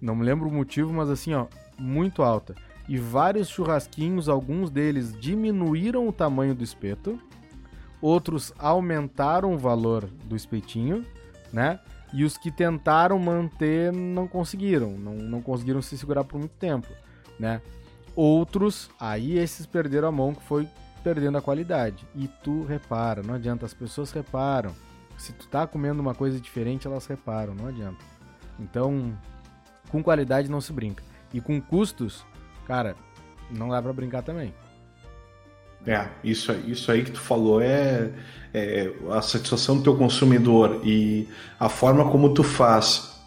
Não 0.00 0.14
me 0.14 0.24
lembro 0.24 0.48
o 0.48 0.52
motivo, 0.52 0.92
mas 0.92 1.08
assim, 1.08 1.32
ó, 1.32 1.46
muito 1.78 2.22
alta 2.22 2.54
e 2.88 2.98
vários 2.98 3.48
churrasquinhos, 3.48 4.28
alguns 4.28 4.70
deles 4.70 5.18
diminuíram 5.18 6.06
o 6.06 6.12
tamanho 6.12 6.54
do 6.54 6.62
espeto, 6.62 7.18
outros 8.00 8.52
aumentaram 8.58 9.54
o 9.54 9.58
valor 9.58 10.04
do 10.24 10.36
espetinho, 10.36 11.04
né? 11.52 11.80
E 12.12 12.22
os 12.24 12.36
que 12.36 12.50
tentaram 12.50 13.18
manter 13.18 13.92
não 13.92 14.28
conseguiram, 14.28 14.90
não, 14.92 15.14
não 15.14 15.42
conseguiram 15.42 15.80
se 15.82 15.96
segurar 15.96 16.24
por 16.24 16.38
muito 16.38 16.52
tempo, 16.52 16.88
né? 17.38 17.60
Outros, 18.14 18.90
aí 19.00 19.38
esses 19.38 19.66
perderam 19.66 20.08
a 20.08 20.12
mão, 20.12 20.34
que 20.34 20.42
foi 20.44 20.68
perdendo 21.02 21.38
a 21.38 21.42
qualidade. 21.42 22.06
E 22.14 22.28
tu 22.28 22.64
repara, 22.64 23.22
não 23.22 23.34
adianta, 23.34 23.66
as 23.66 23.74
pessoas 23.74 24.12
reparam. 24.12 24.72
Se 25.18 25.32
tu 25.32 25.48
tá 25.48 25.66
comendo 25.66 26.00
uma 26.00 26.14
coisa 26.14 26.40
diferente, 26.40 26.86
elas 26.86 27.06
reparam, 27.06 27.54
não 27.54 27.66
adianta. 27.66 28.04
Então, 28.58 29.16
com 29.90 30.02
qualidade 30.02 30.48
não 30.48 30.60
se 30.60 30.72
brinca. 30.72 31.02
E 31.32 31.40
com 31.40 31.60
custos, 31.60 32.24
cara, 32.66 32.96
não 33.50 33.68
dá 33.68 33.80
pra 33.80 33.92
brincar 33.92 34.22
também. 34.22 34.52
É, 35.86 36.08
isso, 36.22 36.52
isso 36.66 36.90
aí 36.90 37.04
que 37.04 37.10
tu 37.10 37.20
falou 37.20 37.60
é, 37.60 38.10
é, 38.54 38.90
a 39.10 39.20
satisfação 39.20 39.76
do 39.76 39.82
teu 39.82 39.96
consumidor 39.96 40.80
e 40.82 41.28
a 41.60 41.68
forma 41.68 42.10
como 42.10 42.32
tu 42.32 42.42
faz. 42.42 43.20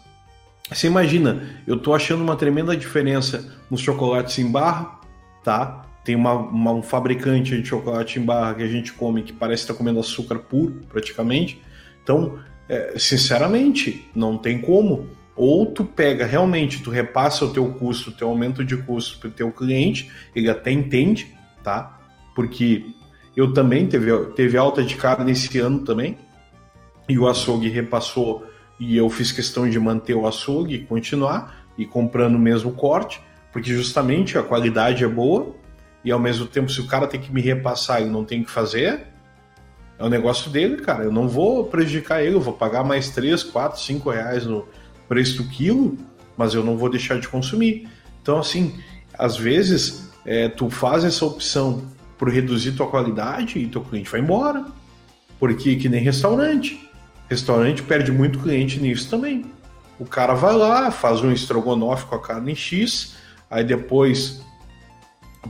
Você 0.70 0.86
imagina, 0.86 1.62
eu 1.66 1.78
tô 1.78 1.94
achando 1.94 2.22
uma 2.22 2.36
tremenda 2.36 2.76
diferença 2.76 3.56
nos 3.70 3.80
chocolates 3.80 4.38
em 4.38 4.50
barra, 4.50 5.00
tá? 5.44 5.86
Tem 6.04 6.16
uma, 6.16 6.34
uma, 6.34 6.72
um 6.72 6.82
fabricante 6.82 7.60
de 7.60 7.68
chocolate 7.68 8.18
em 8.18 8.24
barra 8.24 8.54
que 8.54 8.62
a 8.62 8.68
gente 8.68 8.92
come 8.92 9.22
que 9.22 9.32
parece 9.32 9.62
estar 9.62 9.74
tá 9.74 9.78
comendo 9.78 10.00
açúcar 10.00 10.38
puro, 10.40 10.80
praticamente. 10.88 11.62
Então, 12.02 12.38
é, 12.68 12.94
sinceramente, 12.98 14.08
não 14.14 14.36
tem 14.36 14.60
como. 14.60 15.08
Ou 15.38 15.66
tu 15.66 15.84
pega 15.84 16.26
realmente, 16.26 16.82
tu 16.82 16.90
repassa 16.90 17.44
o 17.44 17.52
teu 17.52 17.72
custo, 17.74 18.10
o 18.10 18.12
teu 18.12 18.28
aumento 18.28 18.64
de 18.64 18.76
custo 18.76 19.20
para 19.20 19.28
o 19.28 19.30
teu 19.30 19.52
cliente, 19.52 20.10
ele 20.34 20.50
até 20.50 20.72
entende, 20.72 21.32
tá? 21.62 22.00
Porque 22.34 22.84
eu 23.36 23.52
também 23.52 23.86
teve, 23.86 24.10
teve 24.34 24.58
alta 24.58 24.82
de 24.82 24.96
carne 24.96 25.26
nesse 25.26 25.56
ano 25.60 25.84
também, 25.84 26.18
e 27.08 27.16
o 27.16 27.28
açougue 27.28 27.68
repassou, 27.68 28.44
e 28.80 28.96
eu 28.96 29.08
fiz 29.08 29.30
questão 29.30 29.70
de 29.70 29.78
manter 29.78 30.14
o 30.14 30.26
açougue 30.26 30.74
e 30.74 30.80
continuar, 30.80 31.64
e 31.78 31.86
comprando 31.86 32.34
o 32.34 32.38
mesmo 32.38 32.72
corte, 32.72 33.20
porque 33.52 33.72
justamente 33.72 34.36
a 34.36 34.42
qualidade 34.42 35.04
é 35.04 35.08
boa, 35.08 35.54
e 36.04 36.10
ao 36.10 36.18
mesmo 36.18 36.46
tempo, 36.46 36.68
se 36.68 36.80
o 36.80 36.86
cara 36.88 37.06
tem 37.06 37.20
que 37.20 37.32
me 37.32 37.40
repassar 37.40 38.02
e 38.02 38.06
não 38.06 38.24
tem 38.24 38.42
que 38.42 38.50
fazer, 38.50 39.06
é 39.96 40.04
o 40.04 40.08
negócio 40.08 40.50
dele, 40.50 40.78
cara. 40.78 41.04
Eu 41.04 41.12
não 41.12 41.28
vou 41.28 41.64
prejudicar 41.66 42.24
ele, 42.24 42.34
eu 42.34 42.40
vou 42.40 42.54
pagar 42.54 42.82
mais 42.82 43.10
3, 43.10 43.42
4, 43.44 43.80
5 43.80 44.10
reais 44.10 44.44
no 44.46 44.66
preço 45.08 45.42
do 45.42 45.48
quilo, 45.48 45.96
mas 46.36 46.54
eu 46.54 46.62
não 46.62 46.76
vou 46.76 46.90
deixar 46.90 47.18
de 47.18 47.28
consumir. 47.28 47.88
Então, 48.22 48.38
assim, 48.38 48.78
às 49.18 49.36
vezes, 49.36 50.10
é, 50.24 50.48
tu 50.48 50.68
faz 50.68 51.04
essa 51.04 51.24
opção 51.24 51.82
por 52.18 52.28
reduzir 52.28 52.72
tua 52.72 52.86
qualidade 52.88 53.58
e 53.58 53.66
teu 53.66 53.80
cliente 53.80 54.10
vai 54.10 54.20
embora. 54.20 54.66
Porque 55.38 55.76
que 55.76 55.88
nem 55.88 56.02
restaurante. 56.02 56.88
Restaurante 57.28 57.82
perde 57.82 58.10
muito 58.10 58.38
cliente 58.40 58.80
nisso 58.80 59.08
também. 59.08 59.46
O 59.98 60.04
cara 60.04 60.34
vai 60.34 60.54
lá, 60.54 60.90
faz 60.90 61.20
um 61.22 61.32
estrogonofe 61.32 62.06
com 62.06 62.14
a 62.14 62.20
carne 62.20 62.54
X, 62.54 63.16
aí 63.50 63.64
depois 63.64 64.40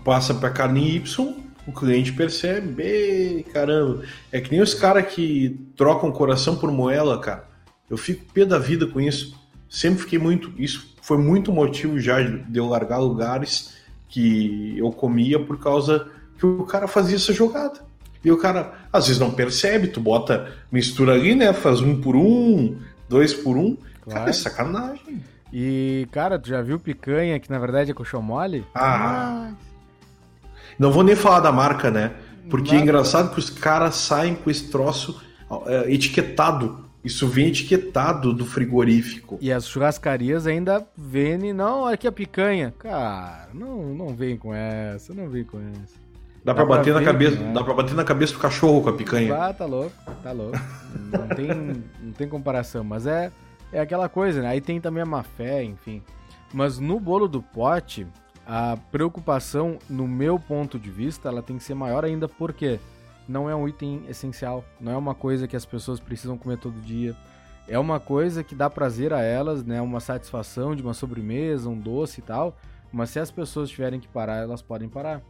passa 0.04 0.32
para 0.34 0.50
carne 0.50 0.96
Y, 0.96 1.34
o 1.66 1.72
cliente 1.72 2.12
percebe, 2.12 3.44
caramba, 3.52 4.02
é 4.32 4.40
que 4.40 4.50
nem 4.50 4.60
os 4.60 4.72
caras 4.72 5.12
que 5.12 5.60
trocam 5.76 6.10
coração 6.10 6.56
por 6.56 6.72
moela, 6.72 7.18
cara. 7.20 7.46
Eu 7.90 7.96
fico 7.96 8.24
pé 8.32 8.44
da 8.44 8.58
vida 8.58 8.86
com 8.86 9.00
isso. 9.00 9.38
Sempre 9.68 10.02
fiquei 10.02 10.18
muito, 10.18 10.52
isso 10.58 10.94
foi 11.02 11.18
muito 11.18 11.52
motivo 11.52 11.98
já 11.98 12.20
de 12.22 12.58
eu 12.58 12.66
largar 12.66 12.98
lugares 12.98 13.76
que 14.08 14.76
eu 14.78 14.90
comia 14.90 15.38
por 15.38 15.58
causa 15.58 16.08
que 16.38 16.46
o 16.46 16.64
cara 16.64 16.88
fazia 16.88 17.16
essa 17.16 17.32
jogada. 17.32 17.80
E 18.24 18.30
o 18.30 18.36
cara 18.36 18.74
às 18.92 19.06
vezes 19.06 19.20
não 19.20 19.30
percebe, 19.30 19.88
tu 19.88 20.00
bota, 20.00 20.52
mistura 20.72 21.12
ali, 21.12 21.34
né? 21.34 21.52
Faz 21.52 21.80
um 21.80 22.00
por 22.00 22.16
um, 22.16 22.76
dois 23.08 23.32
por 23.34 23.56
um. 23.56 23.76
Claro. 24.02 24.20
Cara, 24.20 24.30
é 24.30 24.32
sacanagem. 24.32 25.22
E, 25.52 26.06
cara, 26.10 26.38
tu 26.38 26.48
já 26.48 26.60
viu 26.60 26.78
picanha 26.78 27.38
que 27.38 27.50
na 27.50 27.58
verdade 27.58 27.90
é 27.90 27.94
colchão 27.94 28.20
mole? 28.22 28.64
Ah. 28.74 29.50
ah. 29.50 29.52
Não 30.78 30.92
vou 30.92 31.02
nem 31.02 31.16
falar 31.16 31.40
da 31.40 31.50
marca, 31.50 31.90
né? 31.90 32.12
Porque 32.48 32.74
é 32.74 32.78
engraçado 32.78 33.32
que 33.32 33.38
os 33.38 33.50
caras 33.50 33.96
saem 33.96 34.34
com 34.34 34.50
esse 34.50 34.68
troço 34.70 35.20
é, 35.66 35.92
etiquetado. 35.92 36.87
Isso 37.04 37.28
vem 37.28 37.48
etiquetado 37.48 38.32
do 38.32 38.44
frigorífico. 38.44 39.38
E 39.40 39.52
as 39.52 39.68
churrascarias 39.68 40.46
ainda 40.46 40.86
vendem, 40.96 41.52
não, 41.52 41.86
aqui 41.86 42.06
a 42.06 42.12
picanha. 42.12 42.74
Cara, 42.78 43.48
não, 43.54 43.94
não 43.94 44.14
vem 44.14 44.36
com 44.36 44.52
essa, 44.52 45.14
não 45.14 45.28
vem 45.28 45.44
com 45.44 45.58
essa. 45.58 46.08
Dá, 46.44 46.52
dá 46.52 46.54
pra, 46.54 46.64
bater 46.64 46.94
na 46.94 47.02
cabeça, 47.02 47.36
né? 47.36 47.52
dá 47.52 47.62
pra 47.62 47.74
bater 47.74 47.94
na 47.94 48.04
cabeça 48.04 48.32
do 48.32 48.38
cachorro 48.38 48.82
com 48.82 48.88
a 48.88 48.92
picanha. 48.92 49.34
Ah, 49.34 49.52
tá 49.52 49.64
louco, 49.64 49.92
tá 50.22 50.32
louco. 50.32 50.58
não, 51.12 51.28
tem, 51.28 51.48
não 52.02 52.12
tem 52.12 52.28
comparação, 52.28 52.82
mas 52.82 53.06
é, 53.06 53.30
é 53.72 53.80
aquela 53.80 54.08
coisa, 54.08 54.42
né? 54.42 54.48
Aí 54.48 54.60
tem 54.60 54.80
também 54.80 55.02
a 55.02 55.06
má 55.06 55.22
fé, 55.22 55.62
enfim. 55.62 56.02
Mas 56.52 56.78
no 56.78 56.98
bolo 56.98 57.28
do 57.28 57.42
pote, 57.42 58.06
a 58.46 58.76
preocupação, 58.90 59.78
no 59.88 60.08
meu 60.08 60.38
ponto 60.38 60.78
de 60.78 60.90
vista, 60.90 61.28
ela 61.28 61.42
tem 61.42 61.58
que 61.58 61.64
ser 61.64 61.74
maior 61.74 62.04
ainda 62.04 62.26
porque 62.26 62.80
não 63.28 63.48
é 63.48 63.54
um 63.54 63.68
item 63.68 64.02
essencial, 64.08 64.64
não 64.80 64.92
é 64.92 64.96
uma 64.96 65.14
coisa 65.14 65.46
que 65.46 65.54
as 65.54 65.66
pessoas 65.66 66.00
precisam 66.00 66.38
comer 66.38 66.58
todo 66.58 66.80
dia. 66.80 67.14
É 67.68 67.78
uma 67.78 68.00
coisa 68.00 68.42
que 68.42 68.54
dá 68.54 68.70
prazer 68.70 69.12
a 69.12 69.20
elas, 69.20 69.62
né? 69.62 69.80
Uma 69.82 70.00
satisfação 70.00 70.74
de 70.74 70.82
uma 70.82 70.94
sobremesa, 70.94 71.68
um 71.68 71.78
doce 71.78 72.20
e 72.20 72.22
tal. 72.22 72.56
Mas 72.90 73.10
se 73.10 73.20
as 73.20 73.30
pessoas 73.30 73.68
tiverem 73.68 74.00
que 74.00 74.08
parar, 74.08 74.36
elas 74.36 74.62
podem 74.62 74.88
parar. 74.88 75.20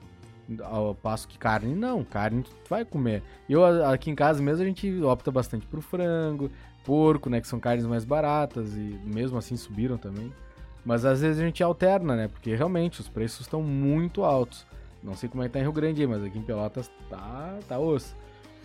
Ao 0.62 0.94
passo 0.94 1.26
que 1.28 1.36
carne 1.36 1.74
não, 1.74 2.03
carne 2.05 2.42
tu 2.42 2.70
vai 2.70 2.84
comer. 2.84 3.22
Eu 3.49 3.64
aqui 3.84 4.11
em 4.11 4.14
casa 4.14 4.40
mesmo 4.42 4.62
a 4.62 4.66
gente 4.66 5.03
opta 5.03 5.30
bastante 5.30 5.66
pro 5.66 5.82
frango, 5.82 6.51
porco, 6.84 7.28
né, 7.28 7.38
que 7.38 7.46
são 7.46 7.61
carnes 7.61 7.84
mais 7.84 8.03
baratas 8.03 8.74
e 8.74 8.99
mesmo 9.05 9.36
assim 9.36 9.57
subiram 9.57 9.99
também. 9.99 10.32
Mas 10.86 11.05
às 11.05 11.20
vezes 11.20 11.38
a 11.38 11.44
gente 11.44 11.62
alterna, 11.62 12.16
né? 12.16 12.28
Porque 12.28 12.55
realmente 12.55 13.01
os 13.01 13.09
preços 13.09 13.40
estão 13.40 13.62
muito 13.62 14.24
altos. 14.24 14.64
Não 15.03 15.14
sei 15.14 15.28
como 15.28 15.42
é 15.42 15.46
que 15.46 15.53
tá 15.53 15.61
em 15.61 15.62
Rio 15.62 15.72
Grande, 15.72 16.07
mas 16.07 16.22
aqui 16.24 16.38
em 16.38 16.42
Pelotas 16.42 16.90
tá, 17.09 17.57
tá 17.68 17.78
osso. 17.78 18.14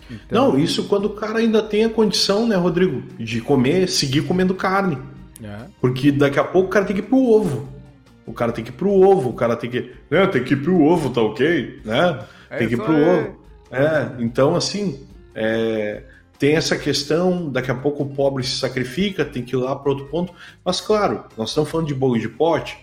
Então... 0.10 0.52
Não, 0.52 0.60
isso 0.60 0.86
quando 0.86 1.06
o 1.06 1.12
cara 1.12 1.40
ainda 1.40 1.62
tem 1.62 1.86
a 1.86 1.90
condição, 1.90 2.48
né, 2.48 2.56
Rodrigo, 2.56 3.02
de 3.18 3.42
comer, 3.42 3.88
seguir 3.88 4.22
comendo 4.22 4.54
carne. 4.54 4.98
É. 5.42 5.66
Porque 5.80 6.12
daqui 6.12 6.40
a 6.40 6.44
pouco 6.44 6.68
o 6.68 6.72
cara 6.72 6.86
tem 6.86 6.96
que 6.96 7.02
ir 7.02 7.06
pro 7.06 7.18
ovo. 7.18 7.68
O 8.26 8.34
cara 8.34 8.52
tem 8.52 8.64
que 8.64 8.70
ir 8.70 8.74
pro 8.74 8.92
ovo, 8.92 9.30
o 9.30 9.34
cara 9.34 9.56
tem 9.56 9.70
que. 9.70 9.92
Né, 10.10 10.26
tem 10.28 10.44
que 10.44 10.54
ir 10.54 10.62
pro 10.62 10.82
ovo, 10.82 11.10
tá 11.10 11.22
ok? 11.22 11.82
Né? 11.84 12.26
É 12.50 12.58
tem 12.58 12.68
que 12.68 12.76
ir 12.76 12.78
pro 12.78 12.96
aí. 12.96 13.04
ovo. 13.04 13.44
É, 13.72 14.12
então 14.20 14.56
assim. 14.56 15.06
É, 15.36 16.04
tem 16.38 16.56
essa 16.56 16.78
questão, 16.78 17.50
daqui 17.50 17.72
a 17.72 17.76
pouco 17.76 18.04
o 18.04 18.10
pobre 18.10 18.44
se 18.44 18.58
sacrifica, 18.58 19.24
tem 19.24 19.44
que 19.44 19.56
ir 19.56 19.60
lá 19.60 19.76
para 19.76 19.92
outro 19.92 20.08
ponto. 20.08 20.34
Mas 20.64 20.82
claro, 20.82 21.24
nós 21.38 21.50
estamos 21.50 21.70
falando 21.70 21.88
de 21.88 21.94
bolo 21.94 22.20
de 22.20 22.28
pote, 22.28 22.78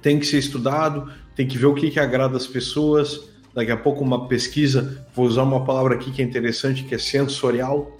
tem 0.00 0.18
que 0.18 0.24
ser 0.24 0.38
estudado, 0.38 1.12
tem 1.36 1.46
que 1.46 1.58
ver 1.58 1.66
o 1.66 1.74
que, 1.74 1.90
que 1.90 2.00
agrada 2.00 2.36
as 2.36 2.46
pessoas. 2.46 3.28
Daqui 3.54 3.70
a 3.70 3.76
pouco 3.76 4.02
uma 4.02 4.26
pesquisa, 4.26 5.06
vou 5.14 5.26
usar 5.26 5.42
uma 5.42 5.64
palavra 5.64 5.94
aqui 5.94 6.10
que 6.10 6.20
é 6.20 6.24
interessante, 6.24 6.82
que 6.82 6.94
é 6.94 6.98
sensorial, 6.98 7.96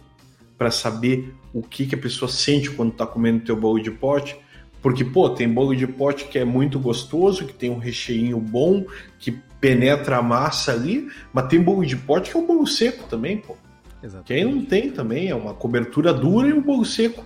para 0.58 0.70
saber 0.70 1.34
o 1.52 1.62
que, 1.62 1.86
que 1.86 1.94
a 1.94 1.98
pessoa 1.98 2.30
sente 2.30 2.70
quando 2.70 2.92
está 2.92 3.06
comendo 3.06 3.44
teu 3.44 3.56
bolo 3.56 3.80
de 3.80 3.90
pote. 3.90 4.36
Porque, 4.82 5.04
pô, 5.04 5.28
tem 5.30 5.48
bolo 5.48 5.74
de 5.74 5.86
pote 5.86 6.26
que 6.26 6.38
é 6.38 6.44
muito 6.44 6.78
gostoso, 6.78 7.46
que 7.46 7.52
tem 7.52 7.70
um 7.70 7.78
recheinho 7.78 8.38
bom, 8.38 8.84
que 9.18 9.32
penetra 9.60 10.18
a 10.18 10.22
massa 10.22 10.72
ali, 10.72 11.08
mas 11.32 11.48
tem 11.48 11.60
bolo 11.60 11.84
de 11.84 11.96
pote 11.96 12.30
que 12.30 12.36
é 12.36 12.40
um 12.40 12.46
bolo 12.46 12.66
seco 12.66 13.04
também, 13.08 13.38
pô. 13.38 13.56
Exatamente. 14.02 14.26
Quem 14.26 14.44
não 14.44 14.64
tem 14.64 14.90
também, 14.90 15.28
é 15.28 15.34
uma 15.34 15.54
cobertura 15.54 16.12
dura 16.12 16.48
e 16.48 16.52
um 16.52 16.60
bolo 16.60 16.84
seco. 16.84 17.24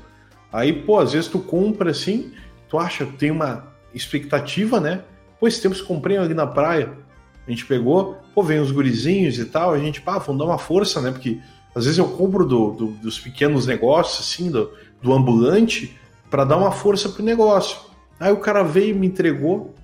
Aí, 0.52 0.72
pô, 0.72 0.98
às 0.98 1.12
vezes 1.12 1.28
tu 1.28 1.38
compra 1.38 1.90
assim, 1.90 2.32
tu 2.68 2.78
acha, 2.78 3.04
tem 3.04 3.30
uma 3.30 3.72
expectativa, 3.92 4.80
né? 4.80 5.02
Pô, 5.40 5.48
esse 5.48 5.60
tempo 5.60 5.82
comprei 5.84 6.18
ali 6.18 6.34
na 6.34 6.46
praia, 6.46 6.92
a 7.46 7.50
gente 7.50 7.66
pegou, 7.66 8.18
pô, 8.34 8.42
vem 8.42 8.60
os 8.60 8.70
gurizinhos 8.70 9.38
e 9.38 9.46
tal, 9.46 9.72
a 9.72 9.78
gente, 9.78 10.00
pá, 10.00 10.18
vamos 10.18 10.38
dar 10.38 10.44
uma 10.44 10.58
força, 10.58 11.00
né? 11.00 11.10
Porque 11.10 11.40
às 11.74 11.84
vezes 11.84 11.98
eu 11.98 12.08
compro 12.08 12.44
do, 12.44 12.72
do, 12.72 12.86
dos 12.88 13.18
pequenos 13.18 13.66
negócios, 13.66 14.20
assim, 14.20 14.50
do, 14.50 14.70
do 15.02 15.12
ambulante, 15.12 15.98
para 16.30 16.44
dar 16.44 16.58
uma 16.58 16.70
força 16.70 17.08
pro 17.08 17.24
negócio. 17.24 17.78
Aí 18.20 18.30
o 18.30 18.36
cara 18.36 18.62
veio 18.62 18.94
e 18.94 18.98
me 18.98 19.06
entregou. 19.06 19.74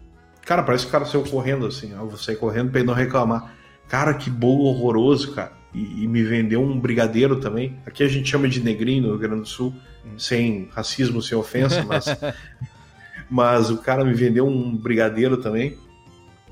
Cara, 0.45 0.63
parece 0.63 0.85
que 0.85 0.91
o 0.91 0.93
cara 0.93 1.07
saiu 1.07 1.25
correndo 1.25 1.67
assim, 1.67 1.93
ó, 1.95 2.03
eu 2.03 2.09
vou 2.09 2.19
sair 2.19 2.37
correndo 2.37 2.71
pra 2.71 2.81
ele 2.81 2.87
não 2.87 2.95
reclamar. 2.95 3.55
Cara, 3.89 4.15
que 4.15 4.29
bolo 4.29 4.65
horroroso, 4.65 5.33
cara 5.33 5.57
e, 5.77 6.05
e, 6.05 6.09
me 6.09 6.23
vendeu 6.23 6.63
um 6.63 6.81
brigadeiro 6.81 7.37
também. 7.37 7.77
Aqui 7.85 8.03
a 8.03 8.09
gente 8.09 8.31
chama 8.31 8.49
de 8.49 8.61
negrinho 8.61 9.03
no 9.03 9.09
Rio 9.11 9.19
Grande 9.19 9.43
do 9.43 9.49
Sul, 9.49 9.75
hum. 10.05 10.19
sem 10.19 10.71
racismo, 10.73 11.21
sem 11.21 11.37
ofensa, 11.37 11.85
mas, 11.85 12.07
mas 13.31 13.71
o 13.71 13.79
cara 13.79 14.05
me 14.05 14.15
vendeu 14.15 14.47
um 14.47 14.77
brigadeiro 14.77 15.37
também. 15.37 15.77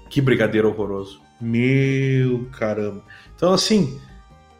Que 0.09 0.20
brigadeiro 0.20 0.68
horroroso. 0.68 1.20
Meu 1.41 2.47
caramba. 2.53 3.03
Então, 3.35 3.53
assim, 3.53 4.01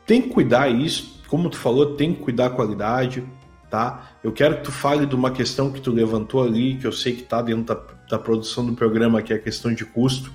tem 0.07 0.23
que 0.23 0.29
cuidar 0.29 0.69
isso. 0.69 1.23
Como 1.29 1.49
tu 1.51 1.57
falou, 1.57 1.95
tem 1.95 2.15
que 2.15 2.21
cuidar 2.21 2.47
a 2.47 2.51
qualidade, 2.51 3.25
tá? 3.71 4.13
Eu 4.23 4.33
quero 4.33 4.57
que 4.57 4.65
tu 4.65 4.73
fale 4.73 5.07
de 5.07 5.15
uma 5.15 5.31
questão 5.31 5.71
que 5.71 5.81
tu 5.81 5.91
levantou 5.91 6.43
ali, 6.43 6.77
que 6.77 6.87
eu 6.87 6.93
sei 6.93 7.15
que 7.15 7.23
tá 7.23 7.43
dentro 7.43 7.75
da, 7.75 7.81
da 8.11 8.19
produção 8.19 8.65
do 8.65 8.75
programa, 8.75 9.23
que 9.23 9.33
é 9.33 9.37
a 9.37 9.39
questão 9.39 9.73
de 9.73 9.85
custo, 9.85 10.31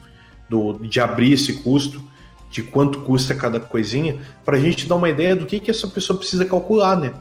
do, 0.49 0.73
de 0.79 0.99
abrir 0.99 1.33
esse 1.33 1.61
custo 1.61 2.03
de 2.49 2.63
quanto 2.63 3.01
custa 3.01 3.35
cada 3.35 3.59
coisinha, 3.59 4.19
para 4.43 4.57
a 4.57 4.59
gente 4.59 4.87
dar 4.87 4.95
uma 4.95 5.09
ideia 5.09 5.35
do 5.35 5.45
que, 5.45 5.59
que 5.59 5.69
essa 5.69 5.87
pessoa 5.87 6.17
precisa 6.17 6.43
calcular, 6.45 6.95
né? 6.97 7.13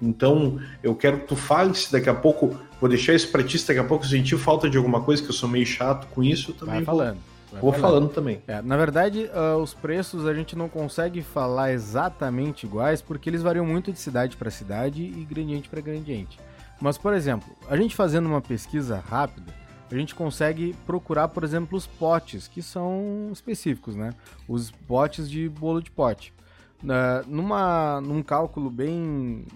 Então, 0.00 0.60
eu 0.82 0.94
quero 0.94 1.20
que 1.20 1.28
tu 1.28 1.36
fale 1.36 1.74
se 1.74 1.90
daqui 1.90 2.08
a 2.08 2.14
pouco, 2.14 2.58
vou 2.80 2.88
deixar 2.88 3.14
isso 3.14 3.30
para 3.30 3.42
ti, 3.42 3.58
se 3.58 3.66
daqui 3.66 3.80
a 3.80 3.84
pouco 3.84 4.06
sentir 4.06 4.36
falta 4.36 4.68
de 4.68 4.76
alguma 4.76 5.00
coisa, 5.00 5.22
que 5.22 5.28
eu 5.28 5.34
sou 5.34 5.48
meio 5.48 5.66
chato 5.66 6.06
com 6.08 6.22
isso, 6.22 6.52
também 6.52 6.76
vai 6.76 6.84
falando. 6.84 7.18
Vai 7.50 7.60
vou 7.60 7.72
falando, 7.72 7.90
falando 7.90 8.08
também. 8.10 8.42
É, 8.46 8.60
na 8.60 8.76
verdade, 8.76 9.30
uh, 9.32 9.56
os 9.56 9.72
preços 9.72 10.26
a 10.26 10.34
gente 10.34 10.56
não 10.56 10.68
consegue 10.68 11.22
falar 11.22 11.72
exatamente 11.72 12.66
iguais, 12.66 13.00
porque 13.00 13.30
eles 13.30 13.42
variam 13.42 13.64
muito 13.64 13.92
de 13.92 13.98
cidade 13.98 14.36
para 14.36 14.50
cidade 14.50 15.02
e 15.02 15.24
gradiente 15.24 15.68
para 15.68 15.80
gradiente. 15.80 16.38
Mas, 16.80 16.98
por 16.98 17.14
exemplo, 17.14 17.48
a 17.68 17.76
gente 17.76 17.94
fazendo 17.94 18.26
uma 18.26 18.40
pesquisa 18.40 19.02
rápida, 19.08 19.54
a 19.90 19.94
gente 19.94 20.14
consegue 20.14 20.74
procurar, 20.84 21.28
por 21.28 21.44
exemplo, 21.44 21.78
os 21.78 21.86
potes, 21.86 22.48
que 22.48 22.60
são 22.60 23.30
específicos, 23.32 23.94
né? 23.94 24.12
Os 24.48 24.70
potes 24.70 25.30
de 25.30 25.48
bolo 25.48 25.80
de 25.80 25.90
pote. 25.90 26.34
Uh, 26.82 27.28
numa, 27.28 28.00
num 28.00 28.22
cálculo 28.22 28.68
bem, 28.68 29.46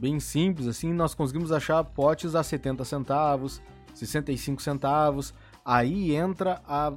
bem 0.00 0.18
simples, 0.18 0.66
assim, 0.66 0.94
nós 0.94 1.14
conseguimos 1.14 1.52
achar 1.52 1.84
potes 1.84 2.34
a 2.34 2.42
70 2.42 2.84
centavos, 2.86 3.60
65 3.92 4.62
centavos. 4.62 5.34
Aí 5.62 6.14
entra 6.16 6.62
a, 6.66 6.92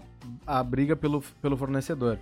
a 0.48 0.64
briga 0.64 0.96
pelo, 0.96 1.22
pelo 1.42 1.58
fornecedor. 1.58 2.18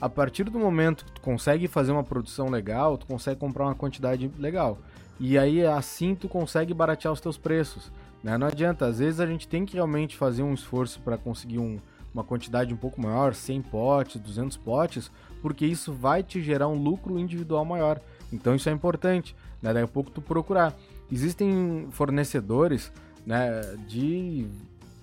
A 0.00 0.08
partir 0.08 0.44
do 0.44 0.58
momento 0.58 1.04
que 1.04 1.12
tu 1.12 1.20
consegue 1.20 1.68
fazer 1.68 1.92
uma 1.92 2.02
produção 2.02 2.48
legal, 2.48 2.96
tu 2.96 3.06
consegue 3.06 3.38
comprar 3.38 3.66
uma 3.66 3.74
quantidade 3.74 4.30
legal. 4.38 4.78
E 5.20 5.38
aí 5.38 5.64
assim 5.66 6.14
tu 6.14 6.28
consegue 6.28 6.72
baratear 6.72 7.12
os 7.12 7.20
teus 7.20 7.36
preços. 7.36 7.92
Né? 8.22 8.38
Não 8.38 8.46
adianta, 8.46 8.86
às 8.86 8.98
vezes 8.98 9.20
a 9.20 9.26
gente 9.26 9.46
tem 9.46 9.66
que 9.66 9.74
realmente 9.74 10.16
fazer 10.16 10.42
um 10.42 10.54
esforço 10.54 10.98
para 11.00 11.18
conseguir 11.18 11.58
um, 11.58 11.78
uma 12.14 12.24
quantidade 12.24 12.72
um 12.72 12.76
pouco 12.76 13.00
maior, 13.00 13.34
100 13.34 13.62
potes, 13.62 14.20
200 14.20 14.56
potes, 14.56 15.10
porque 15.42 15.66
isso 15.66 15.92
vai 15.92 16.22
te 16.22 16.40
gerar 16.40 16.68
um 16.68 16.80
lucro 16.80 17.18
individual 17.18 17.64
maior. 17.64 18.00
Então 18.32 18.54
isso 18.54 18.68
é 18.68 18.72
importante, 18.72 19.36
né? 19.60 19.74
Daí 19.74 19.82
a 19.82 19.88
pouco 19.88 20.10
tu 20.10 20.22
procurar. 20.22 20.72
Existem 21.10 21.88
fornecedores 21.90 22.90
né, 23.26 23.60
de 23.86 24.46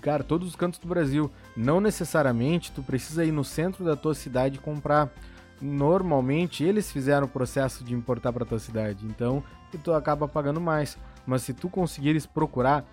cara, 0.01 0.23
todos 0.23 0.47
os 0.47 0.55
cantos 0.55 0.79
do 0.79 0.87
Brasil. 0.87 1.29
Não 1.55 1.79
necessariamente 1.79 2.71
tu 2.71 2.81
precisa 2.81 3.23
ir 3.23 3.31
no 3.31 3.43
centro 3.43 3.83
da 3.83 3.95
tua 3.95 4.15
cidade 4.15 4.57
comprar. 4.57 5.11
Normalmente 5.61 6.63
eles 6.63 6.91
fizeram 6.91 7.27
o 7.27 7.29
processo 7.29 7.83
de 7.83 7.93
importar 7.93 8.31
para 8.31 8.45
tua 8.45 8.59
cidade, 8.59 9.05
então 9.05 9.43
tu 9.83 9.93
acaba 9.93 10.25
pagando 10.25 10.61
mais. 10.61 10.97
Mas 11.27 11.41
se 11.41 11.53
tu 11.53 11.69
conseguires 11.69 12.25
procurar, 12.25 12.85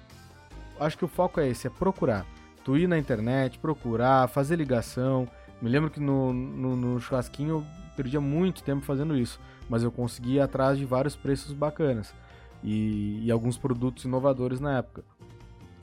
acho 0.81 0.99
que 0.99 1.05
o 1.05 1.09
foco 1.09 1.41
é 1.41 1.49
esse, 1.49 1.69
é 1.69 1.71
procurar. 1.71 2.27
Tu 2.65 2.77
ir 2.79 2.89
na 2.89 2.99
internet, 2.99 3.59
procurar, 3.59 4.29
fazer 4.29 4.57
ligação. 4.57 5.29
Me 5.61 5.69
lembro 5.69 5.91
que 5.91 6.01
no, 6.01 6.33
no, 6.33 6.77
no 6.77 7.01
churrasquinho 7.01 7.51
eu 7.51 7.67
perdia 7.97 8.21
muito 8.21 8.63
tempo 8.63 8.85
fazendo 8.85 9.17
isso, 9.17 9.41
mas 9.69 9.83
eu 9.83 9.91
consegui 9.91 10.35
ir 10.35 10.41
atrás 10.41 10.79
de 10.79 10.85
vários 10.85 11.17
preços 11.17 11.53
bacanas 11.53 12.15
e, 12.63 13.25
e 13.25 13.31
alguns 13.31 13.57
produtos 13.57 14.05
inovadores 14.05 14.61
na 14.61 14.79
época. 14.79 15.03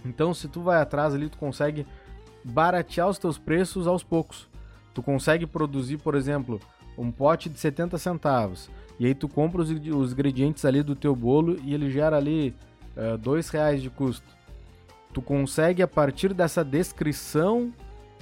Então, 0.05 0.33
se 0.33 0.47
tu 0.47 0.61
vai 0.61 0.81
atrás 0.81 1.13
ali, 1.13 1.29
tu 1.29 1.37
consegue 1.37 1.85
baratear 2.43 3.07
os 3.07 3.17
teus 3.17 3.37
preços 3.37 3.87
aos 3.87 4.03
poucos. 4.03 4.47
Tu 4.93 5.01
consegue 5.01 5.47
produzir, 5.47 5.97
por 5.97 6.13
exemplo, 6.13 6.59
um 6.97 7.11
pote 7.11 7.49
de 7.49 7.57
70 7.57 7.97
centavos. 7.97 8.69
E 8.99 9.05
aí 9.05 9.15
tu 9.15 9.27
compra 9.27 9.61
os, 9.61 9.69
os 9.69 10.13
ingredientes 10.13 10.65
ali 10.65 10.83
do 10.83 10.95
teu 10.95 11.15
bolo 11.15 11.57
e 11.63 11.73
ele 11.73 11.89
gera 11.89 12.17
ali 12.17 12.53
uh, 12.95 13.17
dois 13.17 13.49
reais 13.49 13.81
de 13.81 13.89
custo. 13.89 14.27
Tu 15.13 15.21
consegue, 15.21 15.81
a 15.81 15.87
partir 15.87 16.33
dessa 16.33 16.63
descrição 16.63 17.73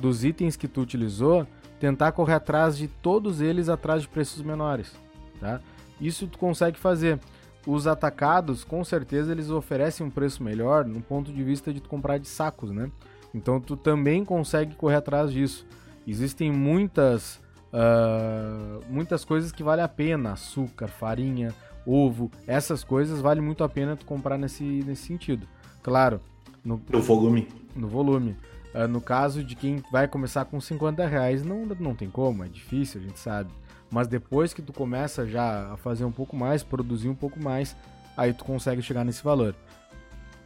dos 0.02 0.26
itens 0.26 0.58
que 0.58 0.68
tu 0.68 0.82
utilizou, 0.82 1.48
tentar 1.80 2.12
correr 2.12 2.34
atrás 2.34 2.78
de 2.78 2.88
todos 2.88 3.40
eles 3.40 3.70
atrás 3.70 4.02
de 4.02 4.10
preços 4.10 4.42
menores. 4.42 4.92
Tá? 5.40 5.62
Isso 6.00 6.28
tu 6.28 6.38
consegue 6.38 6.78
fazer. 6.78 7.20
Os 7.66 7.86
atacados, 7.86 8.64
com 8.64 8.84
certeza, 8.84 9.32
eles 9.32 9.52
oferecem 9.52 10.06
um 10.06 10.10
preço 10.10 10.44
melhor 10.44 10.84
no 10.84 11.00
ponto 11.00 11.32
de 11.32 11.44
vista 11.44 11.72
de 11.72 11.80
tu 11.80 11.88
comprar 11.88 12.18
de 12.18 12.28
sacos, 12.28 12.72
né? 12.72 12.90
Então 13.36 13.62
tu 13.62 13.78
também 13.78 14.26
consegue 14.26 14.74
correr 14.74 14.96
atrás 14.96 15.32
disso. 15.32 15.66
Existem 16.08 16.52
muitas, 16.52 17.40
uh, 17.72 18.84
muitas 18.90 19.24
coisas 19.24 19.52
que 19.52 19.62
valem 19.62 19.86
a 19.86 19.88
pena, 19.88 20.32
açúcar, 20.32 20.88
farinha, 20.88 21.54
ovo, 21.86 22.32
essas 22.48 22.84
coisas 22.84 23.22
vale 23.22 23.42
muito 23.42 23.64
a 23.64 23.70
pena 23.70 23.96
tu 23.96 24.08
comprar 24.08 24.40
nesse, 24.40 24.64
nesse 24.64 25.04
sentido. 25.04 25.48
Claro, 25.84 26.20
no, 26.66 26.82
no 26.90 27.02
volume. 27.02 27.48
No 27.76 27.88
volume. 27.88 28.36
Uh, 28.74 28.88
no 28.88 29.02
caso 29.02 29.44
de 29.44 29.56
quem 29.56 29.84
vai 29.92 30.08
começar 30.08 30.46
com 30.46 30.60
50 30.60 31.06
reais, 31.06 31.44
não, 31.44 31.66
não 31.66 31.94
tem 31.94 32.10
como, 32.10 32.44
é 32.44 32.48
difícil, 32.48 33.02
a 33.02 33.04
gente 33.04 33.20
sabe. 33.20 33.52
Mas 33.92 34.08
depois 34.08 34.54
que 34.54 34.62
tu 34.62 34.72
começa 34.72 35.28
já 35.28 35.74
a 35.74 35.78
fazer 35.78 36.06
um 36.06 36.12
pouco 36.12 36.36
mais, 36.36 36.64
produzir 36.64 37.10
um 37.10 37.16
pouco 37.16 37.42
mais, 37.42 37.76
aí 38.16 38.34
tu 38.34 38.46
consegue 38.46 38.82
chegar 38.82 39.04
nesse 39.04 39.22
valor. 39.22 39.54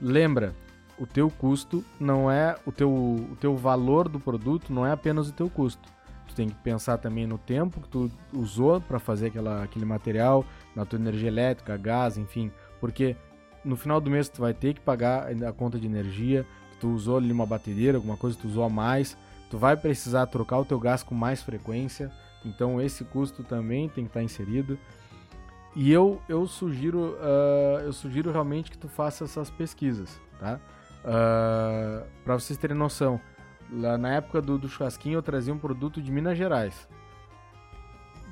Lembra, 0.02 0.56
o 0.98 1.06
teu 1.06 1.30
custo 1.30 1.84
não 2.00 2.32
é 2.32 2.56
o 2.66 2.72
teu, 2.72 2.92
o 2.92 3.38
teu 3.40 3.56
valor 3.56 4.10
do 4.10 4.20
produto 4.20 4.74
não 4.74 4.86
é 4.86 4.92
apenas 4.92 5.30
o 5.30 5.34
teu 5.34 5.50
custo. 5.50 5.88
Tu 6.28 6.34
tem 6.34 6.50
que 6.50 6.56
pensar 6.56 6.98
também 6.98 7.28
no 7.28 7.38
tempo 7.38 7.80
que 7.82 7.88
tu 7.88 8.12
usou 8.34 8.82
para 8.82 8.98
fazer 8.98 9.28
aquela, 9.28 9.64
aquele 9.64 9.86
material, 9.86 10.44
na 10.76 10.84
tua 10.84 10.98
energia 10.98 11.28
elétrica, 11.28 11.78
gás, 11.78 12.18
enfim, 12.18 12.52
porque 12.80 13.16
no 13.64 13.76
final 13.76 14.02
do 14.02 14.10
mês 14.10 14.28
tu 14.28 14.42
vai 14.42 14.54
ter 14.54 14.74
que 14.74 14.82
pagar 14.82 15.28
a 15.44 15.52
conta 15.54 15.80
de 15.80 15.86
energia, 15.86 16.46
tu 16.80 16.90
usou 16.90 17.18
ali 17.18 17.32
uma 17.32 17.46
batedeira, 17.46 17.98
alguma 17.98 18.18
coisa 18.18 18.38
tu 18.40 18.48
usou 18.48 18.64
a 18.64 18.70
mais, 18.70 19.18
tu 19.50 19.58
vai 19.58 19.76
precisar 19.76 20.26
trocar 20.28 20.60
o 20.60 20.66
teu 20.66 20.80
gás 20.80 21.04
com 21.04 21.16
mais 21.16 21.42
frequência. 21.42 22.12
Então 22.44 22.82
esse 22.82 23.04
custo 23.04 23.44
também 23.44 23.90
tem 23.90 24.04
que 24.04 24.10
estar 24.10 24.24
inserido. 24.24 24.78
E 25.76 25.92
eu, 25.92 26.22
eu 26.30 26.48
sugiro 26.48 27.18
uh, 27.20 27.80
eu 27.84 27.92
sugiro 27.92 28.32
realmente 28.32 28.72
que 28.72 28.78
tu 28.78 28.88
faça 28.88 29.26
essas 29.26 29.50
pesquisas, 29.50 30.20
tá? 30.40 30.60
Uh, 31.04 31.08
ah, 31.08 32.04
para 32.24 32.34
vocês 32.34 32.58
terem 32.58 32.76
noção, 32.76 33.20
lá 33.72 33.98
na 33.98 34.14
época 34.16 34.42
do, 34.42 34.58
do 34.58 34.70
churrasquinho 34.70 35.18
eu 35.18 35.22
trazia 35.22 35.54
um 35.54 35.58
produto 35.60 36.02
de 36.02 36.12
Minas 36.12 36.38
Gerais. 36.38 36.88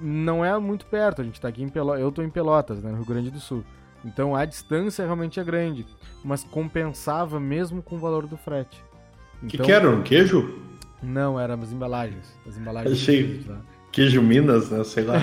Não 0.02 0.44
é 0.44 0.58
muito 0.58 0.86
perto, 0.86 1.22
a 1.22 1.26
gente 1.26 1.36
está 1.36 1.50
aqui 1.50 1.62
em 1.62 1.70
Pelotas, 1.70 2.02
eu 2.02 2.10
estou 2.10 2.24
em 2.24 2.30
Pelotas, 2.30 2.82
né, 2.82 2.90
no 2.90 2.98
Rio 2.98 3.06
Grande 3.06 3.30
do 3.30 3.40
Sul. 3.40 3.64
Então 4.04 4.36
a 4.36 4.46
distância 4.46 5.06
realmente 5.06 5.40
é 5.40 5.44
grande, 5.44 5.86
mas 6.24 6.44
compensava 6.44 7.40
mesmo 7.40 7.82
com 7.82 7.96
o 7.96 8.00
valor 8.00 8.28
do 8.28 8.38
frete. 8.38 8.84
O 9.42 9.46
então, 9.46 9.50
que, 9.50 9.64
que 9.64 9.72
era? 9.72 9.90
Um 9.90 10.02
queijo? 10.02 10.60
Não, 11.02 11.40
eram 11.40 11.62
as 11.62 11.72
embalagens. 11.72 12.38
As 12.48 12.58
embalagens. 12.58 12.94
Achei. 12.94 13.46
Queijo 13.92 14.22
Minas, 14.22 14.70
né? 14.70 14.84
Sei 14.84 15.04
lá. 15.04 15.20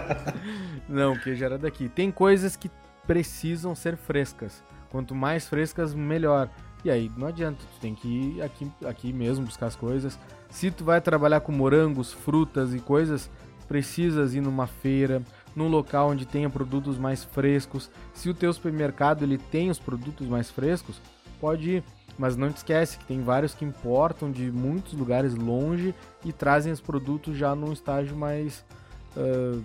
Não, 0.88 1.16
queijo 1.16 1.44
era 1.44 1.58
daqui. 1.58 1.88
Tem 1.88 2.10
coisas 2.10 2.56
que 2.56 2.70
precisam 3.06 3.74
ser 3.74 3.96
frescas. 3.96 4.62
Quanto 4.90 5.14
mais 5.14 5.48
frescas, 5.48 5.94
melhor. 5.94 6.48
E 6.84 6.90
aí 6.90 7.10
não 7.16 7.28
adianta, 7.28 7.58
tu 7.58 7.80
tem 7.80 7.94
que 7.94 8.08
ir 8.08 8.42
aqui, 8.42 8.70
aqui 8.84 9.12
mesmo 9.12 9.46
buscar 9.46 9.66
as 9.66 9.76
coisas. 9.76 10.18
Se 10.50 10.70
tu 10.70 10.84
vai 10.84 11.00
trabalhar 11.00 11.40
com 11.40 11.52
morangos, 11.52 12.12
frutas 12.12 12.74
e 12.74 12.78
coisas, 12.78 13.30
precisas 13.68 14.34
ir 14.34 14.40
numa 14.40 14.66
feira, 14.66 15.22
num 15.54 15.68
local 15.68 16.10
onde 16.10 16.26
tenha 16.26 16.48
produtos 16.48 16.98
mais 16.98 17.24
frescos. 17.24 17.90
Se 18.14 18.28
o 18.28 18.34
teu 18.34 18.52
supermercado 18.52 19.22
ele 19.22 19.38
tem 19.38 19.70
os 19.70 19.78
produtos 19.78 20.26
mais 20.26 20.50
frescos, 20.50 21.00
pode 21.40 21.70
ir. 21.70 21.84
Mas 22.18 22.36
não 22.36 22.52
te 22.52 22.58
esquece 22.58 22.98
que 22.98 23.04
tem 23.06 23.22
vários 23.22 23.54
que 23.54 23.64
importam 23.64 24.30
de 24.30 24.50
muitos 24.52 24.92
lugares 24.92 25.34
longe 25.34 25.94
e 26.24 26.32
trazem 26.32 26.72
os 26.72 26.80
produtos 26.80 27.36
já 27.36 27.54
num 27.54 27.72
estágio 27.72 28.16
mais. 28.16 28.64
Uh, 29.16 29.62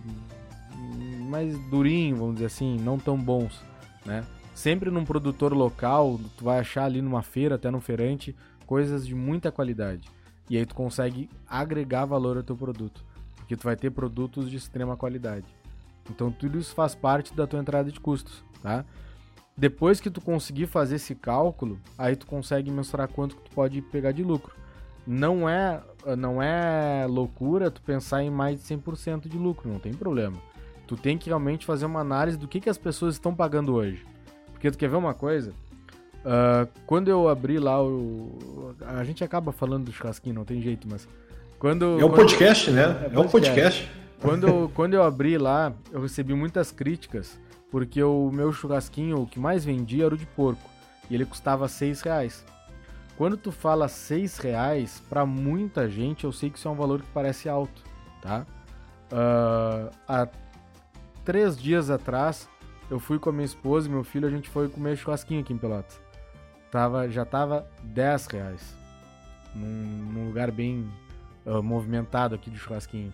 mais 1.30 1.58
durinho, 1.70 2.16
vamos 2.16 2.36
dizer 2.36 2.46
assim, 2.46 2.78
não 2.78 2.98
tão 2.98 3.18
bons, 3.18 3.62
né? 4.06 4.24
Sempre 4.54 4.90
num 4.90 5.06
produtor 5.06 5.54
local, 5.54 6.20
tu 6.38 6.46
vai 6.46 6.60
achar 6.60 6.86
ali 6.86 7.02
numa 7.02 7.22
feira, 7.22 7.56
até 7.56 7.70
no 7.70 7.82
feirante, 7.82 8.36
coisas 8.66 9.06
de 9.06 9.14
muita 9.14 9.52
qualidade. 9.52 10.10
E 10.50 10.58
aí 10.58 10.66
tu 10.66 10.74
consegue 10.74 11.30
agregar 11.48 12.06
valor 12.06 12.38
ao 12.38 12.44
teu 12.44 12.56
produto, 12.56 13.04
porque 13.36 13.56
tu 13.56 13.64
vai 13.64 13.76
ter 13.76 13.92
produtos 13.92 14.50
de 14.50 14.58
extrema 14.58 14.96
qualidade. 14.96 15.46
Então 16.10 16.32
tudo 16.32 16.58
isso 16.58 16.74
faz 16.74 16.96
parte 16.96 17.34
da 17.34 17.48
tua 17.48 17.60
entrada 17.60 17.92
de 17.92 18.00
custos, 18.00 18.44
tá? 18.62 18.86
Depois 19.58 20.00
que 20.00 20.10
tu 20.10 20.22
conseguir 20.22 20.68
fazer 20.68 20.98
esse 20.98 21.16
cálculo, 21.16 21.80
aí 21.98 22.16
tu 22.16 22.28
consegue 22.28 22.70
mensurar 22.70 23.08
quanto 23.08 23.36
que 23.36 23.50
tu 23.50 23.52
pode 23.56 23.82
pegar 23.82 24.12
de 24.12 24.24
lucro. 24.24 24.56
Não 25.06 25.50
é, 25.50 25.82
não 26.18 26.42
é 26.42 27.08
loucura 27.08 27.72
tu 27.72 27.82
pensar 27.82 28.22
em 28.22 28.30
mais 28.30 28.62
de 28.62 28.76
100% 28.76 29.28
de 29.28 29.38
lucro, 29.38 29.68
não 29.68 29.80
tem 29.80 29.94
problema. 29.94 30.38
Tu 30.86 30.96
tem 30.96 31.18
que 31.18 31.30
realmente 31.30 31.66
fazer 31.66 31.86
uma 31.86 32.02
análise 32.02 32.38
do 32.38 32.48
que, 32.48 32.60
que 32.60 32.70
as 32.70 32.78
pessoas 32.78 33.16
estão 33.16 33.34
pagando 33.34 33.74
hoje. 33.74 34.06
Porque 34.52 34.70
tu 34.70 34.78
quer 34.78 34.90
ver 34.90 34.96
uma 34.96 35.14
coisa? 35.14 35.54
Uh, 36.28 36.68
quando 36.86 37.08
eu 37.08 37.30
abri 37.30 37.58
lá 37.58 37.82
o. 37.82 38.76
A 38.86 39.04
gente 39.04 39.24
acaba 39.24 39.52
falando 39.52 39.86
do 39.86 39.92
churrasquinho, 39.92 40.36
não 40.36 40.46
tem 40.46 40.62
jeito, 40.62 40.88
mas. 40.90 41.08
Quando, 41.58 41.86
é 42.00 42.06
um 42.06 42.10
quando... 42.10 42.16
podcast, 42.16 42.70
né? 42.70 42.84
É, 42.84 42.86
podcast. 42.86 43.16
é 43.16 43.20
um 43.20 43.28
podcast. 43.28 43.92
Quando, 44.22 44.70
quando 44.74 44.94
eu 44.94 45.04
abri 45.04 45.38
lá, 45.38 45.74
eu 45.92 46.02
recebi 46.02 46.34
muitas 46.34 46.72
críticas 46.72 47.40
porque 47.70 48.02
o 48.02 48.32
meu 48.32 48.52
churrasquinho, 48.52 49.22
o 49.22 49.28
que 49.28 49.40
mais 49.40 49.66
vendia 49.66 50.06
era 50.06 50.16
o 50.16 50.18
de 50.18 50.26
porco, 50.26 50.70
e 51.10 51.16
ele 51.16 51.26
custava 51.26 51.68
seis 51.68 52.02
reais. 52.02 52.46
Quando 53.18 53.36
tu 53.36 53.52
fala 53.52 53.88
seis 53.88 54.38
reais, 54.38 55.02
para 55.10 55.26
muita 55.26 55.90
gente 55.90 56.24
eu 56.24 56.32
sei 56.32 56.50
que 56.50 56.58
isso 56.58 56.68
é 56.68 56.72
um 56.72 56.76
valor 56.76 57.02
que 57.02 57.10
parece 57.10 57.50
alto, 57.50 57.84
tá? 58.22 58.46
Uh, 59.12 59.92
há 60.08 60.28
três 61.26 61.58
dias 61.58 61.90
atrás 61.90 62.48
eu 62.90 63.00
fui 63.00 63.20
com 63.20 63.30
a 63.30 63.34
minha 63.34 63.46
esposa 63.46 63.88
e 63.88 63.92
meu 63.92 64.04
filho, 64.04 64.28
a 64.28 64.32
gente 64.32 64.50
foi 64.50 64.70
comer 64.70 64.96
churrasquinho 64.96 65.42
aqui 65.42 65.52
em 65.52 65.58
Pelotas. 65.58 66.00
Tava, 66.72 67.10
já 67.10 67.26
tava 67.26 67.68
10 67.84 68.28
reais. 68.28 68.76
Num, 69.56 70.14
num 70.14 70.28
lugar 70.28 70.52
bem 70.52 70.88
uh, 71.46 71.62
movimentado 71.62 72.36
aqui 72.36 72.50
de 72.50 72.58
churrasquinho. 72.58 73.12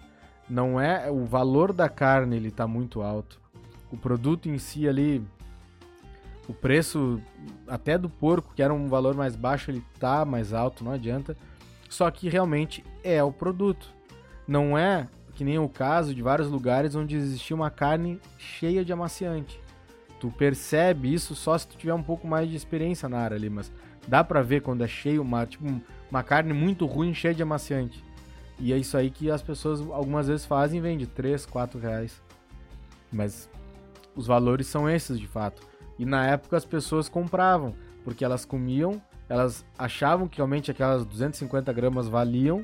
Não 0.49 0.79
é. 0.79 1.09
O 1.09 1.25
valor 1.25 1.71
da 1.71 1.87
carne 1.89 2.35
ele 2.35 2.51
tá 2.51 2.67
muito 2.67 3.01
alto 3.01 3.43
o 3.93 3.97
produto 3.97 4.49
em 4.49 4.57
si 4.57 4.87
ali, 4.87 5.23
o 6.49 6.53
preço 6.53 7.21
até 7.67 7.95
do 7.95 8.09
porco, 8.09 8.51
que 8.55 8.63
era 8.63 8.73
um 8.73 8.87
valor 8.87 9.13
mais 9.13 9.35
baixo, 9.35 9.69
ele 9.69 9.83
tá 9.99 10.25
mais 10.25 10.51
alto, 10.51 10.83
não 10.83 10.91
adianta. 10.91 11.37
Só 11.87 12.09
que 12.09 12.27
realmente 12.27 12.83
é 13.03 13.23
o 13.23 13.31
produto. 13.31 13.87
Não 14.47 14.75
é 14.75 15.07
que 15.35 15.43
nem 15.43 15.59
o 15.59 15.69
caso 15.69 16.13
de 16.13 16.23
vários 16.23 16.49
lugares 16.49 16.95
onde 16.95 17.15
existia 17.15 17.55
uma 17.55 17.69
carne 17.69 18.19
cheia 18.37 18.83
de 18.83 18.91
amaciante. 18.91 19.59
Tu 20.19 20.27
percebe 20.31 21.13
isso 21.13 21.35
só 21.35 21.55
se 21.55 21.67
tu 21.67 21.77
tiver 21.77 21.93
um 21.93 22.03
pouco 22.03 22.27
mais 22.27 22.49
de 22.49 22.55
experiência 22.55 23.07
na 23.07 23.19
área 23.19 23.37
ali, 23.37 23.49
mas 23.49 23.71
dá 24.07 24.23
pra 24.23 24.41
ver 24.41 24.61
quando 24.61 24.83
é 24.83 24.87
cheio, 24.87 25.21
uma, 25.21 25.45
tipo, 25.45 25.65
uma 26.09 26.23
carne 26.23 26.51
muito 26.51 26.87
ruim, 26.87 27.13
cheia 27.13 27.33
de 27.33 27.43
amaciante. 27.43 28.03
E 28.59 28.71
é 28.71 28.77
isso 28.77 28.95
aí 28.95 29.09
que 29.09 29.29
as 29.29 29.41
pessoas 29.41 29.81
algumas 29.81 30.27
vezes 30.27 30.45
fazem 30.45 30.79
e 30.79 30.81
vendem 30.81 31.05
3, 31.05 31.45
4 31.45 31.79
reais. 31.79 32.21
Mas 33.11 33.49
os 34.15 34.27
valores 34.27 34.67
são 34.67 34.89
esses 34.89 35.19
de 35.19 35.27
fato. 35.27 35.61
E 35.97 36.05
na 36.05 36.25
época 36.25 36.57
as 36.57 36.65
pessoas 36.65 37.09
compravam, 37.09 37.73
porque 38.03 38.23
elas 38.25 38.45
comiam, 38.45 39.01
elas 39.29 39.65
achavam 39.77 40.27
que 40.27 40.37
realmente 40.37 40.71
aquelas 40.71 41.05
250 41.05 41.71
gramas 41.73 42.07
valiam, 42.07 42.63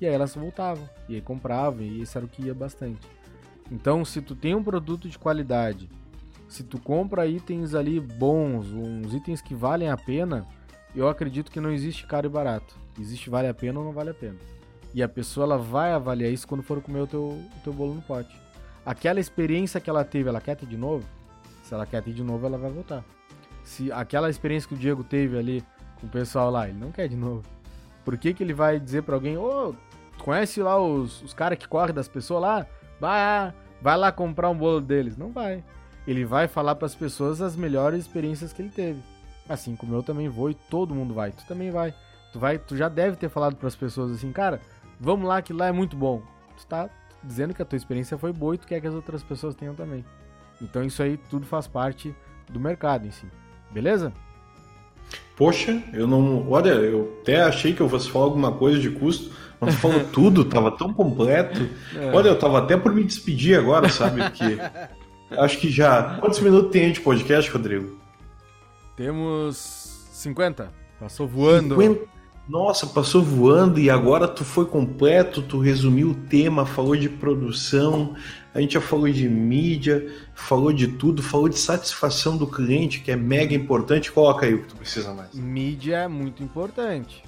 e 0.00 0.06
aí 0.06 0.14
elas 0.14 0.34
voltavam, 0.34 0.88
e 1.08 1.14
aí 1.16 1.20
compravam, 1.20 1.82
e 1.82 2.00
isso 2.00 2.16
era 2.16 2.24
o 2.24 2.28
que 2.28 2.42
ia 2.42 2.54
bastante. 2.54 3.06
Então, 3.70 4.04
se 4.04 4.20
tu 4.20 4.34
tem 4.34 4.54
um 4.54 4.64
produto 4.64 5.08
de 5.08 5.18
qualidade, 5.18 5.88
se 6.48 6.64
tu 6.64 6.80
compra 6.80 7.26
itens 7.26 7.74
ali 7.74 8.00
bons, 8.00 8.66
uns 8.72 9.14
itens 9.14 9.40
que 9.40 9.54
valem 9.54 9.90
a 9.90 9.96
pena, 9.96 10.46
eu 10.96 11.08
acredito 11.08 11.50
que 11.52 11.60
não 11.60 11.70
existe 11.70 12.06
caro 12.06 12.26
e 12.26 12.30
barato. 12.30 12.74
Existe 12.98 13.30
vale 13.30 13.46
a 13.46 13.54
pena 13.54 13.78
ou 13.78 13.84
não 13.84 13.92
vale 13.92 14.10
a 14.10 14.14
pena. 14.14 14.36
E 14.92 15.02
a 15.02 15.08
pessoa 15.08 15.44
ela 15.44 15.58
vai 15.58 15.92
avaliar 15.92 16.30
isso 16.30 16.46
quando 16.46 16.62
for 16.62 16.80
comer 16.80 17.00
o 17.00 17.06
teu, 17.06 17.22
o 17.22 17.60
teu 17.62 17.72
bolo 17.72 17.94
no 17.94 18.02
pote. 18.02 18.34
Aquela 18.84 19.20
experiência 19.20 19.80
que 19.80 19.88
ela 19.88 20.04
teve, 20.04 20.28
ela 20.28 20.40
quer 20.40 20.56
ter 20.56 20.66
de 20.66 20.76
novo? 20.76 21.04
Se 21.62 21.74
ela 21.74 21.86
quer 21.86 22.02
ter 22.02 22.12
de 22.12 22.24
novo, 22.24 22.46
ela 22.46 22.58
vai 22.58 22.70
voltar. 22.70 23.04
Se 23.62 23.92
aquela 23.92 24.28
experiência 24.28 24.68
que 24.68 24.74
o 24.74 24.78
Diego 24.78 25.04
teve 25.04 25.38
ali 25.38 25.64
com 26.00 26.06
o 26.06 26.10
pessoal 26.10 26.50
lá, 26.50 26.68
ele 26.68 26.78
não 26.78 26.90
quer 26.90 27.08
de 27.08 27.16
novo. 27.16 27.44
Por 28.04 28.18
que, 28.18 28.34
que 28.34 28.42
ele 28.42 28.54
vai 28.54 28.80
dizer 28.80 29.02
para 29.02 29.14
alguém, 29.14 29.36
ô, 29.36 29.70
oh, 29.70 30.22
conhece 30.22 30.60
lá 30.62 30.80
os, 30.80 31.22
os 31.22 31.34
caras 31.34 31.58
que 31.58 31.68
correm 31.68 31.94
das 31.94 32.08
pessoas 32.08 32.42
lá? 32.42 32.66
Vai, 32.98 33.54
vai 33.80 33.96
lá 33.96 34.10
comprar 34.10 34.50
um 34.50 34.56
bolo 34.56 34.80
deles. 34.80 35.16
Não 35.16 35.30
vai. 35.30 35.62
Ele 36.06 36.24
vai 36.24 36.48
falar 36.48 36.74
para 36.74 36.86
as 36.86 36.94
pessoas 36.94 37.40
as 37.40 37.54
melhores 37.54 38.00
experiências 38.00 38.52
que 38.52 38.62
ele 38.62 38.70
teve. 38.70 39.00
Assim 39.48 39.76
como 39.76 39.94
eu 39.94 40.02
também 40.02 40.28
vou 40.28 40.50
e 40.50 40.54
todo 40.54 40.94
mundo 40.94 41.14
vai. 41.14 41.30
Tu 41.30 41.46
também 41.46 41.70
vai. 41.70 41.94
Tu 42.32 42.38
vai, 42.38 42.58
tu 42.58 42.76
já 42.76 42.88
deve 42.88 43.16
ter 43.16 43.28
falado 43.28 43.56
para 43.56 43.68
as 43.68 43.74
pessoas 43.74 44.12
assim, 44.12 44.32
cara, 44.32 44.60
vamos 45.00 45.26
lá 45.26 45.40
que 45.40 45.52
lá 45.52 45.66
é 45.66 45.72
muito 45.72 45.96
bom. 45.96 46.22
Tu 46.56 46.66
tá 46.66 46.90
dizendo 47.24 47.54
que 47.54 47.62
a 47.62 47.64
tua 47.64 47.76
experiência 47.76 48.18
foi 48.18 48.32
boa 48.32 48.54
e 48.54 48.58
tu 48.58 48.66
quer 48.66 48.80
que 48.80 48.86
as 48.86 48.94
outras 48.94 49.22
pessoas 49.22 49.54
tenham 49.54 49.74
também. 49.74 50.04
Então 50.60 50.84
isso 50.84 51.02
aí 51.02 51.16
tudo 51.16 51.46
faz 51.46 51.66
parte 51.66 52.14
do 52.48 52.60
mercado 52.60 53.06
em 53.06 53.10
si. 53.10 53.26
Beleza? 53.70 54.12
Poxa, 55.36 55.82
eu 55.94 56.06
não. 56.06 56.50
Olha, 56.50 56.70
eu 56.70 57.18
até 57.22 57.40
achei 57.42 57.72
que 57.72 57.80
eu 57.80 57.88
fosse 57.88 58.10
falar 58.10 58.26
alguma 58.26 58.52
coisa 58.52 58.78
de 58.78 58.90
custo, 58.90 59.34
mas 59.58 59.74
tu 59.74 59.80
falou 59.80 60.04
tudo, 60.12 60.44
tava 60.44 60.70
tão 60.70 60.92
completo. 60.92 61.66
É. 61.96 62.12
Olha, 62.14 62.28
eu 62.28 62.38
tava 62.38 62.58
até 62.58 62.76
por 62.76 62.92
me 62.92 63.02
despedir 63.02 63.58
agora, 63.58 63.88
sabe? 63.88 64.22
Porque 64.22 64.58
acho 65.38 65.58
que 65.58 65.70
já. 65.70 66.18
Quantos 66.18 66.40
minutos 66.40 66.70
tem 66.70 66.92
de 66.92 67.00
podcast, 67.00 67.50
Rodrigo? 67.50 67.98
Temos 68.96 69.56
50. 70.12 70.70
Passou 70.98 71.26
voando. 71.26 71.74
50? 71.80 72.09
Nossa, 72.50 72.84
passou 72.84 73.22
voando 73.22 73.78
e 73.78 73.88
agora 73.88 74.26
tu 74.26 74.44
foi 74.44 74.66
completo, 74.66 75.40
tu 75.40 75.60
resumiu 75.60 76.10
o 76.10 76.14
tema, 76.16 76.66
falou 76.66 76.96
de 76.96 77.08
produção, 77.08 78.16
a 78.52 78.60
gente 78.60 78.74
já 78.74 78.80
falou 78.80 79.08
de 79.08 79.28
mídia, 79.28 80.12
falou 80.34 80.72
de 80.72 80.88
tudo, 80.88 81.22
falou 81.22 81.48
de 81.48 81.56
satisfação 81.56 82.36
do 82.36 82.48
cliente, 82.48 83.02
que 83.02 83.12
é 83.12 83.14
mega 83.14 83.54
importante. 83.54 84.10
Coloca 84.10 84.46
aí 84.46 84.54
o 84.54 84.62
que 84.62 84.66
tu 84.66 84.74
precisa 84.74 85.14
mais. 85.14 85.32
Mídia 85.32 85.98
é 85.98 86.08
muito 86.08 86.42
importante. 86.42 87.22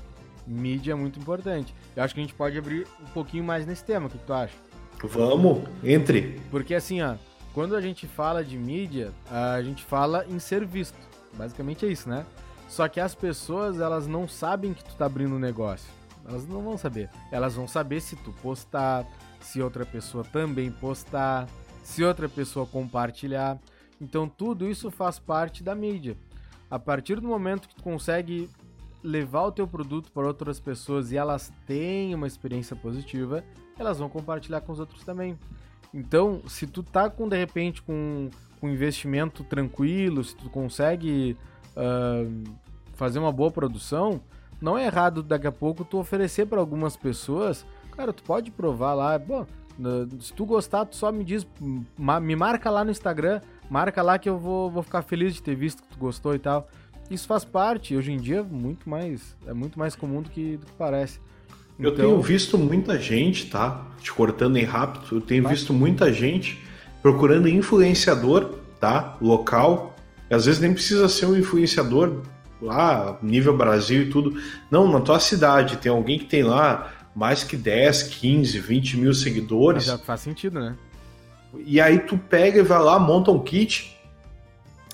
Mídia 0.44 0.90
é 0.90 0.96
muito 0.96 1.20
importante. 1.20 1.72
Eu 1.94 2.02
acho 2.02 2.14
que 2.14 2.20
a 2.20 2.24
gente 2.24 2.34
pode 2.34 2.58
abrir 2.58 2.88
um 3.00 3.10
pouquinho 3.14 3.44
mais 3.44 3.64
nesse 3.64 3.84
tema, 3.84 4.08
o 4.08 4.10
que 4.10 4.18
tu 4.18 4.32
acha? 4.32 4.56
Vamos, 5.04 5.62
entre. 5.84 6.40
Porque 6.50 6.74
assim, 6.74 7.00
ó, 7.00 7.14
quando 7.54 7.76
a 7.76 7.80
gente 7.80 8.08
fala 8.08 8.42
de 8.42 8.58
mídia, 8.58 9.12
a 9.30 9.62
gente 9.62 9.84
fala 9.84 10.26
em 10.28 10.40
ser 10.40 10.66
visto. 10.66 10.98
Basicamente 11.34 11.86
é 11.86 11.88
isso, 11.88 12.08
né? 12.08 12.26
Só 12.72 12.88
que 12.88 12.98
as 12.98 13.14
pessoas, 13.14 13.78
elas 13.78 14.06
não 14.06 14.26
sabem 14.26 14.72
que 14.72 14.82
tu 14.82 14.94
tá 14.94 15.04
abrindo 15.04 15.34
um 15.34 15.38
negócio. 15.38 15.92
Elas 16.26 16.46
não 16.48 16.62
vão 16.62 16.78
saber. 16.78 17.10
Elas 17.30 17.54
vão 17.54 17.68
saber 17.68 18.00
se 18.00 18.16
tu 18.16 18.32
postar, 18.40 19.06
se 19.40 19.60
outra 19.60 19.84
pessoa 19.84 20.24
também 20.24 20.72
postar, 20.72 21.46
se 21.84 22.02
outra 22.02 22.30
pessoa 22.30 22.64
compartilhar. 22.64 23.58
Então 24.00 24.26
tudo 24.26 24.66
isso 24.66 24.90
faz 24.90 25.18
parte 25.18 25.62
da 25.62 25.74
mídia. 25.74 26.16
A 26.70 26.78
partir 26.78 27.20
do 27.20 27.28
momento 27.28 27.68
que 27.68 27.74
tu 27.74 27.82
consegue 27.82 28.48
levar 29.04 29.42
o 29.42 29.52
teu 29.52 29.68
produto 29.68 30.10
para 30.10 30.26
outras 30.26 30.58
pessoas 30.58 31.12
e 31.12 31.16
elas 31.18 31.52
têm 31.66 32.14
uma 32.14 32.26
experiência 32.26 32.74
positiva, 32.74 33.44
elas 33.78 33.98
vão 33.98 34.08
compartilhar 34.08 34.62
com 34.62 34.72
os 34.72 34.80
outros 34.80 35.04
também. 35.04 35.38
Então, 35.92 36.40
se 36.48 36.66
tu 36.66 36.82
tá 36.82 37.10
com 37.10 37.28
de 37.28 37.36
repente 37.36 37.82
com 37.82 38.30
um 38.62 38.68
investimento 38.70 39.44
tranquilo, 39.44 40.24
se 40.24 40.34
tu 40.34 40.48
consegue 40.48 41.36
uh, 41.76 42.61
fazer 43.02 43.18
uma 43.18 43.32
boa 43.32 43.50
produção, 43.50 44.20
não 44.60 44.78
é 44.78 44.86
errado 44.86 45.24
daqui 45.24 45.48
a 45.48 45.50
pouco 45.50 45.84
tu 45.84 45.98
oferecer 45.98 46.46
para 46.46 46.60
algumas 46.60 46.96
pessoas, 46.96 47.66
cara, 47.96 48.12
tu 48.12 48.22
pode 48.22 48.48
provar 48.52 48.94
lá, 48.94 49.18
bom, 49.18 49.44
se 50.20 50.32
tu 50.32 50.46
gostar, 50.46 50.84
tu 50.84 50.94
só 50.94 51.10
me 51.10 51.24
diz, 51.24 51.44
me 51.98 52.36
marca 52.36 52.70
lá 52.70 52.84
no 52.84 52.92
Instagram, 52.92 53.40
marca 53.68 54.00
lá 54.02 54.20
que 54.20 54.28
eu 54.28 54.38
vou, 54.38 54.70
vou 54.70 54.84
ficar 54.84 55.02
feliz 55.02 55.34
de 55.34 55.42
ter 55.42 55.56
visto 55.56 55.82
que 55.82 55.88
tu 55.88 55.98
gostou 55.98 56.32
e 56.32 56.38
tal. 56.38 56.68
Isso 57.10 57.26
faz 57.26 57.44
parte, 57.44 57.96
hoje 57.96 58.12
em 58.12 58.18
dia 58.18 58.44
muito 58.44 58.88
mais, 58.88 59.36
é 59.48 59.52
muito 59.52 59.76
mais 59.76 59.96
comum 59.96 60.22
do 60.22 60.30
que, 60.30 60.56
do 60.58 60.64
que 60.64 60.72
parece. 60.78 61.18
Então... 61.76 61.90
Eu 61.90 61.96
tenho 61.96 62.22
visto 62.22 62.56
muita 62.56 63.00
gente, 63.00 63.50
tá? 63.50 63.84
Te 64.00 64.12
cortando 64.12 64.58
em 64.58 64.64
rápido, 64.64 65.16
eu 65.16 65.20
tenho 65.20 65.42
Vai. 65.42 65.54
visto 65.54 65.74
muita 65.74 66.12
gente 66.12 66.62
procurando 67.02 67.48
influenciador, 67.48 68.58
tá? 68.78 69.16
Local. 69.20 69.96
Às 70.30 70.46
vezes 70.46 70.60
nem 70.60 70.72
precisa 70.72 71.08
ser 71.08 71.26
um 71.26 71.36
influenciador 71.36 72.22
lá, 72.64 73.18
nível 73.22 73.56
Brasil 73.56 74.02
e 74.02 74.10
tudo. 74.10 74.40
Não, 74.70 74.90
na 74.90 75.00
tua 75.00 75.20
cidade 75.20 75.76
tem 75.76 75.90
alguém 75.90 76.18
que 76.18 76.26
tem 76.26 76.42
lá 76.42 76.92
mais 77.14 77.44
que 77.44 77.56
10, 77.56 78.04
15, 78.04 78.58
20 78.58 78.96
mil 78.96 79.14
seguidores. 79.14 79.88
Mas 79.88 80.00
é 80.00 80.04
faz 80.04 80.20
sentido, 80.20 80.60
né? 80.60 80.76
E 81.66 81.80
aí 81.80 81.98
tu 81.98 82.16
pega 82.16 82.60
e 82.60 82.62
vai 82.62 82.80
lá, 82.80 82.98
monta 82.98 83.30
um 83.30 83.38
kit, 83.38 83.98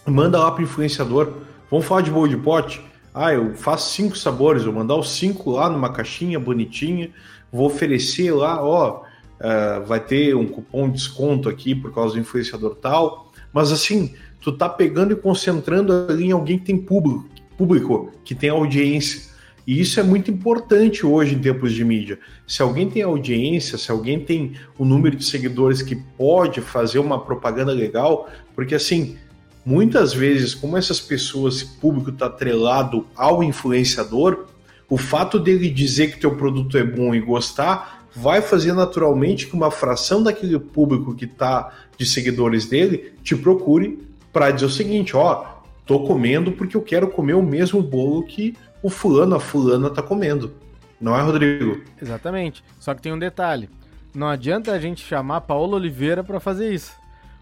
manda 0.05 0.39
lá 0.39 0.51
pro 0.51 0.62
influenciador. 0.62 1.33
Vamos 1.71 1.87
falar 1.87 2.01
de 2.01 2.11
bolo 2.11 2.29
de 2.29 2.37
pote? 2.37 2.81
Ah, 3.14 3.33
eu 3.33 3.55
faço 3.55 3.93
cinco 3.95 4.16
sabores, 4.16 4.64
vou 4.64 4.73
mandar 4.73 4.97
os 4.97 5.11
cinco 5.11 5.51
lá 5.51 5.69
numa 5.69 5.93
caixinha 5.93 6.39
bonitinha, 6.39 7.11
vou 7.53 7.66
oferecer 7.66 8.33
lá, 8.33 8.62
ó, 8.62 9.03
uh, 9.03 9.85
vai 9.87 10.01
ter 10.01 10.35
um 10.35 10.47
cupom 10.47 10.87
de 10.89 10.95
desconto 10.95 11.49
aqui 11.49 11.75
por 11.75 11.93
causa 11.93 12.14
do 12.14 12.21
influenciador 12.21 12.75
tal. 12.77 13.33
Mas 13.53 13.73
assim, 13.73 14.14
tu 14.41 14.53
tá 14.53 14.69
pegando 14.69 15.12
e 15.12 15.16
concentrando 15.16 15.93
ali 16.09 16.27
em 16.27 16.33
alguém 16.33 16.59
que 16.59 16.66
tem 16.66 16.79
público, 16.79 17.29
público, 17.59 18.12
que 18.24 18.34
tem 18.34 18.48
audiência. 18.48 19.28
E 19.66 19.78
isso 19.80 20.00
é 20.00 20.02
muito 20.02 20.30
importante 20.30 21.04
hoje 21.04 21.34
em 21.34 21.38
tempos 21.40 21.74
de 21.74 21.84
mídia. 21.84 22.18
Se 22.46 22.62
alguém 22.62 22.88
tem 22.88 23.02
audiência, 23.02 23.76
se 23.76 23.90
alguém 23.90 24.18
tem 24.18 24.54
o 24.78 24.84
um 24.84 24.86
número 24.86 25.14
de 25.14 25.24
seguidores 25.24 25.82
que 25.82 25.94
pode 25.94 26.62
fazer 26.62 27.00
uma 27.00 27.20
propaganda 27.20 27.72
legal, 27.72 28.30
porque 28.54 28.74
assim, 28.74 29.18
muitas 29.66 30.14
vezes, 30.14 30.54
como 30.54 30.78
essas 30.78 31.00
pessoas, 31.00 31.56
esse 31.56 31.66
público 31.78 32.09
está 32.09 32.26
atrelado 32.26 33.04
ao 33.14 33.42
influenciador, 33.42 34.46
o 34.88 34.96
fato 34.96 35.38
dele 35.38 35.68
dizer 35.68 36.12
que 36.12 36.20
teu 36.20 36.34
produto 36.34 36.78
é 36.78 36.84
bom 36.84 37.14
e 37.14 37.20
gostar 37.20 38.09
vai 38.16 38.40
fazer 38.40 38.72
naturalmente 38.72 39.46
que 39.46 39.54
uma 39.54 39.70
fração 39.70 40.22
daquele 40.22 40.59
público 40.59 41.14
que 41.14 41.26
está 41.26 41.72
de 41.98 42.06
seguidores 42.06 42.64
dele 42.64 43.12
te 43.22 43.36
procure 43.36 43.98
para 44.32 44.50
dizer 44.50 44.66
o 44.66 44.70
seguinte, 44.70 45.14
ó, 45.14 45.57
tô 45.89 46.01
comendo 46.01 46.53
porque 46.53 46.76
eu 46.76 46.82
quero 46.82 47.09
comer 47.09 47.32
o 47.32 47.43
mesmo 47.43 47.82
bolo 47.82 48.22
que 48.22 48.55
o 48.82 48.91
fulano, 48.91 49.34
a 49.34 49.41
fulana 49.41 49.89
tá 49.89 50.03
comendo. 50.03 50.53
Não 51.01 51.16
é, 51.16 51.22
Rodrigo? 51.22 51.80
Exatamente. 52.01 52.62
Só 52.78 52.95
que 52.95 53.01
tem 53.01 53.12
um 53.12 53.18
detalhe. 53.18 53.70
Não 54.14 54.28
adianta 54.28 54.72
a 54.72 54.78
gente 54.78 55.05
chamar 55.05 55.41
Paulo 55.41 55.76
Oliveira 55.76 56.22
para 56.22 56.39
fazer 56.39 56.72
isso. 56.72 56.93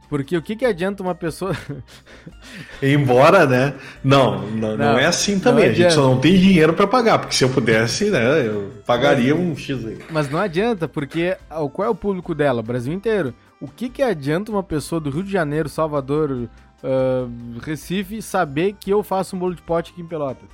Porque 0.09 0.37
o 0.37 0.43
que, 0.43 0.55
que 0.55 0.65
adianta 0.65 1.03
uma 1.03 1.15
pessoa. 1.17 1.57
Embora, 2.81 3.45
né? 3.45 3.75
Não, 4.05 4.43
não, 4.43 4.77
não, 4.77 4.77
não 4.77 4.99
é 4.99 5.07
assim 5.07 5.41
também. 5.41 5.65
A 5.65 5.73
gente 5.73 5.93
só 5.93 6.03
não 6.03 6.21
tem 6.21 6.39
dinheiro 6.39 6.73
para 6.73 6.87
pagar. 6.87 7.19
Porque 7.19 7.35
se 7.35 7.43
eu 7.43 7.49
pudesse, 7.49 8.11
né? 8.11 8.47
Eu 8.47 8.73
pagaria 8.87 9.35
um 9.35 9.57
X 9.57 9.85
aí. 9.85 9.99
Mas 10.09 10.31
não 10.31 10.39
adianta, 10.39 10.87
porque 10.87 11.37
qual 11.73 11.89
é 11.89 11.91
o 11.91 11.95
público 11.95 12.35
dela? 12.35 12.61
O 12.61 12.65
Brasil 12.65 12.93
inteiro. 12.93 13.35
O 13.61 13.67
que, 13.67 13.89
que 13.89 14.03
adianta 14.03 14.53
uma 14.53 14.63
pessoa 14.63 15.01
do 15.01 15.11
Rio 15.11 15.25
de 15.25 15.33
Janeiro, 15.33 15.69
Salvador, 15.69 16.49
uh, 16.87 17.59
Recife 17.61 18.23
saber 18.23 18.75
que 18.75 18.91
eu 18.91 19.03
faço 19.03 19.37
um 19.37 19.39
bolo 19.39 19.55
de 19.55 19.63
pote 19.63 19.93
aqui 19.93 20.01
em 20.01 20.07
Pelotas. 20.07 20.49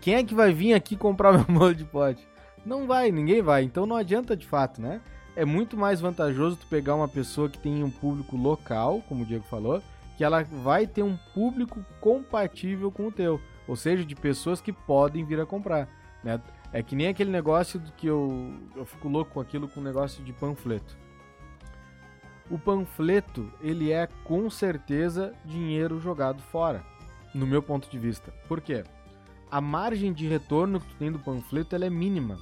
Quem 0.00 0.14
é 0.14 0.24
que 0.24 0.34
vai 0.34 0.52
vir 0.52 0.74
aqui 0.74 0.96
comprar 0.96 1.32
meu 1.32 1.44
bolo 1.44 1.74
de 1.74 1.84
pote? 1.84 2.26
Não 2.66 2.86
vai, 2.86 3.10
ninguém 3.10 3.40
vai. 3.40 3.62
Então 3.62 3.86
não 3.86 3.96
adianta 3.96 4.36
de 4.36 4.46
fato, 4.46 4.80
né? 4.80 5.00
É 5.34 5.44
muito 5.44 5.76
mais 5.76 6.00
vantajoso 6.00 6.56
tu 6.56 6.66
pegar 6.66 6.94
uma 6.94 7.08
pessoa 7.08 7.48
que 7.48 7.58
tem 7.58 7.82
um 7.82 7.90
público 7.90 8.36
local, 8.36 9.02
como 9.08 9.22
o 9.22 9.26
Diego 9.26 9.44
falou, 9.44 9.82
que 10.16 10.22
ela 10.22 10.42
vai 10.42 10.86
ter 10.86 11.02
um 11.02 11.16
público 11.34 11.84
compatível 12.00 12.92
com 12.92 13.06
o 13.06 13.12
teu. 13.12 13.40
Ou 13.66 13.74
seja, 13.74 14.04
de 14.04 14.14
pessoas 14.14 14.60
que 14.60 14.72
podem 14.72 15.24
vir 15.24 15.40
a 15.40 15.46
comprar. 15.46 15.88
Né? 16.22 16.38
É 16.72 16.82
que 16.82 16.94
nem 16.94 17.08
aquele 17.08 17.30
negócio 17.30 17.80
do 17.80 17.90
que 17.92 18.06
eu, 18.06 18.52
eu 18.76 18.84
fico 18.84 19.08
louco 19.08 19.32
com 19.32 19.40
aquilo 19.40 19.68
com 19.68 19.80
o 19.80 19.82
negócio 19.82 20.22
de 20.22 20.32
panfleto 20.32 21.01
o 22.52 22.58
panfleto 22.58 23.50
ele 23.62 23.90
é 23.90 24.06
com 24.24 24.50
certeza 24.50 25.32
dinheiro 25.42 25.98
jogado 25.98 26.42
fora, 26.42 26.84
no 27.34 27.46
meu 27.46 27.62
ponto 27.62 27.90
de 27.90 27.98
vista. 27.98 28.30
Por 28.46 28.60
quê? 28.60 28.84
A 29.50 29.58
margem 29.58 30.12
de 30.12 30.28
retorno 30.28 30.78
que 30.78 30.86
tu 30.86 30.96
tem 30.96 31.10
do 31.10 31.18
panfleto 31.18 31.74
ela 31.74 31.86
é 31.86 31.90
mínima, 31.90 32.36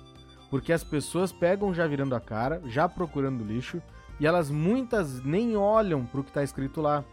porque 0.51 0.73
as 0.73 0.83
pessoas 0.83 1.31
pegam 1.31 1.73
já 1.73 1.87
virando 1.87 2.17
a 2.17 2.21
cara, 2.21 2.61
já 2.67 2.89
procurando 2.89 3.45
lixo, 3.45 3.81
e 4.19 4.27
elas 4.27 4.51
muitas 4.51 5.23
nem 5.23 5.57
olham 5.57 6.05
para 6.05 6.21
o 6.21 6.25
que 6.25 6.31
está 6.31 6.43
escrito 6.43 6.81
lá. 6.81 7.05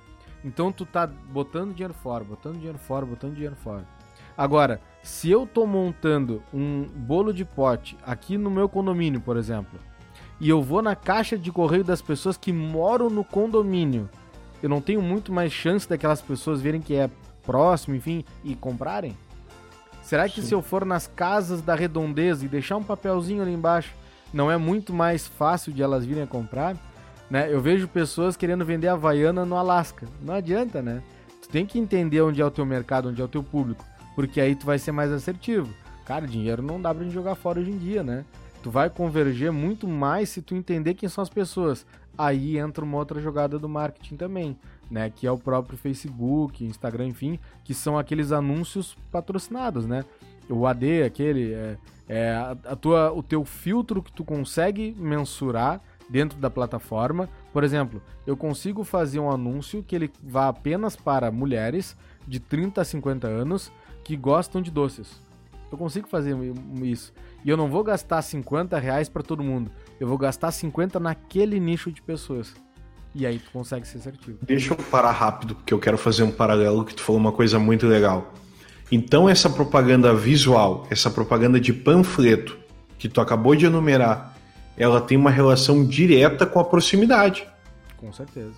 Então 0.44 0.72
tu 0.72 0.84
tá 0.84 1.06
botando 1.06 1.76
dinheiro 1.76 1.94
fora, 1.94 2.24
botando 2.24 2.56
dinheiro 2.56 2.80
fora, 2.80 3.06
botando 3.06 3.36
dinheiro 3.36 3.56
fora. 3.56 3.88
Agora, 4.36 4.82
se 5.04 5.30
eu 5.30 5.46
tô 5.46 5.68
montando 5.68 6.42
um 6.52 6.84
bolo 6.84 7.32
de 7.32 7.46
pote 7.46 7.96
aqui 8.04 8.40
no 8.40 8.50
meu 8.50 8.68
condomínio, 8.68 9.22
por 9.22 9.38
exemplo, 9.38 9.80
e 10.40 10.50
eu 10.50 10.62
vou 10.62 10.82
na 10.82 10.96
caixa 10.96 11.38
de 11.38 11.52
correio 11.52 11.84
das 11.84 12.02
pessoas 12.02 12.38
que 12.38 12.54
moram 12.54 13.10
no 13.10 13.24
condomínio, 13.24 14.10
eu 14.62 14.70
não 14.70 14.82
tenho 14.82 15.02
muito 15.02 15.32
mais 15.32 15.52
chance 15.52 15.88
daquelas 15.88 16.22
pessoas 16.22 16.62
verem 16.62 16.82
que 16.82 16.96
é 16.96 17.10
próximo, 17.44 17.96
enfim, 17.96 18.26
e 18.44 18.56
comprarem? 18.56 19.16
Será 20.02 20.28
que 20.28 20.42
Sim. 20.42 20.48
se 20.48 20.54
eu 20.54 20.62
for 20.62 20.86
nas 20.86 21.06
casas 21.08 21.62
da 21.62 21.76
redondeza 21.76 22.46
e 22.46 22.48
deixar 22.48 22.78
um 22.78 22.84
papelzinho 22.84 23.42
ali 23.42 23.54
embaixo, 23.54 23.94
não 24.34 24.50
é 24.50 24.58
muito 24.58 24.94
mais 24.94 25.28
fácil 25.28 25.72
de 25.72 25.82
elas 25.82 26.06
virem 26.06 26.24
a 26.24 26.28
comprar? 26.28 26.76
Né? 27.30 27.54
Eu 27.54 27.62
vejo 27.62 27.88
pessoas 27.88 28.38
querendo 28.38 28.66
vender 28.66 28.88
Havaiana 28.88 29.46
no 29.46 29.56
Alasca. 29.56 30.08
Não 30.22 30.34
adianta, 30.34 30.82
né? 30.82 31.04
Tu 31.42 31.50
tem 31.50 31.66
que 31.66 31.78
entender 31.78 32.22
onde 32.22 32.42
é 32.42 32.46
o 32.46 32.52
teu 32.52 32.66
mercado, 32.66 33.10
onde 33.10 33.22
é 33.22 33.26
o 33.26 33.28
teu 33.28 33.44
público, 33.44 33.84
porque 34.16 34.40
aí 34.40 34.56
tu 34.56 34.66
vai 34.66 34.80
ser 34.80 34.92
mais 34.92 35.12
assertivo. 35.12 35.74
Cara, 36.06 36.26
dinheiro 36.26 36.62
não 36.62 36.82
dá 36.82 36.94
pra 36.94 37.04
gente 37.04 37.14
jogar 37.14 37.36
fora 37.36 37.60
hoje 37.60 37.72
em 37.72 37.78
dia, 37.78 38.02
né? 38.02 38.24
Tu 38.62 38.72
vai 38.72 38.90
converger 38.90 39.52
muito 39.52 39.88
mais 39.88 40.30
se 40.30 40.42
tu 40.42 40.56
entender 40.56 40.94
quem 40.94 41.08
são 41.08 41.22
as 41.22 41.30
pessoas. 41.30 41.86
Aí 42.18 42.58
entra 42.58 42.84
uma 42.84 42.98
outra 42.98 43.22
jogada 43.22 43.60
do 43.60 43.70
marketing 43.70 44.16
também, 44.16 44.58
né? 44.90 45.12
Que 45.16 45.28
é 45.28 45.32
o 45.32 45.38
próprio 45.38 45.78
Facebook, 45.78 46.66
Instagram, 46.66 47.08
enfim, 47.08 47.40
que 47.64 47.74
são 47.74 47.98
aqueles 47.98 48.32
anúncios 48.32 48.98
patrocinados, 49.12 49.86
né? 49.86 50.04
O 50.50 50.66
AD, 50.66 51.04
aquele, 51.04 51.54
é, 51.54 51.78
é 52.08 52.32
a, 52.66 52.76
tua, 52.76 53.12
o 53.12 53.22
teu 53.22 53.46
filtro 53.46 54.02
que 54.02 54.12
tu 54.12 54.24
consegue 54.24 54.96
mensurar 54.98 55.82
dentro 56.10 56.40
da 56.40 56.50
plataforma. 56.50 57.30
Por 57.54 57.64
exemplo, 57.64 58.02
eu 58.26 58.36
consigo 58.36 58.84
fazer 58.84 59.20
um 59.20 59.30
anúncio 59.30 59.84
que 59.84 59.96
ele 59.96 60.12
vá 60.24 60.48
apenas 60.48 60.96
para 60.96 61.32
mulheres 61.32 61.96
de 62.28 62.40
30 62.40 62.82
a 62.82 62.86
50 62.86 63.28
anos 63.28 63.72
que 64.04 64.16
gostam 64.16 64.62
de 64.62 64.72
doces. 64.72 65.27
Eu 65.72 65.78
consigo 65.78 66.08
fazer 66.08 66.36
isso. 66.82 67.14
E 67.44 67.50
eu 67.50 67.58
não 67.58 67.70
vou 67.70 67.84
gastar 67.84 68.22
50 68.22 68.78
reais 68.80 69.10
para 69.10 69.22
todo 69.22 69.44
mundo. 69.44 69.72
Eu 70.00 70.08
vou 70.08 70.18
gastar 70.18 70.52
50 70.52 71.00
naquele 71.00 71.60
nicho 71.60 71.92
de 71.92 72.02
pessoas. 72.02 72.54
E 73.14 73.26
aí 73.26 73.40
tu 73.40 73.52
consegue 73.52 73.88
ser 73.88 73.98
assertivo. 73.98 74.38
Deixa 74.44 74.74
eu 74.74 74.78
parar 74.78 75.12
rápido, 75.12 75.56
porque 75.56 75.74
eu 75.74 75.80
quero 75.80 75.98
fazer 75.98 76.24
um 76.24 76.32
paralelo 76.32 76.86
que 76.86 76.94
tu 76.94 77.02
falou 77.02 77.20
uma 77.20 77.32
coisa 77.32 77.58
muito 77.58 77.88
legal. 77.88 78.34
Então 78.92 79.28
essa 79.28 79.50
propaganda 79.50 80.14
visual, 80.14 80.88
essa 80.90 81.10
propaganda 81.10 81.60
de 81.60 81.74
panfleto 81.74 82.58
que 82.98 83.10
tu 83.10 83.20
acabou 83.20 83.56
de 83.56 83.66
enumerar, 83.66 84.38
ela 84.78 85.02
tem 85.02 85.18
uma 85.18 85.32
relação 85.32 85.86
direta 85.86 86.46
com 86.46 86.60
a 86.60 86.64
proximidade. 86.64 87.48
Com 87.98 88.14
certeza. 88.14 88.54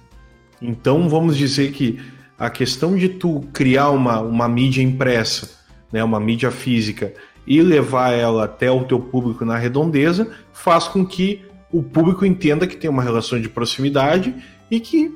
Então 0.61 1.09
vamos 1.09 1.37
dizer 1.37 1.71
que 1.71 1.99
a 2.37 2.49
questão 2.49 2.95
de 2.95 3.09
tu 3.09 3.41
criar 3.53 3.89
uma, 3.89 4.19
uma 4.19 4.47
mídia 4.47 4.81
impressa, 4.81 5.58
né, 5.91 6.03
uma 6.03 6.19
mídia 6.19 6.51
física, 6.51 7.13
e 7.45 7.61
levar 7.61 8.11
ela 8.11 8.45
até 8.45 8.69
o 8.69 8.83
teu 8.83 8.99
público 8.99 9.43
na 9.43 9.57
redondeza, 9.57 10.29
faz 10.53 10.87
com 10.87 11.05
que 11.05 11.43
o 11.71 11.81
público 11.81 12.25
entenda 12.25 12.67
que 12.67 12.77
tem 12.77 12.89
uma 12.89 13.03
relação 13.03 13.39
de 13.39 13.49
proximidade 13.49 14.33
e 14.69 14.79
que 14.79 15.11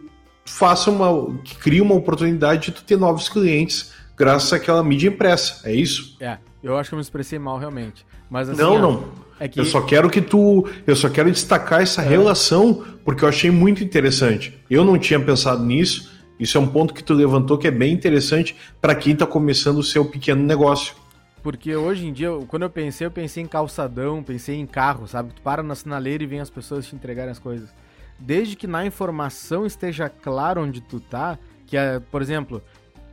faça 0.46 0.90
uma 0.90 1.34
que 1.44 1.56
crie 1.56 1.82
uma 1.82 1.96
oportunidade 1.96 2.66
de 2.66 2.72
tu 2.72 2.84
ter 2.84 2.98
novos 2.98 3.30
clientes 3.30 3.94
graças 4.18 4.52
àquela 4.54 4.84
mídia 4.84 5.10
impressa. 5.10 5.68
É 5.68 5.74
isso? 5.74 6.18
É. 6.20 6.38
Eu 6.64 6.78
acho 6.78 6.90
que 6.90 6.96
eu 6.96 6.98
me 6.98 7.04
expressei 7.04 7.38
mal 7.38 7.58
realmente. 7.58 8.06
Mas 8.30 8.50
assim, 8.50 8.62
Não, 8.62 8.80
não. 8.80 9.06
É 9.40 9.48
que... 9.48 9.60
Eu 9.60 9.66
só 9.66 9.82
quero 9.82 10.10
que 10.10 10.22
tu. 10.22 10.68
Eu 10.88 10.96
só 10.96 11.10
quero 11.10 11.30
destacar 11.30 11.82
essa 11.82 12.02
é. 12.02 12.08
relação, 12.08 12.84
porque 13.04 13.26
eu 13.26 13.30
achei 13.30 13.52
muito 13.52 13.84
interessante. 13.84 14.58
Eu 14.70 14.86
não 14.86 14.98
tinha 14.98 15.20
pensado 15.20 15.64
nisso. 15.64 16.13
Isso 16.40 16.58
é 16.58 16.62
um 16.62 16.68
ponto 16.68 16.94
que 16.94 17.04
tu 17.04 17.14
levantou 17.14 17.58
que 17.58 17.68
é 17.68 17.72
bem 17.72 17.94
interessante 17.94 18.56
para 18.82 18.96
quem 18.96 19.14
está 19.14 19.26
começando 19.26 19.78
o 19.78 19.84
seu 19.84 20.06
pequeno 20.06 20.44
negócio. 20.44 20.96
Porque 21.42 21.76
hoje 21.76 22.08
em 22.08 22.14
dia, 22.14 22.30
quando 22.48 22.64
eu 22.64 22.70
pensei, 22.70 23.06
eu 23.06 23.12
pensei 23.12 23.44
em 23.44 23.48
calçadão, 23.48 24.24
pensei 24.24 24.56
em 24.56 24.66
carro, 24.66 25.08
sabe? 25.08 25.34
Tu 25.34 25.42
para 25.42 25.62
na 25.62 25.76
sinaleira 25.76 26.24
e 26.24 26.28
vem 26.28 26.40
as 26.40 26.50
pessoas 26.50 26.88
te 26.88 26.96
entregarem 26.96 27.32
as 27.32 27.40
coisas. 27.40 27.70
Desde 28.18 28.56
que 28.56 28.66
na 28.66 28.86
informação 28.86 29.66
esteja 29.66 30.08
claro 30.08 30.62
onde 30.62 30.80
tu 30.80 31.02
tá, 31.02 31.38
que 31.68 31.76
é, 31.76 32.00
por 32.00 32.22
exemplo, 32.22 32.64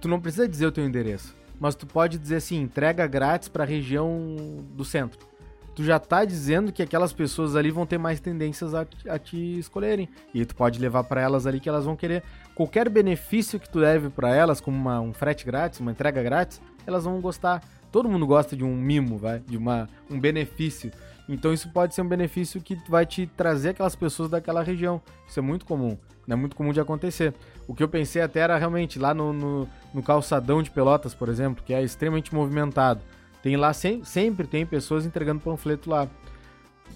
tu 0.01 0.07
não 0.07 0.21
precisa 0.21 0.49
dizer 0.49 0.67
o 0.67 0.73
teu 0.73 0.85
endereço, 0.85 1.35
mas 1.59 1.75
tu 1.75 1.87
pode 1.87 2.19
dizer 2.19 2.37
assim, 2.37 2.61
entrega 2.61 3.07
grátis 3.07 3.49
para 3.49 3.65
a 3.65 3.67
região 3.67 4.37
do 4.77 4.85
centro. 4.85 5.19
Tu 5.75 5.85
já 5.85 5.99
tá 5.99 6.25
dizendo 6.25 6.73
que 6.73 6.83
aquelas 6.83 7.13
pessoas 7.13 7.57
ali 7.57 7.71
vão 7.71 7.87
ter 7.87 7.99
mais 7.99 8.21
tendências 8.21 8.75
a, 8.75 8.87
a 9.09 9.19
te 9.19 9.59
escolherem. 9.59 10.09
E 10.35 10.45
tu 10.45 10.55
pode 10.55 10.79
levar 10.79 11.05
para 11.05 11.21
elas 11.21 11.47
ali 11.47 11.59
que 11.59 11.69
elas 11.69 11.85
vão 11.85 11.97
querer. 11.97 12.23
Qualquer 12.61 12.91
benefício 12.91 13.59
que 13.59 13.67
tu 13.67 13.79
leve 13.79 14.11
para 14.11 14.37
elas, 14.37 14.61
como 14.61 14.77
uma, 14.77 15.01
um 15.01 15.15
frete 15.15 15.47
grátis, 15.47 15.81
uma 15.81 15.93
entrega 15.93 16.23
grátis, 16.23 16.61
elas 16.87 17.05
vão 17.05 17.19
gostar. 17.19 17.63
Todo 17.91 18.07
mundo 18.07 18.27
gosta 18.27 18.55
de 18.55 18.63
um 18.63 18.77
mimo, 18.77 19.17
vai, 19.17 19.39
de 19.39 19.57
uma, 19.57 19.89
um 20.11 20.21
benefício. 20.21 20.93
Então 21.27 21.55
isso 21.55 21.71
pode 21.71 21.95
ser 21.95 22.03
um 22.03 22.07
benefício 22.07 22.61
que 22.61 22.77
vai 22.87 23.07
te 23.07 23.27
trazer 23.27 23.71
aquelas 23.71 23.97
pessoas 23.97 24.29
daquela 24.29 24.63
região. 24.63 25.01
Isso 25.27 25.39
é 25.39 25.43
muito 25.43 25.65
comum, 25.65 25.97
é 26.29 26.37
muito 26.37 26.55
comum 26.55 26.71
de 26.71 26.79
acontecer. 26.79 27.33
O 27.67 27.75
que 27.75 27.83
eu 27.83 27.89
pensei 27.89 28.21
até 28.21 28.41
era 28.41 28.59
realmente 28.59 28.99
lá 28.99 29.15
no, 29.15 29.33
no, 29.33 29.69
no 29.95 30.03
calçadão 30.03 30.63
de 30.63 30.71
Pelotas, 30.71 31.15
por 31.15 31.31
exemplo, 31.31 31.65
que 31.65 31.73
é 31.73 31.83
extremamente 31.83 32.35
movimentado. 32.35 33.01
Tem 33.43 33.57
lá, 33.57 33.73
sem, 33.73 34.05
sempre 34.05 34.47
tem 34.47 34.67
pessoas 34.67 35.07
entregando 35.07 35.41
panfleto 35.41 35.89
lá. 35.89 36.07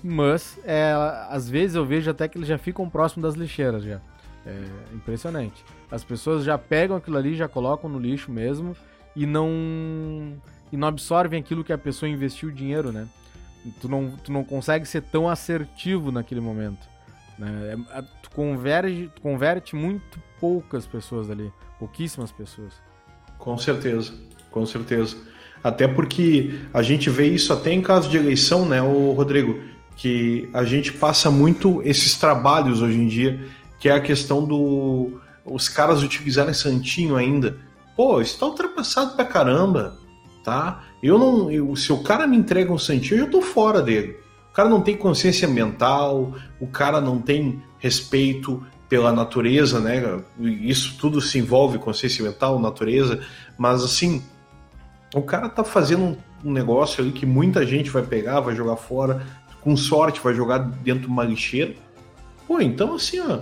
Mas, 0.03 0.59
é, 0.63 0.93
às 1.31 1.49
vezes 1.49 1.75
eu 1.75 1.87
vejo 1.87 2.11
até 2.11 2.29
que 2.29 2.37
eles 2.37 2.49
já 2.49 2.59
ficam 2.59 2.87
próximo 2.91 3.23
das 3.23 3.35
lixeiras 3.35 3.83
já. 3.83 4.03
É 4.47 4.95
impressionante. 4.95 5.65
As 5.91 6.05
pessoas 6.05 6.45
já 6.45 6.59
pegam 6.59 6.97
aquilo 6.97 7.17
ali, 7.17 7.35
já 7.35 7.49
colocam 7.49 7.89
no 7.89 7.99
lixo 7.99 8.31
mesmo 8.31 8.77
e 9.17 9.27
não 9.27 10.35
e 10.71 10.77
não 10.77 10.89
absorvem 10.89 11.41
aquilo 11.41 11.63
que 11.63 11.73
a 11.73 11.79
pessoa 11.79 12.09
investiu 12.09 12.49
o 12.49 12.53
dinheiro, 12.53 12.91
né? 12.91 13.07
Tu 13.81 13.89
não, 13.89 14.11
tu 14.11 14.33
não 14.33 14.45
consegue 14.45 14.85
ser 14.87 15.03
tão 15.03 15.29
assertivo 15.29 16.11
naquele 16.11 16.41
momento. 16.41 16.87
Né? 17.39 17.79
É, 17.95 18.03
tu, 18.23 18.31
converge, 18.31 19.11
tu 19.15 19.23
converte 19.23 19.75
muito 19.75 20.21
poucas 20.41 20.87
pessoas 20.87 21.31
ali, 21.31 21.51
pouquíssimas 21.79 22.31
pessoas. 22.31 22.75
Com 23.39 23.57
certeza, 23.57 24.13
com 24.51 24.67
certeza. 24.67 25.17
Até 25.63 25.89
porque 25.89 26.61
a 26.75 26.83
gente 26.83 27.09
vê 27.09 27.27
isso 27.29 27.53
até 27.53 27.73
em 27.73 27.81
caso 27.81 28.11
de 28.11 28.19
eleição, 28.19 28.67
né, 28.67 28.83
o 28.83 29.13
Rodrigo? 29.13 29.59
Que 29.97 30.51
a 30.53 30.65
gente 30.65 30.93
passa 30.93 31.31
muito 31.31 31.81
esses 31.85 32.19
trabalhos 32.19 32.83
hoje 32.83 32.99
em 32.99 33.07
dia, 33.07 33.41
que 33.85 33.89
é 33.91 33.93
a 33.93 34.01
questão 34.01 34.43
do. 34.43 35.21
Os 35.45 35.69
caras 35.69 36.03
utilizarem 36.03 36.55
santinho 36.55 37.17
ainda. 37.17 37.59
Pô, 37.95 38.19
isso 38.19 38.39
tá 38.39 38.47
ultrapassado 38.47 39.15
pra 39.15 39.27
caramba 39.27 39.99
tá? 40.43 40.85
Eu 41.03 41.19
não, 41.19 41.51
eu, 41.51 41.75
se 41.75 41.93
o 41.93 42.03
cara 42.03 42.27
me 42.27 42.37
entrega 42.37 42.73
um 42.73 42.79
santinho, 42.79 43.21
eu 43.21 43.25
já 43.25 43.31
tô 43.31 43.43
fora 43.43 43.83
dele. 43.83 44.17
O 44.51 44.55
cara 44.55 44.69
não 44.69 44.81
tem 44.81 44.97
consciência 44.97 45.49
mental, 45.49 46.33
o 46.61 46.67
cara 46.67 47.01
não 47.01 47.19
tem 47.19 47.61
respeito 47.79 48.65
pela 48.89 49.11
natureza, 49.11 49.81
né? 49.81 50.21
Isso 50.39 50.97
tudo 50.99 51.21
se 51.21 51.39
envolve 51.39 51.79
consciência 51.79 52.23
mental, 52.23 52.61
natureza, 52.61 53.21
mas 53.59 53.83
assim, 53.83 54.23
o 55.15 55.23
cara 55.23 55.49
tá 55.49 55.65
fazendo 55.65 56.17
um, 56.45 56.53
negócio 56.53 57.03
ali 57.03 57.11
que 57.11 57.27
muita 57.27 57.67
gente 57.67 57.91
vai 57.91 58.03
pegar, 58.03 58.41
vai 58.41 58.55
jogar 58.55 58.77
fora, 58.77 59.27
com 59.61 59.77
sorte 59.77 60.21
vai 60.23 60.35
jogar 60.35 60.59
dentro 60.59 61.03
de 61.03 61.09
uma 61.09 61.25
lixeira. 61.25 61.75
Pô, 62.47 62.61
então 62.61 62.95
assim, 62.95 63.19
ó, 63.21 63.41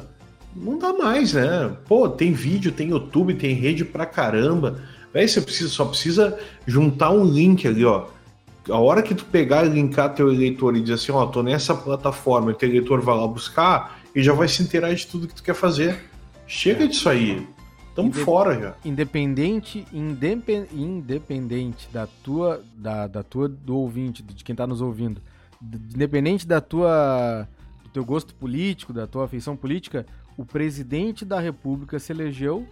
não 0.54 0.78
dá 0.78 0.92
mais, 0.92 1.32
né? 1.32 1.74
Pô, 1.86 2.08
tem 2.08 2.32
vídeo, 2.32 2.72
tem 2.72 2.90
YouTube, 2.90 3.34
tem 3.34 3.54
rede 3.54 3.84
pra 3.84 4.06
caramba. 4.06 4.80
Aí 5.14 5.28
você 5.28 5.40
precisa, 5.40 5.68
só 5.68 5.84
precisa 5.84 6.38
juntar 6.66 7.10
um 7.10 7.24
link 7.24 7.66
ali, 7.66 7.84
ó. 7.84 8.06
A 8.70 8.78
hora 8.78 9.02
que 9.02 9.14
tu 9.14 9.24
pegar 9.24 9.66
e 9.66 9.68
linkar 9.68 10.14
teu 10.14 10.32
eleitor 10.32 10.76
e 10.76 10.80
dizer 10.80 10.94
assim, 10.94 11.12
ó, 11.12 11.26
tô 11.26 11.42
nessa 11.42 11.74
plataforma, 11.74 12.52
e 12.52 12.54
teu 12.54 12.68
eleitor 12.68 13.00
vai 13.00 13.16
lá 13.16 13.26
buscar 13.26 14.00
e 14.14 14.22
já 14.22 14.32
vai 14.32 14.46
se 14.46 14.62
inteirar 14.62 14.94
de 14.94 15.06
tudo 15.06 15.26
que 15.26 15.34
tu 15.34 15.42
quer 15.42 15.54
fazer. 15.54 15.98
Chega 16.46 16.84
é. 16.84 16.86
disso 16.86 17.08
aí. 17.08 17.46
Tamo 17.94 18.08
Indep 18.08 18.24
fora 18.24 18.58
já. 18.58 18.74
Independente, 18.84 19.86
independ, 19.92 20.66
independente 20.72 21.88
da 21.92 22.06
tua, 22.06 22.62
da, 22.74 23.06
da 23.06 23.22
tua, 23.22 23.48
do 23.48 23.76
ouvinte, 23.76 24.22
de 24.22 24.42
quem 24.42 24.54
tá 24.54 24.66
nos 24.66 24.80
ouvindo, 24.80 25.20
independente 25.94 26.46
da 26.46 26.60
tua, 26.60 27.46
do 27.82 27.90
teu 27.90 28.04
gosto 28.04 28.34
político, 28.34 28.92
da 28.92 29.06
tua 29.06 29.26
afeição 29.26 29.56
política, 29.56 30.06
o 30.36 30.44
presidente 30.44 31.24
da 31.24 31.38
república 31.38 31.98
se 31.98 32.12
elegeu 32.12 32.66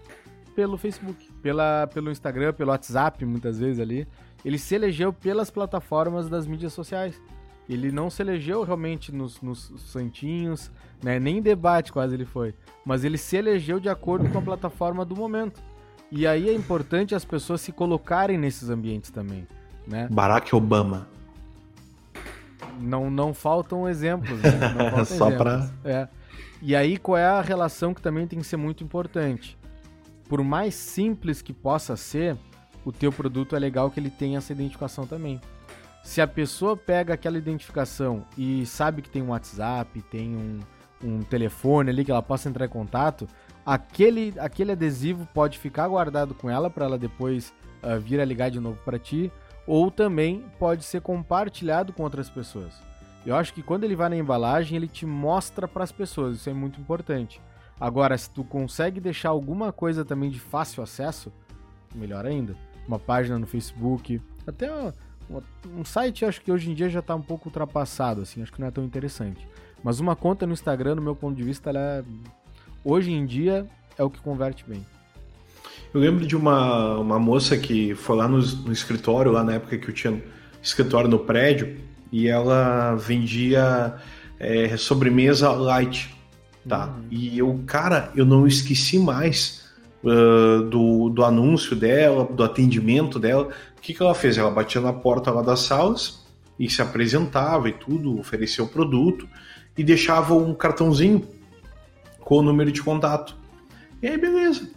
pelo 0.55 0.77
Facebook, 0.77 1.33
pela, 1.43 1.87
pelo 1.87 2.11
Instagram, 2.11 2.53
pelo 2.53 2.71
WhatsApp, 2.71 3.25
muitas 3.25 3.59
vezes 3.59 3.81
ali. 3.81 4.07
Ele 4.45 4.59
se 4.59 4.75
elegeu 4.75 5.13
pelas 5.13 5.51
plataformas 5.51 6.29
das 6.29 6.47
mídias 6.47 6.73
sociais. 6.73 7.21
Ele 7.69 7.93
não 7.93 8.11
se 8.11 8.21
elegeu 8.21 8.65
realmente 8.65 9.13
nos, 9.13 9.41
nos 9.41 9.73
santinhos, 9.79 10.71
né? 11.03 11.21
nem 11.21 11.39
em 11.39 11.43
debate 11.43 11.93
quase 11.93 12.15
ele 12.15 12.25
foi. 12.25 12.55
Mas 12.85 13.05
ele 13.05 13.17
se 13.17 13.37
elegeu 13.37 13.79
de 13.79 13.89
acordo 13.89 14.29
com 14.31 14.39
a 14.39 14.43
plataforma 14.43 15.05
do 15.05 15.15
momento. 15.15 15.63
E 16.11 16.27
aí 16.27 16.49
é 16.49 16.53
importante 16.53 17.15
as 17.15 17.25
pessoas 17.25 17.61
se 17.61 17.71
colocarem 17.71 18.37
nesses 18.37 18.69
ambientes 18.69 19.11
também. 19.11 19.47
Né? 19.87 20.09
Barack 20.11 20.55
Obama. 20.55 21.07
Não, 22.81 23.11
não 23.11 23.33
faltam 23.33 23.89
exemplos. 23.89 24.41
Né? 24.41 24.51
Não 24.77 24.91
faltam 24.91 25.05
Só 25.05 25.31
para. 25.31 25.71
É. 25.85 26.09
E 26.63 26.77
aí 26.77 26.97
qual 26.97 27.17
é 27.17 27.25
a 27.25 27.41
relação 27.41 27.95
que 27.95 28.03
também 28.03 28.27
tem 28.27 28.39
que 28.39 28.47
ser 28.47 28.57
muito 28.57 28.85
importante? 28.85 29.59
por 30.31 30.45
mais 30.45 30.77
simples 30.77 31.43
que 31.43 31.53
possa 31.53 31.97
ser, 31.97 32.39
o 32.85 32.93
teu 32.93 33.11
produto 33.11 33.57
é 33.57 33.59
legal 33.59 33.91
que 33.91 33.99
ele 33.99 34.11
tenha 34.11 34.39
essa 34.39 34.53
identificação 34.53 35.05
também. 35.05 35.41
Se 36.05 36.21
a 36.21 36.27
pessoa 36.27 36.77
pega 36.77 37.15
aquela 37.15 37.37
identificação 37.37 38.25
e 38.39 38.65
sabe 38.65 39.03
que 39.03 39.11
tem 39.11 39.23
um 39.23 39.31
WhatsApp, 39.31 40.01
tem 40.03 40.37
um, 40.37 40.61
um 41.03 41.19
telefone 41.19 41.91
ali 41.91 42.05
que 42.05 42.13
ela 42.13 42.23
possa 42.23 42.49
entrar 42.49 42.65
em 42.65 42.69
contato, 42.69 43.27
aquele, 43.67 44.33
aquele 44.39 44.71
adesivo 44.71 45.27
pode 45.35 45.59
ficar 45.59 45.89
guardado 45.89 46.33
com 46.33 46.49
ela 46.49 46.71
para 46.71 46.85
ela 46.85 46.97
depois 46.97 47.53
uh, 47.83 47.99
vir 47.99 48.21
a 48.21 48.25
ligar 48.25 48.53
de 48.53 48.61
novo 48.61 48.79
para 48.85 49.01
ti, 49.01 49.33
ou 49.67 49.91
também 49.91 50.45
pode 50.61 50.85
ser 50.85 51.01
compartilhado 51.01 51.93
com 51.93 52.05
outras 52.05 52.31
pessoas. 52.31 52.73
Eu 53.25 53.37
acho 53.37 53.53
que 53.53 53.63
quando 53.63 53.85
ele 53.85 53.95
vai 53.95 54.09
na 54.09 54.17
embalagem, 54.17 54.77
ele 54.77 54.89
te 54.89 55.05
mostra 55.05 55.69
para 55.69 55.85
as 55.85 55.93
pessoas, 55.93 56.37
isso 56.37 56.49
é 56.49 56.55
muito 56.55 56.81
importante. 56.81 57.41
Agora, 57.79 58.17
se 58.17 58.31
tu 58.31 58.45
consegue 58.45 59.01
deixar 59.01 59.31
alguma 59.31 59.73
coisa 59.73 60.05
também 60.05 60.31
de 60.31 60.39
fácil 60.39 60.83
acesso, 60.83 61.33
melhor 61.95 62.27
ainda. 62.27 62.55
Uma 62.87 62.99
página 62.99 63.39
no 63.39 63.47
Facebook, 63.47 64.21
até 64.47 64.71
um 65.67 65.85
site, 65.85 66.25
acho 66.25 66.41
que 66.41 66.51
hoje 66.51 66.71
em 66.71 66.75
dia 66.75 66.89
já 66.89 67.01
está 67.01 67.15
um 67.15 67.23
pouco 67.23 67.49
ultrapassado, 67.49 68.23
assim, 68.23 68.43
acho 68.43 68.53
que 68.53 68.61
não 68.61 68.67
é 68.67 68.71
tão 68.71 68.85
interessante. 68.85 69.47
Mas 69.83 70.01
uma 70.01 70.17
conta 70.17 70.47
no 70.47 70.53
Instagram, 70.53 70.97
no 70.97 71.03
meu 71.03 71.15
ponto 71.15 71.37
de 71.37 71.43
vista, 71.43 71.71
ela 71.71 71.81
é, 71.81 72.05
hoje 72.85 73.13
em 73.13 73.25
dia 73.25 73.67
é 73.97 74.03
o 74.03 74.11
que 74.11 74.21
converte 74.21 74.65
bem. 74.67 74.85
Eu 75.93 76.01
lembro 76.01 76.27
de 76.27 76.37
uma, 76.37 76.99
uma 76.99 77.19
moça 77.19 77.57
que 77.57 77.95
foi 77.95 78.17
lá 78.17 78.29
no, 78.29 78.39
no 78.39 78.73
escritório, 78.73 79.33
lá 79.33 79.43
na 79.43 79.55
época 79.55 79.79
que 79.79 79.89
eu 79.89 79.95
tinha 79.95 80.23
escritório 80.63 81.09
no 81.09 81.19
prédio, 81.19 81.79
e 82.13 82.29
ela 82.29 82.95
vendia 82.97 83.95
é, 84.39 84.77
sobremesa 84.77 85.51
light, 85.51 86.15
tá? 86.69 86.87
Uhum. 86.87 87.05
E 87.11 87.39
eu, 87.39 87.61
cara, 87.67 88.11
eu 88.17 88.25
não 88.25 88.47
esqueci 88.47 88.99
mais 88.99 89.69
uh, 90.03 90.63
do, 90.65 91.11
do 91.11 91.25
anúncio 91.25 91.77
dela, 91.77 92.25
do 92.25 92.43
atendimento 92.43 93.19
dela. 93.19 93.49
O 93.77 93.81
que, 93.81 93.95
que 93.95 94.03
ela 94.03 94.15
fez? 94.15 94.39
Ela 94.39 94.51
batia 94.51 94.81
na 94.81 94.93
porta 94.93 95.31
lá 95.31 95.43
das 95.43 95.61
salas 95.61 96.25
e 96.59 96.69
se 96.69 96.83
apresentava 96.83 97.69
e 97.69 97.73
tudo, 97.73 98.19
oferecia 98.19 98.65
o 98.65 98.69
produto 98.69 99.29
e 99.77 99.85
deixava 99.85 100.35
um 100.35 100.53
cartãozinho 100.55 101.27
com 102.21 102.39
o 102.39 102.43
número 102.43 102.71
de 102.71 102.83
contato. 102.83 103.37
E 104.03 104.09
aí, 104.09 104.19
beleza. 104.19 104.69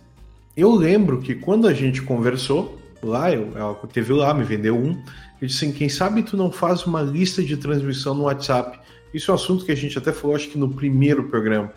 Eu 0.55 0.71
lembro 0.71 1.19
que 1.19 1.35
quando 1.35 1.67
a 1.67 1.73
gente 1.73 2.01
conversou 2.01 2.79
lá, 3.09 3.31
eu, 3.31 3.51
ela 3.55 3.75
teve 3.91 4.13
lá, 4.13 4.33
me 4.33 4.43
vendeu 4.43 4.77
um. 4.77 5.01
Eu 5.41 5.47
disse 5.47 5.65
assim: 5.65 5.73
quem 5.73 5.89
sabe 5.89 6.23
tu 6.23 6.37
não 6.37 6.51
faz 6.51 6.85
uma 6.85 7.01
lista 7.01 7.43
de 7.43 7.57
transmissão 7.57 8.13
no 8.13 8.23
WhatsApp? 8.23 8.79
Isso 9.13 9.29
é 9.29 9.33
um 9.33 9.35
assunto 9.35 9.65
que 9.65 9.71
a 9.71 9.75
gente 9.75 9.97
até 9.97 10.11
falou, 10.11 10.35
acho 10.35 10.49
que 10.49 10.57
no 10.57 10.69
primeiro 10.69 11.25
programa. 11.25 11.71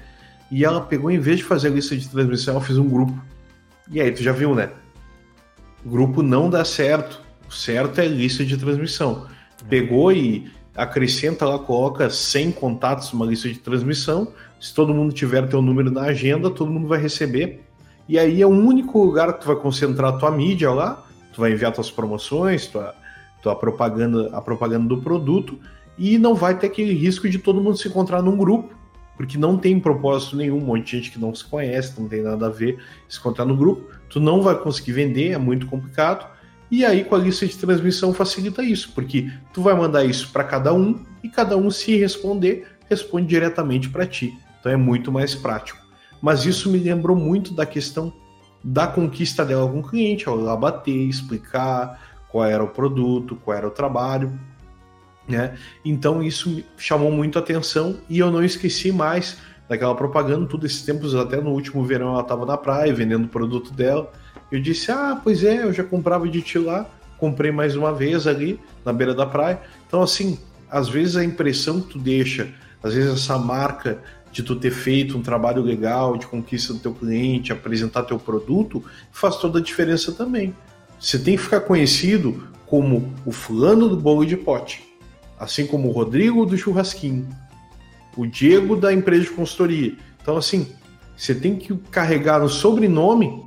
E 0.51 0.64
ela 0.64 0.81
pegou, 0.81 1.11
em 1.11 1.18
vez 1.18 1.39
de 1.39 1.45
fazer 1.45 1.68
a 1.68 1.70
lista 1.72 1.97
de 1.97 2.09
transmissão, 2.09 2.55
ela 2.55 2.64
fez 2.64 2.79
um 2.79 2.89
grupo. 2.89 3.20
E 3.91 4.01
aí, 4.01 4.11
tu 4.12 4.22
já 4.22 4.33
viu, 4.33 4.55
né? 4.55 4.70
Grupo 5.85 6.22
não 6.22 6.49
dá 6.49 6.64
certo. 6.64 7.20
O 7.49 7.53
certo 7.53 8.01
é 8.01 8.07
lista 8.07 8.45
de 8.45 8.57
transmissão. 8.57 9.27
Pegou 9.68 10.12
e 10.12 10.51
acrescenta 10.74 11.47
lá, 11.47 11.59
coloca 11.59 12.11
100 12.11 12.53
contatos 12.53 13.12
numa 13.12 13.27
lista 13.27 13.49
de 13.49 13.59
transmissão. 13.59 14.33
Se 14.61 14.74
todo 14.74 14.95
mundo 14.95 15.12
tiver 15.12 15.49
teu 15.49 15.62
número 15.62 15.91
na 15.91 16.03
agenda, 16.03 16.51
todo 16.51 16.70
mundo 16.70 16.87
vai 16.87 17.01
receber. 17.01 17.64
E 18.09 18.18
aí 18.18 18.41
é 18.41 18.47
o 18.47 18.51
único 18.51 19.03
lugar 19.03 19.33
que 19.33 19.41
tu 19.41 19.47
vai 19.47 19.57
concentrar 19.57 20.14
a 20.14 20.18
tua 20.18 20.31
mídia 20.31 20.70
lá, 20.70 21.06
tu 21.37 21.43
vai 21.43 21.53
enviar 21.53 21.70
tuas 21.70 21.91
promoções, 21.91 22.66
tua, 22.66 22.95
tua 23.43 23.55
propaganda, 23.55 24.30
a 24.34 24.41
propaganda 24.41 24.89
do 24.89 25.03
produto, 25.03 25.61
e 25.99 26.16
não 26.16 26.34
vai 26.34 26.59
ter 26.59 26.68
aquele 26.68 26.95
risco 26.95 27.28
de 27.28 27.39
todo 27.39 27.61
mundo 27.61 27.76
se 27.76 27.89
encontrar 27.89 28.22
num 28.22 28.39
grupo, 28.39 28.74
porque 29.18 29.37
não 29.37 29.59
tem 29.59 29.78
propósito 29.78 30.34
nenhum, 30.34 30.57
um 30.57 30.64
monte 30.64 30.87
de 30.87 30.91
gente 30.93 31.11
que 31.11 31.18
não 31.18 31.34
se 31.34 31.45
conhece, 31.45 32.01
não 32.01 32.09
tem 32.09 32.22
nada 32.22 32.47
a 32.47 32.49
ver, 32.49 32.82
se 33.07 33.18
encontrar 33.18 33.45
no 33.45 33.55
grupo, 33.55 33.87
tu 34.09 34.18
não 34.18 34.41
vai 34.41 34.57
conseguir 34.59 34.93
vender, 34.93 35.32
é 35.32 35.39
muito 35.39 35.66
complicado. 35.66 36.26
E 36.70 36.84
aí 36.84 37.05
com 37.05 37.14
a 37.14 37.18
lista 37.18 37.47
de 37.47 37.57
transmissão 37.57 38.14
facilita 38.14 38.62
isso, 38.62 38.93
porque 38.95 39.30
tu 39.53 39.61
vai 39.61 39.74
mandar 39.74 40.05
isso 40.05 40.32
para 40.32 40.43
cada 40.43 40.72
um 40.72 41.05
e 41.22 41.28
cada 41.28 41.57
um 41.57 41.70
se 41.70 41.97
responder, 41.97 42.66
responde 42.89 43.26
diretamente 43.26 43.91
para 43.91 44.07
ti. 44.07 44.34
Então 44.59 44.72
é 44.72 44.76
muito 44.76 45.12
mais 45.12 45.34
prático. 45.34 45.78
Mas 46.20 46.47
isso 46.47 46.70
me 46.70 46.78
lembrou 46.78 47.16
muito 47.16 47.53
da 47.53 47.66
questão 47.66 48.12
da 48.69 48.89
conquista 48.89 49.45
dela 49.45 49.71
com 49.71 49.79
o 49.79 49.83
cliente, 49.89 50.27
ela 50.27 50.57
bater, 50.57 50.91
explicar 50.91 52.01
qual 52.29 52.45
era 52.45 52.64
o 52.64 52.67
produto, 52.67 53.37
qual 53.37 53.57
era 53.57 53.69
o 53.69 53.71
trabalho, 53.71 54.33
né? 55.29 55.55
Então 55.85 56.21
isso 56.21 56.64
chamou 56.77 57.12
muito 57.12 57.39
atenção 57.39 57.99
e 58.11 58.19
eu 58.19 58.29
não 58.29 58.43
esqueci 58.43 58.91
mais 58.91 59.39
daquela 59.69 59.95
propaganda, 59.95 60.49
todos 60.49 60.73
esses 60.73 60.83
tempos, 60.85 61.14
até 61.14 61.41
no 61.41 61.51
último 61.51 61.85
verão 61.85 62.09
ela 62.09 62.23
estava 62.23 62.45
na 62.45 62.57
praia 62.57 62.93
vendendo 62.93 63.27
o 63.27 63.29
produto 63.29 63.73
dela. 63.73 64.12
Eu 64.51 64.61
disse: 64.61 64.91
"Ah, 64.91 65.21
pois 65.23 65.45
é, 65.45 65.62
eu 65.62 65.73
já 65.73 65.85
comprava 65.85 66.29
de 66.29 66.43
ti 66.43 66.59
lá, 66.59 66.87
comprei 67.19 67.53
mais 67.53 67.77
uma 67.77 67.93
vez 67.93 68.27
ali 68.27 68.59
na 68.85 68.93
beira 68.93 69.14
da 69.14 69.27
praia". 69.27 69.61
Então 69.87 70.03
assim, 70.03 70.41
às 70.69 70.89
vezes 70.89 71.17
a 71.17 71.25
impressão 71.25 71.81
que 71.81 71.91
tu 71.91 71.99
deixa, 72.01 72.53
às 72.83 72.95
vezes 72.95 73.14
essa 73.14 73.39
marca 73.39 74.03
de 74.37 74.43
tu 74.43 74.55
ter 74.55 74.70
feito 74.70 75.16
um 75.16 75.22
trabalho 75.22 75.62
legal 75.62 76.18
de 76.18 76.26
conquista 76.26 76.74
do 76.74 76.78
teu 76.78 76.93
cliente, 76.93 77.55
apresentar 77.55 78.03
teu 78.03 78.18
produto, 78.18 78.84
faz 79.11 79.37
toda 79.37 79.59
a 79.59 79.62
diferença 79.62 80.12
também. 80.12 80.55
Você 81.01 81.18
tem 81.18 81.39
que 81.39 81.43
ficar 81.43 81.61
conhecido 81.61 82.47
como 82.66 83.14
o 83.24 83.32
fulano 83.32 83.89
do 83.89 83.97
bolo 83.97 84.26
de 84.26 84.37
pote, 84.37 84.84
assim 85.41 85.66
como 85.66 85.89
o 85.89 85.91
Rodrigo 85.91 86.45
do 86.45 86.55
churrasquinho, 86.55 87.26
o 88.14 88.26
Diego 88.26 88.76
da 88.76 88.93
empresa 88.93 89.22
de 89.22 89.30
consultoria. 89.30 89.97
Então, 90.20 90.37
assim, 90.37 90.70
você 91.16 91.34
tem 91.34 91.57
que 91.57 91.74
carregar 91.91 92.39
no 92.39 92.49
sobrenome 92.51 93.43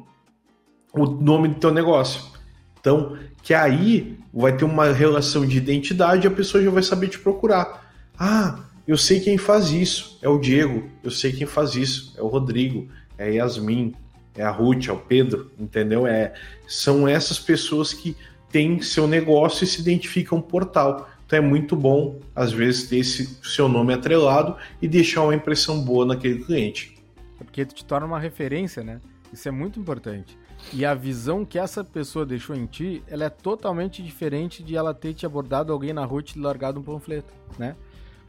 o 0.91 1.05
nome 1.05 1.49
do 1.49 1.55
teu 1.59 1.71
negócio. 1.71 2.31
Então, 2.79 3.15
que 3.43 3.53
aí 3.53 4.17
vai 4.33 4.57
ter 4.57 4.65
uma 4.65 4.91
relação 4.91 5.45
de 5.45 5.55
identidade 5.55 6.25
e 6.25 6.27
a 6.27 6.31
pessoa 6.31 6.63
já 6.63 6.71
vai 6.71 6.81
saber 6.81 7.09
te 7.09 7.19
procurar. 7.19 7.93
Ah, 8.17 8.63
eu 8.89 8.97
sei 8.97 9.19
quem 9.19 9.37
faz 9.37 9.69
isso, 9.69 10.17
é 10.19 10.27
o 10.27 10.39
Diego. 10.39 10.89
Eu 11.03 11.11
sei 11.11 11.31
quem 11.31 11.45
faz 11.45 11.75
isso, 11.75 12.11
é 12.17 12.23
o 12.23 12.27
Rodrigo, 12.27 12.89
é 13.19 13.25
a 13.25 13.27
Yasmin, 13.27 13.93
é 14.35 14.41
a 14.41 14.49
Ruth, 14.49 14.87
é 14.87 14.91
o 14.91 14.97
Pedro, 14.97 15.51
entendeu? 15.59 16.07
É, 16.07 16.33
são 16.67 17.07
essas 17.07 17.37
pessoas 17.37 17.93
que 17.93 18.17
têm 18.51 18.81
seu 18.81 19.07
negócio 19.07 19.63
e 19.63 19.67
se 19.67 19.79
identificam 19.79 20.41
portal. 20.41 21.07
Então 21.23 21.37
é 21.37 21.41
muito 21.41 21.75
bom, 21.75 22.19
às 22.35 22.51
vezes, 22.51 22.89
ter 22.89 22.97
esse 22.97 23.37
seu 23.43 23.69
nome 23.69 23.93
atrelado 23.93 24.55
e 24.81 24.87
deixar 24.87 25.21
uma 25.21 25.35
impressão 25.35 25.79
boa 25.83 26.03
naquele 26.03 26.43
cliente. 26.43 26.97
É 27.39 27.43
porque 27.43 27.63
tu 27.67 27.75
te 27.75 27.85
torna 27.85 28.07
uma 28.07 28.19
referência, 28.19 28.83
né? 28.83 28.99
Isso 29.31 29.47
é 29.47 29.51
muito 29.51 29.79
importante. 29.79 30.35
E 30.73 30.83
a 30.83 30.95
visão 30.95 31.45
que 31.45 31.59
essa 31.59 31.83
pessoa 31.83 32.25
deixou 32.25 32.55
em 32.55 32.65
ti, 32.65 33.03
ela 33.07 33.25
é 33.25 33.29
totalmente 33.29 34.01
diferente 34.01 34.63
de 34.63 34.75
ela 34.75 34.95
ter 34.95 35.13
te 35.13 35.27
abordado 35.27 35.71
alguém 35.71 35.93
na 35.93 36.05
rua 36.05 36.21
e 36.21 36.23
te 36.23 36.39
largado 36.39 36.79
um 36.79 36.83
panfleto, 36.83 37.31
né? 37.55 37.75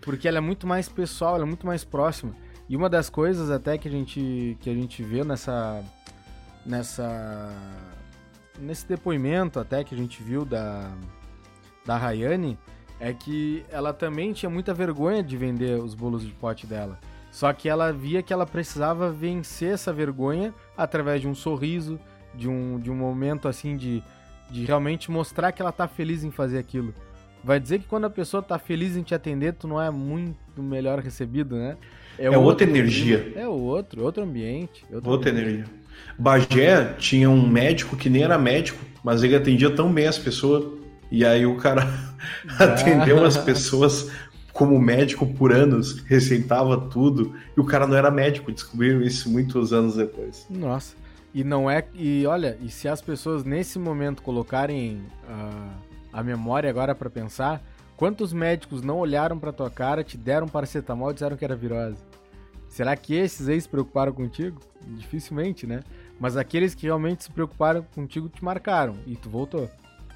Porque 0.00 0.26
ela 0.26 0.38
é 0.38 0.40
muito 0.40 0.66
mais 0.66 0.88
pessoal, 0.88 1.34
ela 1.34 1.44
é 1.44 1.46
muito 1.46 1.66
mais 1.66 1.84
próxima. 1.84 2.34
E 2.68 2.76
uma 2.76 2.88
das 2.88 3.10
coisas 3.10 3.50
até 3.50 3.76
que 3.76 3.88
a 3.88 3.90
gente, 3.90 4.56
que 4.60 4.70
a 4.70 4.74
gente 4.74 5.02
vê 5.02 5.24
nessa, 5.24 5.82
nessa 6.64 7.50
nesse 8.60 8.86
depoimento 8.86 9.58
até 9.58 9.82
que 9.82 9.94
a 9.94 9.98
gente 9.98 10.22
viu 10.22 10.44
da, 10.44 10.92
da 11.84 11.96
Rayane 11.96 12.58
é 13.00 13.12
que 13.12 13.64
ela 13.70 13.92
também 13.92 14.32
tinha 14.32 14.50
muita 14.50 14.74
vergonha 14.74 15.22
de 15.22 15.36
vender 15.36 15.80
os 15.80 15.94
bolos 15.94 16.22
de 16.22 16.32
pote 16.32 16.66
dela. 16.66 16.98
Só 17.32 17.52
que 17.52 17.68
ela 17.68 17.92
via 17.92 18.22
que 18.22 18.32
ela 18.32 18.44
precisava 18.44 19.10
vencer 19.10 19.72
essa 19.72 19.92
vergonha 19.92 20.52
através 20.76 21.22
de 21.22 21.28
um 21.28 21.34
sorriso, 21.34 21.98
de 22.34 22.48
um, 22.48 22.78
de 22.78 22.90
um 22.90 22.94
momento 22.94 23.48
assim 23.48 23.76
de, 23.76 24.02
de 24.50 24.64
realmente 24.64 25.10
mostrar 25.10 25.52
que 25.52 25.62
ela 25.62 25.72
tá 25.72 25.88
feliz 25.88 26.24
em 26.24 26.30
fazer 26.30 26.58
aquilo. 26.58 26.94
Vai 27.42 27.58
dizer 27.58 27.80
que 27.80 27.86
quando 27.86 28.04
a 28.04 28.10
pessoa 28.10 28.42
tá 28.42 28.58
feliz 28.58 28.96
em 28.96 29.02
te 29.02 29.14
atender, 29.14 29.54
tu 29.54 29.66
não 29.66 29.80
é 29.80 29.90
muito 29.90 30.62
melhor 30.62 30.98
recebido, 30.98 31.56
né? 31.56 31.76
É, 32.18 32.26
é 32.26 32.38
outra 32.38 32.68
energia. 32.68 33.32
É 33.34 33.48
outro, 33.48 34.02
outro 34.04 34.22
ambiente. 34.22 34.84
Outro 34.92 35.10
outra 35.10 35.30
ambiente. 35.30 35.48
energia. 35.48 35.80
Bagé 36.18 36.94
tinha 36.98 37.30
um 37.30 37.46
médico 37.48 37.96
que 37.96 38.10
nem 38.10 38.22
era 38.22 38.38
médico, 38.38 38.84
mas 39.02 39.22
ele 39.22 39.34
atendia 39.34 39.74
tão 39.74 39.90
bem 39.92 40.06
as 40.06 40.18
pessoas. 40.18 40.64
E 41.10 41.24
aí 41.24 41.46
o 41.46 41.56
cara 41.56 41.82
ah. 42.58 42.64
atendeu 42.64 43.24
as 43.24 43.38
pessoas 43.38 44.10
como 44.52 44.78
médico 44.78 45.26
por 45.26 45.52
anos, 45.52 46.00
receitava 46.00 46.76
tudo, 46.76 47.34
e 47.56 47.60
o 47.60 47.64
cara 47.64 47.86
não 47.86 47.96
era 47.96 48.10
médico, 48.10 48.52
descobriram 48.52 49.00
isso 49.00 49.30
muitos 49.30 49.72
anos 49.72 49.96
depois. 49.96 50.46
Nossa. 50.50 50.94
E 51.32 51.42
não 51.42 51.70
é. 51.70 51.84
E 51.94 52.26
olha, 52.26 52.58
e 52.60 52.68
se 52.68 52.86
as 52.86 53.00
pessoas 53.00 53.44
nesse 53.44 53.78
momento 53.78 54.20
colocarem. 54.22 55.00
Uh 55.24 55.89
a 56.12 56.22
memória 56.22 56.68
agora 56.68 56.94
para 56.94 57.10
pensar, 57.10 57.62
quantos 57.96 58.32
médicos 58.32 58.82
não 58.82 58.98
olharam 58.98 59.38
para 59.38 59.52
tua 59.52 59.70
cara, 59.70 60.02
te 60.02 60.16
deram 60.16 60.48
paracetamol 60.48 61.10
e 61.10 61.14
disseram 61.14 61.36
que 61.36 61.44
era 61.44 61.56
virose? 61.56 61.98
Será 62.68 62.94
que 62.96 63.14
esses 63.14 63.48
aí 63.48 63.60
se 63.60 63.68
preocuparam 63.68 64.12
contigo? 64.12 64.60
Dificilmente, 64.96 65.66
né? 65.66 65.82
Mas 66.18 66.36
aqueles 66.36 66.74
que 66.74 66.86
realmente 66.86 67.24
se 67.24 67.30
preocuparam 67.30 67.84
contigo 67.94 68.28
te 68.28 68.44
marcaram 68.44 68.96
e 69.06 69.16
tu 69.16 69.28
voltou. 69.28 69.68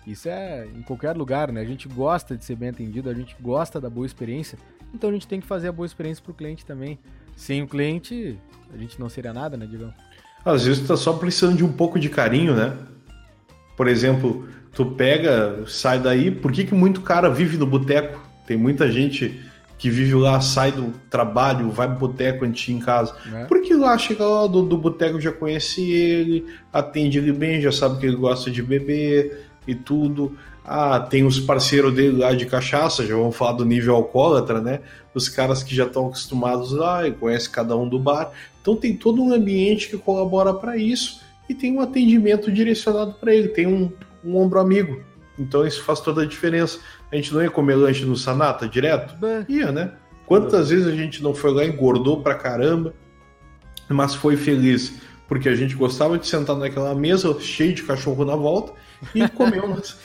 Isso 0.07 0.29
é 0.29 0.67
em 0.67 0.83
qualquer 0.83 1.17
lugar, 1.17 1.51
né? 1.51 1.61
A 1.61 1.65
gente 1.65 1.89
gosta 1.89 2.37
de 2.37 2.45
ser 2.45 2.57
bem 2.57 2.69
atendido, 2.69 3.09
a 3.09 3.15
gente 3.15 3.35
gosta 3.41 3.81
da 3.81 3.91
boa 3.91 4.07
experiência, 4.07 4.59
então 4.95 5.11
a 5.11 5.13
gente 5.13 5.27
tem 5.27 5.41
que 5.41 5.47
fazer 5.47 5.69
a 5.69 5.73
boa 5.73 5.87
experiência 5.87 6.23
pro 6.23 6.35
cliente 6.35 6.65
também. 6.65 6.99
Sem 7.37 7.63
o 7.63 7.67
cliente, 7.67 8.39
a 8.73 8.77
gente 8.77 9.01
não 9.01 9.09
seria 9.09 9.33
nada, 9.33 9.57
né, 9.57 9.67
Digão? 9.67 9.93
Às 10.45 10.65
vezes 10.65 10.83
tu 10.83 10.89
tá 10.89 10.97
só 10.97 11.15
precisando 11.15 11.57
de 11.57 11.65
um 11.65 11.73
pouco 11.73 11.99
de 11.99 12.09
carinho, 12.09 12.55
né? 12.55 12.77
Por 13.77 13.89
exemplo, 13.89 14.47
tu 14.75 14.85
pega, 14.85 15.65
sai 15.67 15.99
daí. 15.99 16.31
Por 16.31 16.53
que, 16.53 16.65
que 16.65 16.75
muito 16.75 17.01
cara 17.01 17.31
vive 17.31 17.57
no 17.57 17.67
boteco? 17.67 18.21
Tem 18.47 18.57
muita 18.57 18.91
gente 18.91 19.41
que 19.79 19.91
vive 19.91 20.15
lá, 20.15 20.41
sai 20.41 20.73
do 20.73 20.93
trabalho, 21.11 21.71
vai 21.71 21.89
pro 21.89 22.09
boteco 22.09 22.45
antes 22.45 22.69
em 22.69 22.79
casa. 22.79 23.15
É. 23.35 23.45
Porque 23.45 23.75
lá 23.75 23.97
chega 23.99 24.25
lá 24.25 24.47
do, 24.47 24.63
do 24.63 24.77
boteco, 24.77 25.21
já 25.21 25.33
conhece 25.33 25.83
ele, 25.91 26.47
atende 26.73 27.19
ele 27.19 27.33
bem, 27.33 27.61
já 27.61 27.73
sabe 27.73 27.99
que 27.99 28.07
ele 28.07 28.17
gosta 28.17 28.51
de 28.51 28.63
beber 28.63 29.47
e 29.67 29.75
tudo. 29.75 30.37
Ah, 30.65 30.99
tem 31.01 31.25
os 31.25 31.39
parceiros 31.39 31.93
dele 31.93 32.19
lá 32.19 32.33
de 32.33 32.47
cachaça, 32.47 33.07
já 33.07 33.15
vamos 33.15 33.37
falar 33.37 33.53
do 33.53 33.65
nível 33.65 33.95
alcoólatra, 33.95 34.61
né? 34.61 34.81
Os 35.15 35.29
caras 35.29 35.63
que 35.63 35.75
já 35.75 35.85
estão 35.85 36.07
acostumados 36.07 36.73
lá 36.73 37.07
e 37.07 37.13
conhecem 37.13 37.51
cada 37.51 37.77
um 37.77 37.87
do 37.87 37.99
bar. 37.99 38.33
Então 38.63 38.75
tem 38.75 38.97
todo 38.97 39.23
um 39.23 39.33
ambiente 39.33 39.91
que 39.91 39.99
colabora 39.99 40.55
para 40.55 40.77
isso 40.77 41.21
e 41.49 41.55
tem 41.55 41.77
um 41.77 41.81
atendimento 41.83 42.51
direcionado 42.51 43.13
para 43.21 43.35
ele, 43.35 43.49
tem 43.49 43.67
um, 43.67 43.93
um 44.25 44.37
ombro 44.37 44.59
amigo. 44.59 45.01
Então 45.39 45.67
isso 45.67 45.83
faz 45.83 46.01
toda 46.01 46.23
a 46.23 46.27
diferença. 46.27 46.79
A 47.11 47.17
gente 47.17 47.35
não 47.35 47.43
ia 47.43 47.51
comer 47.51 47.75
lanche 47.75 48.05
no 48.05 48.17
Sanata 48.17 48.69
direto? 48.69 49.15
Ia, 49.49 49.73
né? 49.73 49.93
Quantas 50.27 50.71
vezes 50.71 50.87
a 50.87 50.97
gente 50.97 51.23
não 51.23 51.35
foi 51.35 51.53
lá 51.53 51.65
engordou 51.65 52.23
pra 52.23 52.35
caramba, 52.35 52.95
mas 53.89 54.15
foi 54.15 54.37
feliz 54.37 55.01
porque 55.29 55.49
a 55.49 55.55
gente 55.55 55.75
gostava 55.75 56.19
de 56.19 56.27
sentar 56.27 56.57
naquela 56.57 56.95
mesa 56.95 57.39
cheia 57.41 57.73
de 57.73 57.83
cachorro 57.83 58.25
na 58.25 58.37
volta 58.37 58.73
e 59.15 59.27
comer 59.31 59.65
o 59.65 59.69
nosso... 59.69 59.99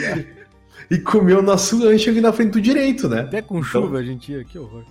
e 0.90 0.98
comer 0.98 1.36
o 1.36 1.42
nosso 1.42 1.78
lanche 1.78 2.08
ali 2.08 2.20
na 2.20 2.32
frente 2.32 2.52
do 2.52 2.60
direito, 2.60 3.08
né? 3.08 3.20
Até 3.20 3.42
com 3.42 3.58
então... 3.58 3.82
chuva 3.82 3.98
a 3.98 4.02
gente 4.02 4.32
ia, 4.32 4.44
que 4.44 4.58
horror. 4.58 4.84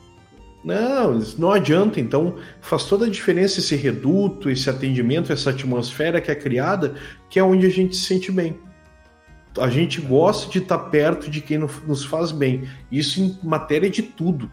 Não, 0.64 1.20
não 1.38 1.51
adianta. 1.51 1.99
Então 1.99 2.36
faz 2.62 2.86
toda 2.86 3.05
a 3.05 3.10
diferença 3.10 3.60
esse 3.60 3.76
reduto, 3.76 4.49
esse 4.49 4.70
atendimento, 4.70 5.32
essa 5.32 5.51
atmosfera 5.51 6.22
que 6.22 6.32
é 6.32 6.36
criada, 6.36 6.95
que 7.30 7.39
é 7.39 7.43
onde 7.43 7.66
a 7.66 7.70
gente 7.70 7.95
se 7.95 8.05
sente 8.05 8.32
bem. 8.32 8.58
A 9.60 9.70
gente 9.70 9.99
gosta 9.99 10.51
de 10.51 10.60
estar 10.60 10.78
perto 10.78 11.32
de 11.32 11.41
quem 11.41 11.58
nos 11.58 12.05
faz 12.05 12.32
bem. 12.32 12.68
Isso 12.91 13.20
em 13.20 13.38
matéria 13.41 13.89
de 13.89 14.03
tudo. 14.03 14.51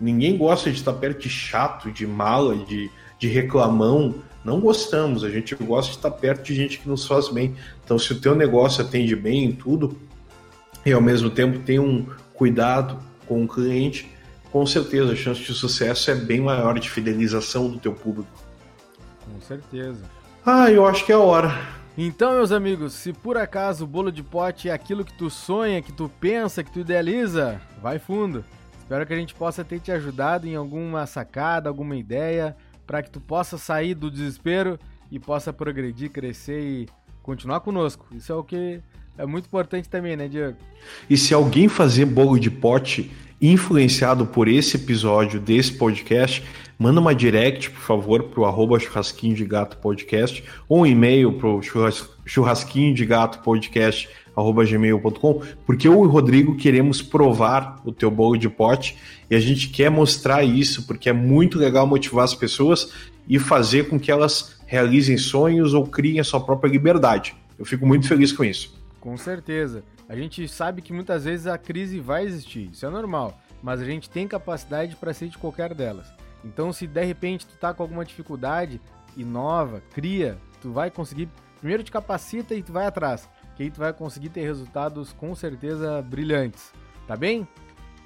Ninguém 0.00 0.38
gosta 0.38 0.70
de 0.70 0.76
estar 0.76 0.92
perto 0.94 1.22
de 1.22 1.28
chato, 1.28 1.90
de 1.90 2.06
mala, 2.06 2.56
de, 2.56 2.90
de 3.18 3.28
reclamão. 3.28 4.14
Não 4.44 4.60
gostamos. 4.60 5.22
A 5.22 5.28
gente 5.28 5.54
gosta 5.56 5.90
de 5.90 5.98
estar 5.98 6.10
perto 6.12 6.44
de 6.44 6.54
gente 6.54 6.78
que 6.78 6.88
nos 6.88 7.06
faz 7.06 7.28
bem. 7.28 7.54
Então, 7.84 7.98
se 7.98 8.12
o 8.12 8.20
teu 8.20 8.34
negócio 8.34 8.82
atende 8.82 9.14
bem 9.14 9.44
em 9.44 9.52
tudo 9.52 9.98
e 10.86 10.92
ao 10.92 11.00
mesmo 11.00 11.28
tempo 11.28 11.58
tem 11.58 11.78
um 11.78 12.06
cuidado 12.32 12.98
com 13.26 13.44
o 13.44 13.48
cliente, 13.48 14.08
com 14.50 14.64
certeza 14.66 15.12
a 15.12 15.16
chance 15.16 15.40
de 15.40 15.52
sucesso 15.54 16.10
é 16.10 16.14
bem 16.14 16.40
maior 16.40 16.78
de 16.78 16.88
fidelização 16.88 17.70
do 17.70 17.78
teu 17.78 17.92
público. 17.92 18.30
Com 19.24 19.40
certeza. 19.40 20.02
Ah, 20.44 20.70
eu 20.70 20.86
acho 20.86 21.04
que 21.04 21.12
é 21.12 21.14
a 21.14 21.20
hora. 21.20 21.78
Então, 21.96 22.32
meus 22.32 22.52
amigos, 22.52 22.92
se 22.94 23.12
por 23.12 23.36
acaso 23.36 23.84
o 23.84 23.86
bolo 23.86 24.12
de 24.12 24.22
pote 24.22 24.68
é 24.68 24.72
aquilo 24.72 25.04
que 25.04 25.12
tu 25.12 25.28
sonha, 25.28 25.82
que 25.82 25.92
tu 25.92 26.10
pensa, 26.20 26.62
que 26.62 26.70
tu 26.70 26.80
idealiza, 26.80 27.60
vai 27.82 27.98
fundo. 27.98 28.44
Espero 28.78 29.04
que 29.04 29.12
a 29.12 29.16
gente 29.16 29.34
possa 29.34 29.64
ter 29.64 29.80
te 29.80 29.92
ajudado 29.92 30.46
em 30.46 30.54
alguma 30.54 31.06
sacada, 31.06 31.68
alguma 31.68 31.96
ideia, 31.96 32.56
para 32.86 33.02
que 33.02 33.10
tu 33.10 33.20
possa 33.20 33.58
sair 33.58 33.94
do 33.94 34.10
desespero 34.10 34.78
e 35.10 35.18
possa 35.18 35.52
progredir, 35.52 36.10
crescer 36.10 36.60
e 36.60 36.88
continuar 37.22 37.60
conosco. 37.60 38.06
Isso 38.12 38.32
é 38.32 38.34
o 38.34 38.42
que 38.42 38.80
é 39.18 39.26
muito 39.26 39.46
importante 39.46 39.88
também, 39.88 40.16
né, 40.16 40.28
Diego? 40.28 40.56
E 41.10 41.16
se 41.16 41.34
alguém 41.34 41.68
fazer 41.68 42.06
bolo 42.06 42.38
de 42.38 42.50
pote 42.50 43.10
influenciado 43.40 44.26
por 44.26 44.48
esse 44.48 44.76
episódio 44.76 45.38
desse 45.38 45.72
podcast, 45.72 46.42
manda 46.78 47.00
uma 47.00 47.14
direct, 47.14 47.70
por 47.70 47.80
favor, 47.80 48.24
para 48.24 48.40
o 48.40 48.44
arroba 48.44 48.78
churrasquinho 48.78 49.34
de 49.34 49.44
gato 49.44 49.76
podcast 49.78 50.42
ou 50.68 50.80
um 50.80 50.86
e-mail 50.86 51.32
para 51.32 51.48
o 51.48 51.60
churrasquinho 52.24 52.94
de 52.94 53.04
gato 53.04 53.40
podcast 53.42 54.08
arroba 54.36 54.64
gmail.com, 54.64 55.42
porque 55.66 55.88
eu 55.88 55.94
e 55.94 55.96
o 55.96 56.08
Rodrigo 56.08 56.56
queremos 56.56 57.02
provar 57.02 57.80
o 57.84 57.90
teu 57.90 58.08
bolo 58.08 58.36
de 58.36 58.48
pote 58.48 58.96
e 59.28 59.34
a 59.34 59.40
gente 59.40 59.68
quer 59.68 59.90
mostrar 59.90 60.44
isso, 60.44 60.86
porque 60.86 61.08
é 61.08 61.12
muito 61.12 61.58
legal 61.58 61.86
motivar 61.86 62.24
as 62.24 62.34
pessoas 62.34 62.92
e 63.28 63.38
fazer 63.38 63.88
com 63.88 63.98
que 63.98 64.12
elas 64.12 64.56
realizem 64.64 65.18
sonhos 65.18 65.74
ou 65.74 65.86
criem 65.86 66.20
a 66.20 66.24
sua 66.24 66.40
própria 66.40 66.70
liberdade. 66.70 67.34
Eu 67.58 67.64
fico 67.64 67.84
muito 67.84 68.06
feliz 68.06 68.32
com 68.32 68.44
isso. 68.44 68.77
Com 69.00 69.16
certeza. 69.16 69.84
A 70.08 70.16
gente 70.16 70.46
sabe 70.48 70.82
que 70.82 70.92
muitas 70.92 71.24
vezes 71.24 71.46
a 71.46 71.58
crise 71.58 72.00
vai 72.00 72.24
existir, 72.24 72.70
isso 72.70 72.86
é 72.86 72.90
normal, 72.90 73.38
mas 73.62 73.80
a 73.80 73.84
gente 73.84 74.08
tem 74.08 74.26
capacidade 74.26 74.96
para 74.96 75.12
sair 75.12 75.28
de 75.28 75.38
qualquer 75.38 75.74
delas. 75.74 76.12
Então, 76.44 76.72
se 76.72 76.86
de 76.86 77.04
repente 77.04 77.46
tu 77.46 77.56
tá 77.58 77.74
com 77.74 77.82
alguma 77.82 78.04
dificuldade, 78.04 78.80
inova, 79.16 79.82
cria, 79.92 80.38
tu 80.60 80.72
vai 80.72 80.90
conseguir. 80.90 81.28
Primeiro 81.58 81.82
te 81.82 81.90
capacita 81.90 82.54
e 82.54 82.62
tu 82.62 82.72
vai 82.72 82.86
atrás, 82.86 83.28
que 83.56 83.64
aí 83.64 83.70
tu 83.70 83.80
vai 83.80 83.92
conseguir 83.92 84.28
ter 84.28 84.42
resultados 84.42 85.12
com 85.12 85.34
certeza 85.34 86.00
brilhantes, 86.02 86.72
tá 87.06 87.16
bem? 87.16 87.46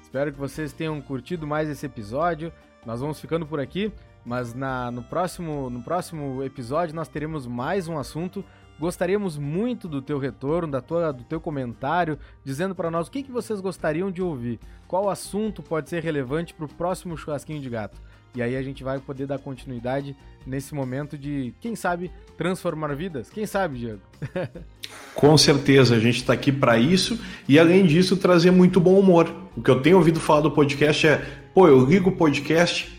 Espero 0.01 0.31
que 0.31 0.39
vocês 0.39 0.73
tenham 0.73 0.99
curtido 1.01 1.45
mais 1.45 1.69
esse 1.69 1.85
episódio. 1.85 2.51
Nós 2.85 2.99
vamos 2.99 3.19
ficando 3.19 3.45
por 3.45 3.59
aqui, 3.59 3.91
mas 4.25 4.53
na, 4.53 4.91
no, 4.91 5.03
próximo, 5.03 5.69
no 5.69 5.81
próximo 5.81 6.43
episódio 6.43 6.95
nós 6.95 7.07
teremos 7.07 7.47
mais 7.47 7.87
um 7.87 7.97
assunto 7.97 8.43
Gostaríamos 8.79 9.37
muito 9.37 9.87
do 9.87 10.01
teu 10.01 10.17
retorno, 10.17 10.71
da 10.71 10.81
tua, 10.81 11.11
do 11.11 11.23
teu 11.23 11.39
comentário, 11.39 12.17
dizendo 12.43 12.73
para 12.73 12.91
nós 12.91 13.07
o 13.07 13.11
que, 13.11 13.23
que 13.23 13.31
vocês 13.31 13.61
gostariam 13.61 14.11
de 14.11 14.21
ouvir, 14.21 14.59
qual 14.87 15.09
assunto 15.09 15.61
pode 15.61 15.89
ser 15.89 16.03
relevante 16.03 16.53
para 16.53 16.65
o 16.65 16.69
próximo 16.69 17.17
churrasquinho 17.17 17.61
de 17.61 17.69
gato. 17.69 18.01
E 18.35 18.41
aí 18.41 18.55
a 18.55 18.63
gente 18.63 18.83
vai 18.83 18.99
poder 18.99 19.27
dar 19.27 19.37
continuidade 19.37 20.15
nesse 20.45 20.73
momento 20.73 21.17
de, 21.17 21.53
quem 21.61 21.75
sabe, 21.75 22.11
transformar 22.35 22.95
vidas. 22.95 23.29
Quem 23.29 23.45
sabe, 23.45 23.77
Diego? 23.77 24.01
Com 25.13 25.37
certeza, 25.37 25.95
a 25.95 25.99
gente 25.99 26.17
está 26.17 26.33
aqui 26.33 26.51
para 26.51 26.77
isso 26.77 27.19
e, 27.47 27.59
além 27.59 27.85
disso, 27.85 28.17
trazer 28.17 28.49
muito 28.49 28.79
bom 28.79 28.99
humor. 28.99 29.31
O 29.55 29.61
que 29.61 29.69
eu 29.69 29.81
tenho 29.81 29.97
ouvido 29.97 30.19
falar 30.19 30.41
do 30.41 30.49
podcast 30.49 31.07
é: 31.07 31.23
pô, 31.53 31.67
eu 31.67 31.85
ligo 31.85 32.09
o 32.09 32.15
podcast 32.15 32.91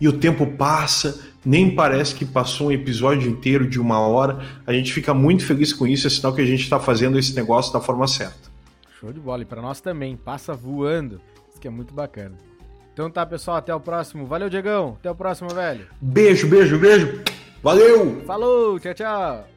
e 0.00 0.08
o 0.08 0.12
tempo 0.18 0.46
passa, 0.46 1.18
nem 1.44 1.74
parece 1.74 2.14
que 2.14 2.24
passou 2.24 2.68
um 2.68 2.72
episódio 2.72 3.30
inteiro 3.30 3.68
de 3.68 3.80
uma 3.80 4.00
hora. 4.00 4.40
A 4.66 4.72
gente 4.72 4.92
fica 4.92 5.14
muito 5.14 5.44
feliz 5.44 5.72
com 5.72 5.86
isso, 5.86 6.06
é 6.06 6.10
sinal 6.10 6.34
que 6.34 6.42
a 6.42 6.46
gente 6.46 6.62
está 6.62 6.78
fazendo 6.78 7.18
esse 7.18 7.34
negócio 7.34 7.72
da 7.72 7.80
forma 7.80 8.06
certa. 8.06 8.50
Show 9.00 9.12
de 9.12 9.20
bola, 9.20 9.42
e 9.42 9.46
para 9.46 9.62
nós 9.62 9.80
também, 9.80 10.16
passa 10.16 10.54
voando. 10.54 11.20
Isso 11.50 11.60
que 11.60 11.68
é 11.68 11.70
muito 11.70 11.94
bacana. 11.94 12.34
Então 12.92 13.10
tá, 13.10 13.26
pessoal, 13.26 13.58
até 13.58 13.74
o 13.74 13.80
próximo. 13.80 14.24
Valeu, 14.26 14.48
Diegão. 14.48 14.96
Até 14.98 15.10
o 15.10 15.14
próximo, 15.14 15.50
velho. 15.50 15.86
Beijo, 16.00 16.48
beijo, 16.48 16.78
beijo. 16.78 17.22
Valeu! 17.62 18.22
Falou, 18.26 18.78
tchau, 18.80 18.94
tchau. 18.94 19.55